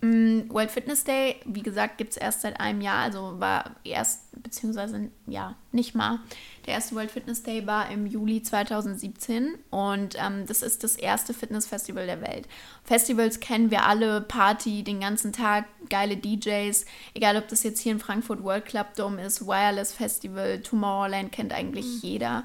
Mm, 0.00 0.50
World 0.50 0.70
Fitness 0.70 1.04
Day, 1.04 1.36
wie 1.44 1.62
gesagt, 1.62 1.98
gibt 1.98 2.12
es 2.12 2.16
erst 2.16 2.42
seit 2.42 2.60
einem 2.60 2.80
Jahr, 2.80 3.02
also 3.04 3.40
war 3.40 3.76
erst, 3.84 4.42
beziehungsweise 4.42 5.10
ja, 5.26 5.54
nicht 5.72 5.94
mal. 5.94 6.18
Der 6.66 6.74
erste 6.74 6.94
World 6.94 7.10
Fitness 7.10 7.42
Day 7.42 7.66
war 7.66 7.90
im 7.90 8.06
Juli 8.06 8.42
2017 8.42 9.54
und 9.70 10.16
ähm, 10.18 10.46
das 10.46 10.62
ist 10.62 10.84
das 10.84 10.96
erste 10.96 11.32
Fitnessfestival 11.32 12.06
der 12.06 12.20
Welt. 12.20 12.48
Festivals 12.84 13.40
kennen 13.40 13.70
wir 13.70 13.84
alle, 13.84 14.20
Party 14.20 14.82
den 14.82 15.00
ganzen 15.00 15.32
Tag, 15.32 15.66
geile 15.88 16.16
DJs, 16.16 16.84
egal 17.14 17.36
ob 17.36 17.48
das 17.48 17.62
jetzt 17.62 17.80
hier 17.80 17.92
in 17.92 18.00
Frankfurt 18.00 18.42
World 18.42 18.66
Club 18.66 18.94
Dome 18.96 19.22
ist, 19.22 19.46
Wireless 19.46 19.92
Festival, 19.92 20.60
Tomorrowland 20.60 21.32
kennt 21.32 21.52
eigentlich 21.52 21.86
mhm. 21.86 22.00
jeder. 22.02 22.44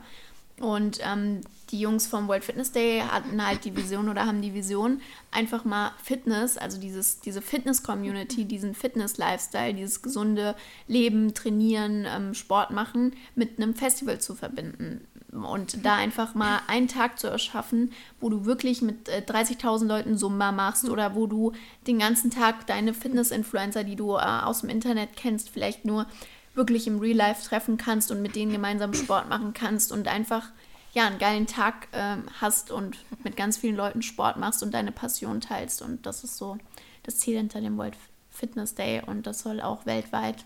Und 0.60 1.00
ähm, 1.04 1.41
die 1.70 1.80
Jungs 1.80 2.07
vom 2.07 2.28
World 2.28 2.43
Fitness 2.43 2.72
Day 2.72 3.01
hatten 3.01 3.45
halt 3.45 3.63
die 3.63 3.76
Vision 3.76 4.09
oder 4.09 4.26
haben 4.26 4.41
die 4.41 4.53
Vision, 4.53 5.01
einfach 5.32 5.65
mal 5.65 5.91
Fitness, 6.03 6.57
also 6.57 6.80
dieses, 6.80 7.20
diese 7.20 7.41
Fitness-Community, 7.41 8.45
diesen 8.45 8.74
Fitness-Lifestyle, 8.74 9.74
dieses 9.74 10.01
gesunde 10.01 10.55
Leben, 10.88 11.34
Trainieren, 11.34 12.05
ähm, 12.09 12.34
Sport 12.34 12.72
machen, 12.72 13.15
mit 13.36 13.57
einem 13.57 13.76
Festival 13.76 14.20
zu 14.20 14.34
verbinden. 14.36 15.05
Und 15.32 15.86
da 15.86 15.95
einfach 15.95 16.34
mal 16.34 16.61
einen 16.65 16.88
Tag 16.88 17.20
zu 17.20 17.28
erschaffen, 17.28 17.91
wo 18.20 18.30
du 18.30 18.45
wirklich 18.45 18.82
mit 18.82 19.07
äh, 19.09 19.22
30.000 19.26 19.86
Leuten 19.86 20.17
Zumba 20.17 20.51
machst 20.51 20.89
oder 20.89 21.13
wo 21.13 21.28
du 21.28 21.51
den 21.86 21.99
ganzen 21.99 22.32
Tag 22.32 22.65
deine 22.65 22.95
Fitness-Influencer, 22.95 23.84
die 23.84 23.95
du 23.95 24.15
äh, 24.15 24.22
aus 24.22 24.61
dem 24.61 24.70
Internet 24.70 25.09
kennst, 25.15 25.49
vielleicht 25.49 25.86
nur 25.86 26.07
wirklich 26.55 26.88
im 26.88 26.97
Real 26.99 27.15
Life 27.15 27.47
treffen 27.47 27.78
kannst 27.78 28.09
und 28.11 28.24
mit 28.24 28.36
denen 28.36 28.51
gemeinsam 28.51 28.95
Sport 28.95 29.30
machen 29.30 29.53
kannst 29.53 29.91
und 29.91 30.07
einfach 30.07 30.49
ja 30.93 31.05
einen 31.05 31.19
geilen 31.19 31.47
Tag 31.47 31.87
ähm, 31.93 32.23
hast 32.39 32.71
und 32.71 32.97
mit 33.23 33.37
ganz 33.37 33.57
vielen 33.57 33.75
Leuten 33.75 34.01
Sport 34.01 34.37
machst 34.37 34.63
und 34.63 34.73
deine 34.73 34.91
Passion 34.91 35.41
teilst. 35.41 35.81
Und 35.81 36.05
das 36.05 36.23
ist 36.23 36.37
so 36.37 36.57
das 37.03 37.17
Ziel 37.17 37.37
hinter 37.37 37.61
dem 37.61 37.77
World 37.77 37.95
Fitness 38.29 38.75
Day 38.75 39.01
und 39.05 39.27
das 39.27 39.39
soll 39.41 39.61
auch 39.61 39.85
weltweit 39.85 40.45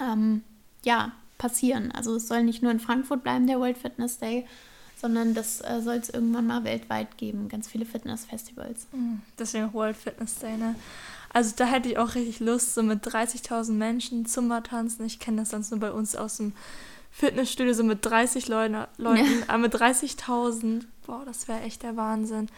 ähm, 0.00 0.42
ja 0.84 1.12
passieren. 1.38 1.92
Also 1.92 2.16
es 2.16 2.28
soll 2.28 2.42
nicht 2.42 2.62
nur 2.62 2.72
in 2.72 2.80
Frankfurt 2.80 3.22
bleiben, 3.22 3.46
der 3.46 3.60
World 3.60 3.78
Fitness 3.78 4.18
Day, 4.18 4.46
sondern 4.96 5.34
das 5.34 5.60
äh, 5.60 5.80
soll 5.82 5.96
es 5.96 6.08
irgendwann 6.08 6.46
mal 6.46 6.64
weltweit 6.64 7.18
geben. 7.18 7.48
Ganz 7.48 7.68
viele 7.68 7.84
Fitnessfestivals. 7.84 8.86
Mhm. 8.92 9.20
Deswegen 9.38 9.72
World 9.74 9.96
Fitness 9.96 10.38
Day, 10.38 10.56
ne? 10.56 10.74
Also 11.34 11.52
da 11.56 11.66
hätte 11.66 11.88
ich 11.88 11.98
auch 11.98 12.14
richtig 12.14 12.38
Lust, 12.38 12.74
so 12.74 12.82
mit 12.84 13.04
30.000 13.04 13.72
Menschen 13.72 14.24
Zumba 14.24 14.60
tanzen. 14.60 15.04
Ich 15.04 15.18
kenne 15.18 15.38
das 15.38 15.50
sonst 15.50 15.72
nur 15.72 15.80
bei 15.80 15.90
uns 15.90 16.14
aus 16.14 16.36
dem 16.36 16.52
Fitnessstudio, 17.14 17.72
so 17.74 17.84
mit 17.84 18.04
30 18.04 18.48
Leute, 18.48 18.88
Leuten, 18.96 19.40
ja. 19.40 19.48
aber 19.48 19.58
mit 19.58 19.74
30.000. 19.74 20.84
Boah, 21.06 21.22
das 21.24 21.46
wäre 21.46 21.60
echt 21.60 21.82
der 21.84 21.96
Wahnsinn. 21.96 22.48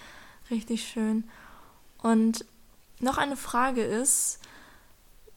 Richtig 0.51 0.89
schön. 0.89 1.25
Und 2.03 2.45
noch 3.01 3.19
eine 3.19 3.37
Frage 3.37 3.83
ist, 3.83 4.41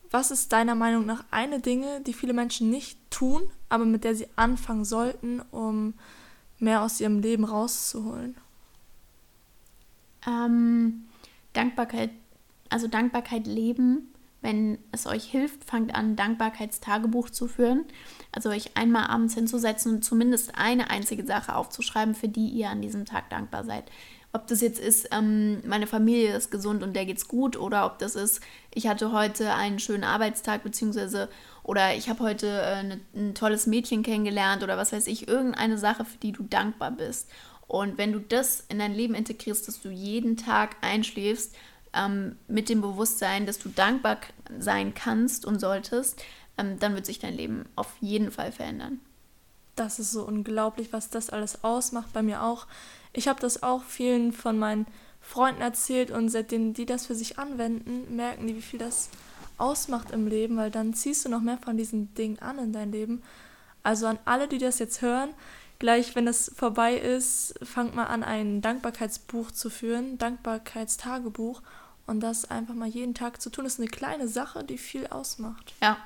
was 0.09 0.31
ist 0.31 0.53
deiner 0.53 0.75
Meinung 0.75 1.05
nach 1.05 1.23
eine 1.31 1.59
Dinge, 1.59 2.01
die 2.01 2.13
viele 2.13 2.33
Menschen 2.33 2.69
nicht 2.69 2.97
tun, 3.11 3.41
aber 3.67 3.85
mit 3.85 4.03
der 4.03 4.15
sie 4.15 4.27
anfangen 4.35 4.85
sollten, 4.85 5.41
um 5.51 5.93
mehr 6.57 6.81
aus 6.81 7.01
ihrem 7.01 7.19
Leben 7.19 7.43
rauszuholen? 7.43 8.37
Ähm, 10.25 11.05
Dankbarkeit 11.53 12.11
also 12.69 12.87
Dankbarkeit 12.87 13.47
leben. 13.47 14.13
Wenn 14.41 14.77
es 14.91 15.05
euch 15.05 15.25
hilft, 15.25 15.65
fangt 15.65 15.93
an, 15.93 16.15
Dankbarkeitstagebuch 16.15 17.29
zu 17.29 17.47
führen. 17.47 17.85
Also 18.31 18.49
euch 18.49 18.77
einmal 18.77 19.07
abends 19.07 19.33
hinzusetzen 19.33 19.95
und 19.95 20.05
zumindest 20.05 20.53
eine 20.55 20.89
einzige 20.89 21.25
Sache 21.25 21.55
aufzuschreiben, 21.55 22.15
für 22.15 22.29
die 22.29 22.47
ihr 22.47 22.69
an 22.69 22.81
diesem 22.81 23.05
Tag 23.05 23.29
dankbar 23.29 23.63
seid. 23.63 23.85
Ob 24.31 24.45
das 24.45 24.61
jetzt 24.61 24.79
ist, 24.79 25.09
ähm, 25.11 25.61
meine 25.65 25.87
Familie 25.87 26.35
ist 26.35 26.51
gesund 26.51 26.83
und 26.83 26.95
der 26.95 27.05
geht's 27.05 27.27
gut, 27.27 27.57
oder 27.57 27.87
ob 27.87 27.97
das 27.97 28.13
ist, 28.15 28.41
ich 28.75 28.87
hatte 28.87 29.11
heute 29.11 29.55
einen 29.55 29.79
schönen 29.79 30.03
Arbeitstag, 30.03 30.61
beziehungsweise, 30.63 31.29
oder 31.63 31.95
ich 31.95 32.09
habe 32.09 32.23
heute 32.23 32.47
äh, 32.47 32.83
ne, 32.83 32.99
ein 33.15 33.33
tolles 33.33 33.65
Mädchen 33.65 34.03
kennengelernt, 34.03 34.61
oder 34.61 34.77
was 34.77 34.93
weiß 34.93 35.07
ich, 35.07 35.27
irgendeine 35.27 35.79
Sache, 35.79 36.05
für 36.05 36.17
die 36.19 36.31
du 36.31 36.43
dankbar 36.43 36.91
bist. 36.91 37.27
Und 37.65 37.97
wenn 37.97 38.11
du 38.11 38.19
das 38.19 38.65
in 38.69 38.77
dein 38.77 38.93
Leben 38.93 39.15
integrierst, 39.15 39.67
dass 39.67 39.81
du 39.81 39.89
jeden 39.89 40.37
Tag 40.37 40.75
einschläfst 40.81 41.55
ähm, 41.93 42.37
mit 42.47 42.69
dem 42.69 42.81
Bewusstsein, 42.81 43.45
dass 43.45 43.59
du 43.59 43.69
dankbar 43.69 44.17
sein 44.59 44.93
kannst 44.93 45.45
und 45.45 45.59
solltest, 45.59 46.21
ähm, 46.57 46.79
dann 46.79 46.95
wird 46.95 47.05
sich 47.05 47.19
dein 47.19 47.35
Leben 47.35 47.65
auf 47.75 47.93
jeden 47.99 48.31
Fall 48.31 48.51
verändern. 48.51 48.99
Das 49.75 49.99
ist 49.99 50.11
so 50.11 50.23
unglaublich, 50.25 50.91
was 50.91 51.09
das 51.09 51.29
alles 51.29 51.63
ausmacht. 51.63 52.11
Bei 52.13 52.21
mir 52.21 52.43
auch. 52.43 52.67
Ich 53.13 53.27
habe 53.27 53.39
das 53.39 53.63
auch 53.63 53.83
vielen 53.83 54.33
von 54.33 54.59
meinen 54.59 54.85
Freunden 55.21 55.61
erzählt 55.61 56.11
und 56.11 56.29
seitdem 56.29 56.73
die 56.73 56.85
das 56.85 57.05
für 57.05 57.15
sich 57.15 57.39
anwenden, 57.39 58.15
merken 58.15 58.47
die, 58.47 58.55
wie 58.55 58.61
viel 58.61 58.79
das 58.79 59.09
ausmacht 59.57 60.11
im 60.11 60.27
Leben, 60.27 60.57
weil 60.57 60.71
dann 60.71 60.93
ziehst 60.93 61.25
du 61.25 61.29
noch 61.29 61.41
mehr 61.41 61.57
von 61.57 61.77
diesen 61.77 62.13
Dingen 62.13 62.39
an 62.39 62.59
in 62.59 62.73
dein 62.73 62.91
Leben. 62.91 63.21
Also 63.83 64.07
an 64.07 64.19
alle, 64.25 64.47
die 64.47 64.57
das 64.57 64.79
jetzt 64.79 65.01
hören, 65.01 65.29
gleich 65.79 66.15
wenn 66.15 66.25
das 66.25 66.51
vorbei 66.55 66.95
ist, 66.95 67.55
fangt 67.63 67.95
mal 67.95 68.05
an, 68.05 68.23
ein 68.23 68.61
Dankbarkeitsbuch 68.61 69.51
zu 69.51 69.69
führen, 69.69 70.17
Dankbarkeitstagebuch 70.17 71.61
und 72.05 72.19
das 72.19 72.49
einfach 72.49 72.75
mal 72.75 72.87
jeden 72.87 73.13
Tag 73.13 73.41
zu 73.41 73.49
tun, 73.49 73.65
ist 73.65 73.79
eine 73.79 73.89
kleine 73.89 74.27
Sache, 74.27 74.63
die 74.63 74.77
viel 74.77 75.07
ausmacht. 75.07 75.73
Ja. 75.81 75.97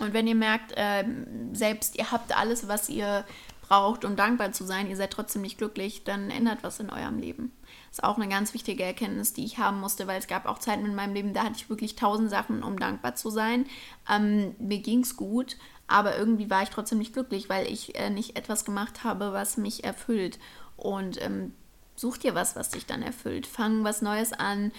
Und 0.00 0.12
wenn 0.12 0.28
ihr 0.28 0.36
merkt, 0.36 0.72
äh, 0.76 1.04
selbst 1.52 1.96
ihr 1.96 2.12
habt 2.12 2.36
alles, 2.36 2.68
was 2.68 2.88
ihr 2.88 3.24
braucht, 3.68 4.04
um 4.04 4.16
dankbar 4.16 4.52
zu 4.52 4.64
sein, 4.64 4.88
ihr 4.88 4.96
seid 4.96 5.10
trotzdem 5.10 5.42
nicht 5.42 5.58
glücklich, 5.58 6.04
dann 6.04 6.30
ändert 6.30 6.62
was 6.62 6.80
in 6.80 6.90
eurem 6.90 7.18
Leben. 7.18 7.52
Das 7.88 7.98
ist 7.98 8.04
auch 8.04 8.16
eine 8.16 8.28
ganz 8.28 8.54
wichtige 8.54 8.84
Erkenntnis, 8.84 9.32
die 9.34 9.44
ich 9.44 9.58
haben 9.58 9.80
musste, 9.80 10.06
weil 10.06 10.18
es 10.18 10.26
gab 10.26 10.46
auch 10.46 10.58
Zeiten 10.58 10.86
in 10.86 10.94
meinem 10.94 11.14
Leben, 11.14 11.34
da 11.34 11.44
hatte 11.44 11.56
ich 11.56 11.68
wirklich 11.68 11.96
tausend 11.96 12.30
Sachen, 12.30 12.62
um 12.62 12.78
dankbar 12.78 13.14
zu 13.14 13.30
sein. 13.30 13.66
Ähm, 14.08 14.54
mir 14.58 14.78
ging 14.78 15.00
es 15.00 15.16
gut, 15.16 15.56
aber 15.88 16.16
irgendwie 16.16 16.50
war 16.50 16.62
ich 16.62 16.70
trotzdem 16.70 16.98
nicht 16.98 17.14
glücklich, 17.14 17.48
weil 17.48 17.66
ich 17.70 17.98
äh, 17.98 18.10
nicht 18.10 18.36
etwas 18.36 18.64
gemacht 18.64 19.04
habe, 19.04 19.32
was 19.32 19.56
mich 19.56 19.84
erfüllt. 19.84 20.38
Und 20.76 21.20
ähm, 21.20 21.54
such 21.96 22.18
dir 22.18 22.34
was, 22.34 22.54
was 22.54 22.70
dich 22.70 22.86
dann 22.86 23.02
erfüllt. 23.02 23.46
Fang 23.46 23.82
was 23.84 24.02
Neues 24.02 24.32
an, 24.32 24.70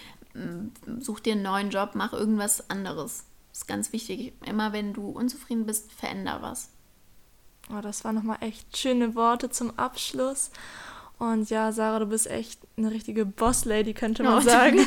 such 1.00 1.20
dir 1.20 1.34
einen 1.34 1.42
neuen 1.42 1.70
Job, 1.70 1.92
mach 1.94 2.14
irgendwas 2.14 2.70
anderes. 2.70 3.26
Das 3.50 3.62
ist 3.62 3.68
ganz 3.68 3.92
wichtig. 3.92 4.34
Immer 4.46 4.74
wenn 4.74 4.94
du 4.94 5.10
unzufrieden 5.10 5.66
bist, 5.66 5.92
veränder 5.92 6.42
was. 6.42 6.70
Oh, 7.72 7.82
das 7.82 8.04
waren 8.04 8.16
nochmal 8.16 8.38
echt 8.42 8.78
schöne 8.78 9.16
Worte 9.16 9.50
zum 9.50 9.78
Abschluss. 9.78 10.52
Und 11.18 11.50
ja, 11.50 11.72
Sarah, 11.74 12.00
du 12.00 12.06
bist 12.06 12.28
echt 12.28 12.62
eine 12.78 12.92
richtige 12.92 13.26
Boss-Lady, 13.26 13.94
könnte 13.94 14.24
man 14.24 14.38
oh, 14.38 14.42
sagen. 14.42 14.80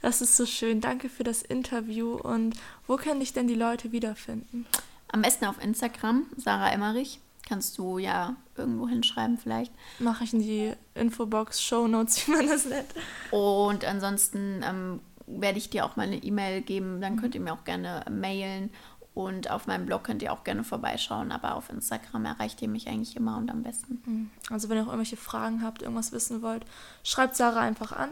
Das 0.00 0.20
ist 0.20 0.36
so 0.36 0.46
schön. 0.46 0.80
Danke 0.80 1.08
für 1.08 1.24
das 1.24 1.42
Interview. 1.42 2.14
Und 2.14 2.54
wo 2.86 2.96
können 2.96 3.20
dich 3.20 3.32
denn 3.32 3.48
die 3.48 3.54
Leute 3.54 3.90
wiederfinden? 3.90 4.66
Am 5.10 5.22
besten 5.22 5.46
auf 5.46 5.62
Instagram, 5.62 6.26
Sarah 6.36 6.70
Emmerich. 6.70 7.20
Kannst 7.46 7.78
du 7.78 7.96
ja 7.96 8.36
irgendwo 8.56 8.88
hinschreiben 8.88 9.38
vielleicht. 9.38 9.72
Mache 9.98 10.24
ich 10.24 10.34
in 10.34 10.40
die 10.40 10.72
Infobox, 10.94 11.62
Show 11.62 11.88
Notes, 11.88 12.18
wie 12.26 12.32
man 12.32 12.46
das 12.46 12.66
nennt. 12.66 12.92
Und 13.30 13.84
ansonsten 13.86 14.62
ähm, 14.62 15.00
werde 15.26 15.58
ich 15.58 15.70
dir 15.70 15.86
auch 15.86 15.96
mal 15.96 16.06
eine 16.06 16.22
E-Mail 16.22 16.60
geben. 16.60 17.00
Dann 17.00 17.16
könnt 17.16 17.34
ihr 17.34 17.40
mir 17.40 17.54
auch 17.54 17.64
gerne 17.64 18.04
mailen. 18.10 18.70
Und 19.14 19.50
auf 19.50 19.66
meinem 19.66 19.86
Blog 19.86 20.04
könnt 20.04 20.22
ihr 20.22 20.32
auch 20.32 20.44
gerne 20.44 20.62
vorbeischauen. 20.62 21.32
Aber 21.32 21.54
auf 21.54 21.70
Instagram 21.70 22.26
erreicht 22.26 22.60
ihr 22.60 22.68
mich 22.68 22.86
eigentlich 22.86 23.16
immer 23.16 23.38
und 23.38 23.50
am 23.50 23.62
besten. 23.62 24.02
Mhm. 24.04 24.30
Also 24.50 24.68
wenn 24.68 24.76
ihr 24.76 24.82
auch 24.82 24.88
irgendwelche 24.88 25.16
Fragen 25.16 25.62
habt, 25.62 25.82
irgendwas 25.82 26.12
wissen 26.12 26.42
wollt, 26.42 26.64
schreibt 27.02 27.34
Sarah 27.34 27.60
einfach 27.60 27.92
an. 27.92 28.10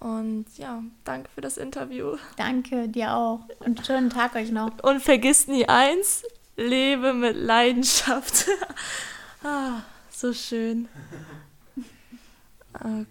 Und 0.00 0.46
ja, 0.56 0.82
danke 1.04 1.28
für 1.34 1.42
das 1.42 1.58
Interview. 1.58 2.16
Danke, 2.36 2.88
dir 2.88 3.14
auch. 3.14 3.40
Und 3.58 3.86
schönen 3.86 4.08
Tag 4.08 4.34
euch 4.34 4.50
noch. 4.50 4.82
Und 4.82 5.00
vergisst 5.00 5.48
nie 5.48 5.68
eins, 5.68 6.24
lebe 6.56 7.12
mit 7.12 7.36
Leidenschaft. 7.36 8.46
ah, 9.44 9.82
so 10.10 10.32
schön. 10.32 10.88
Okay. 12.72 13.06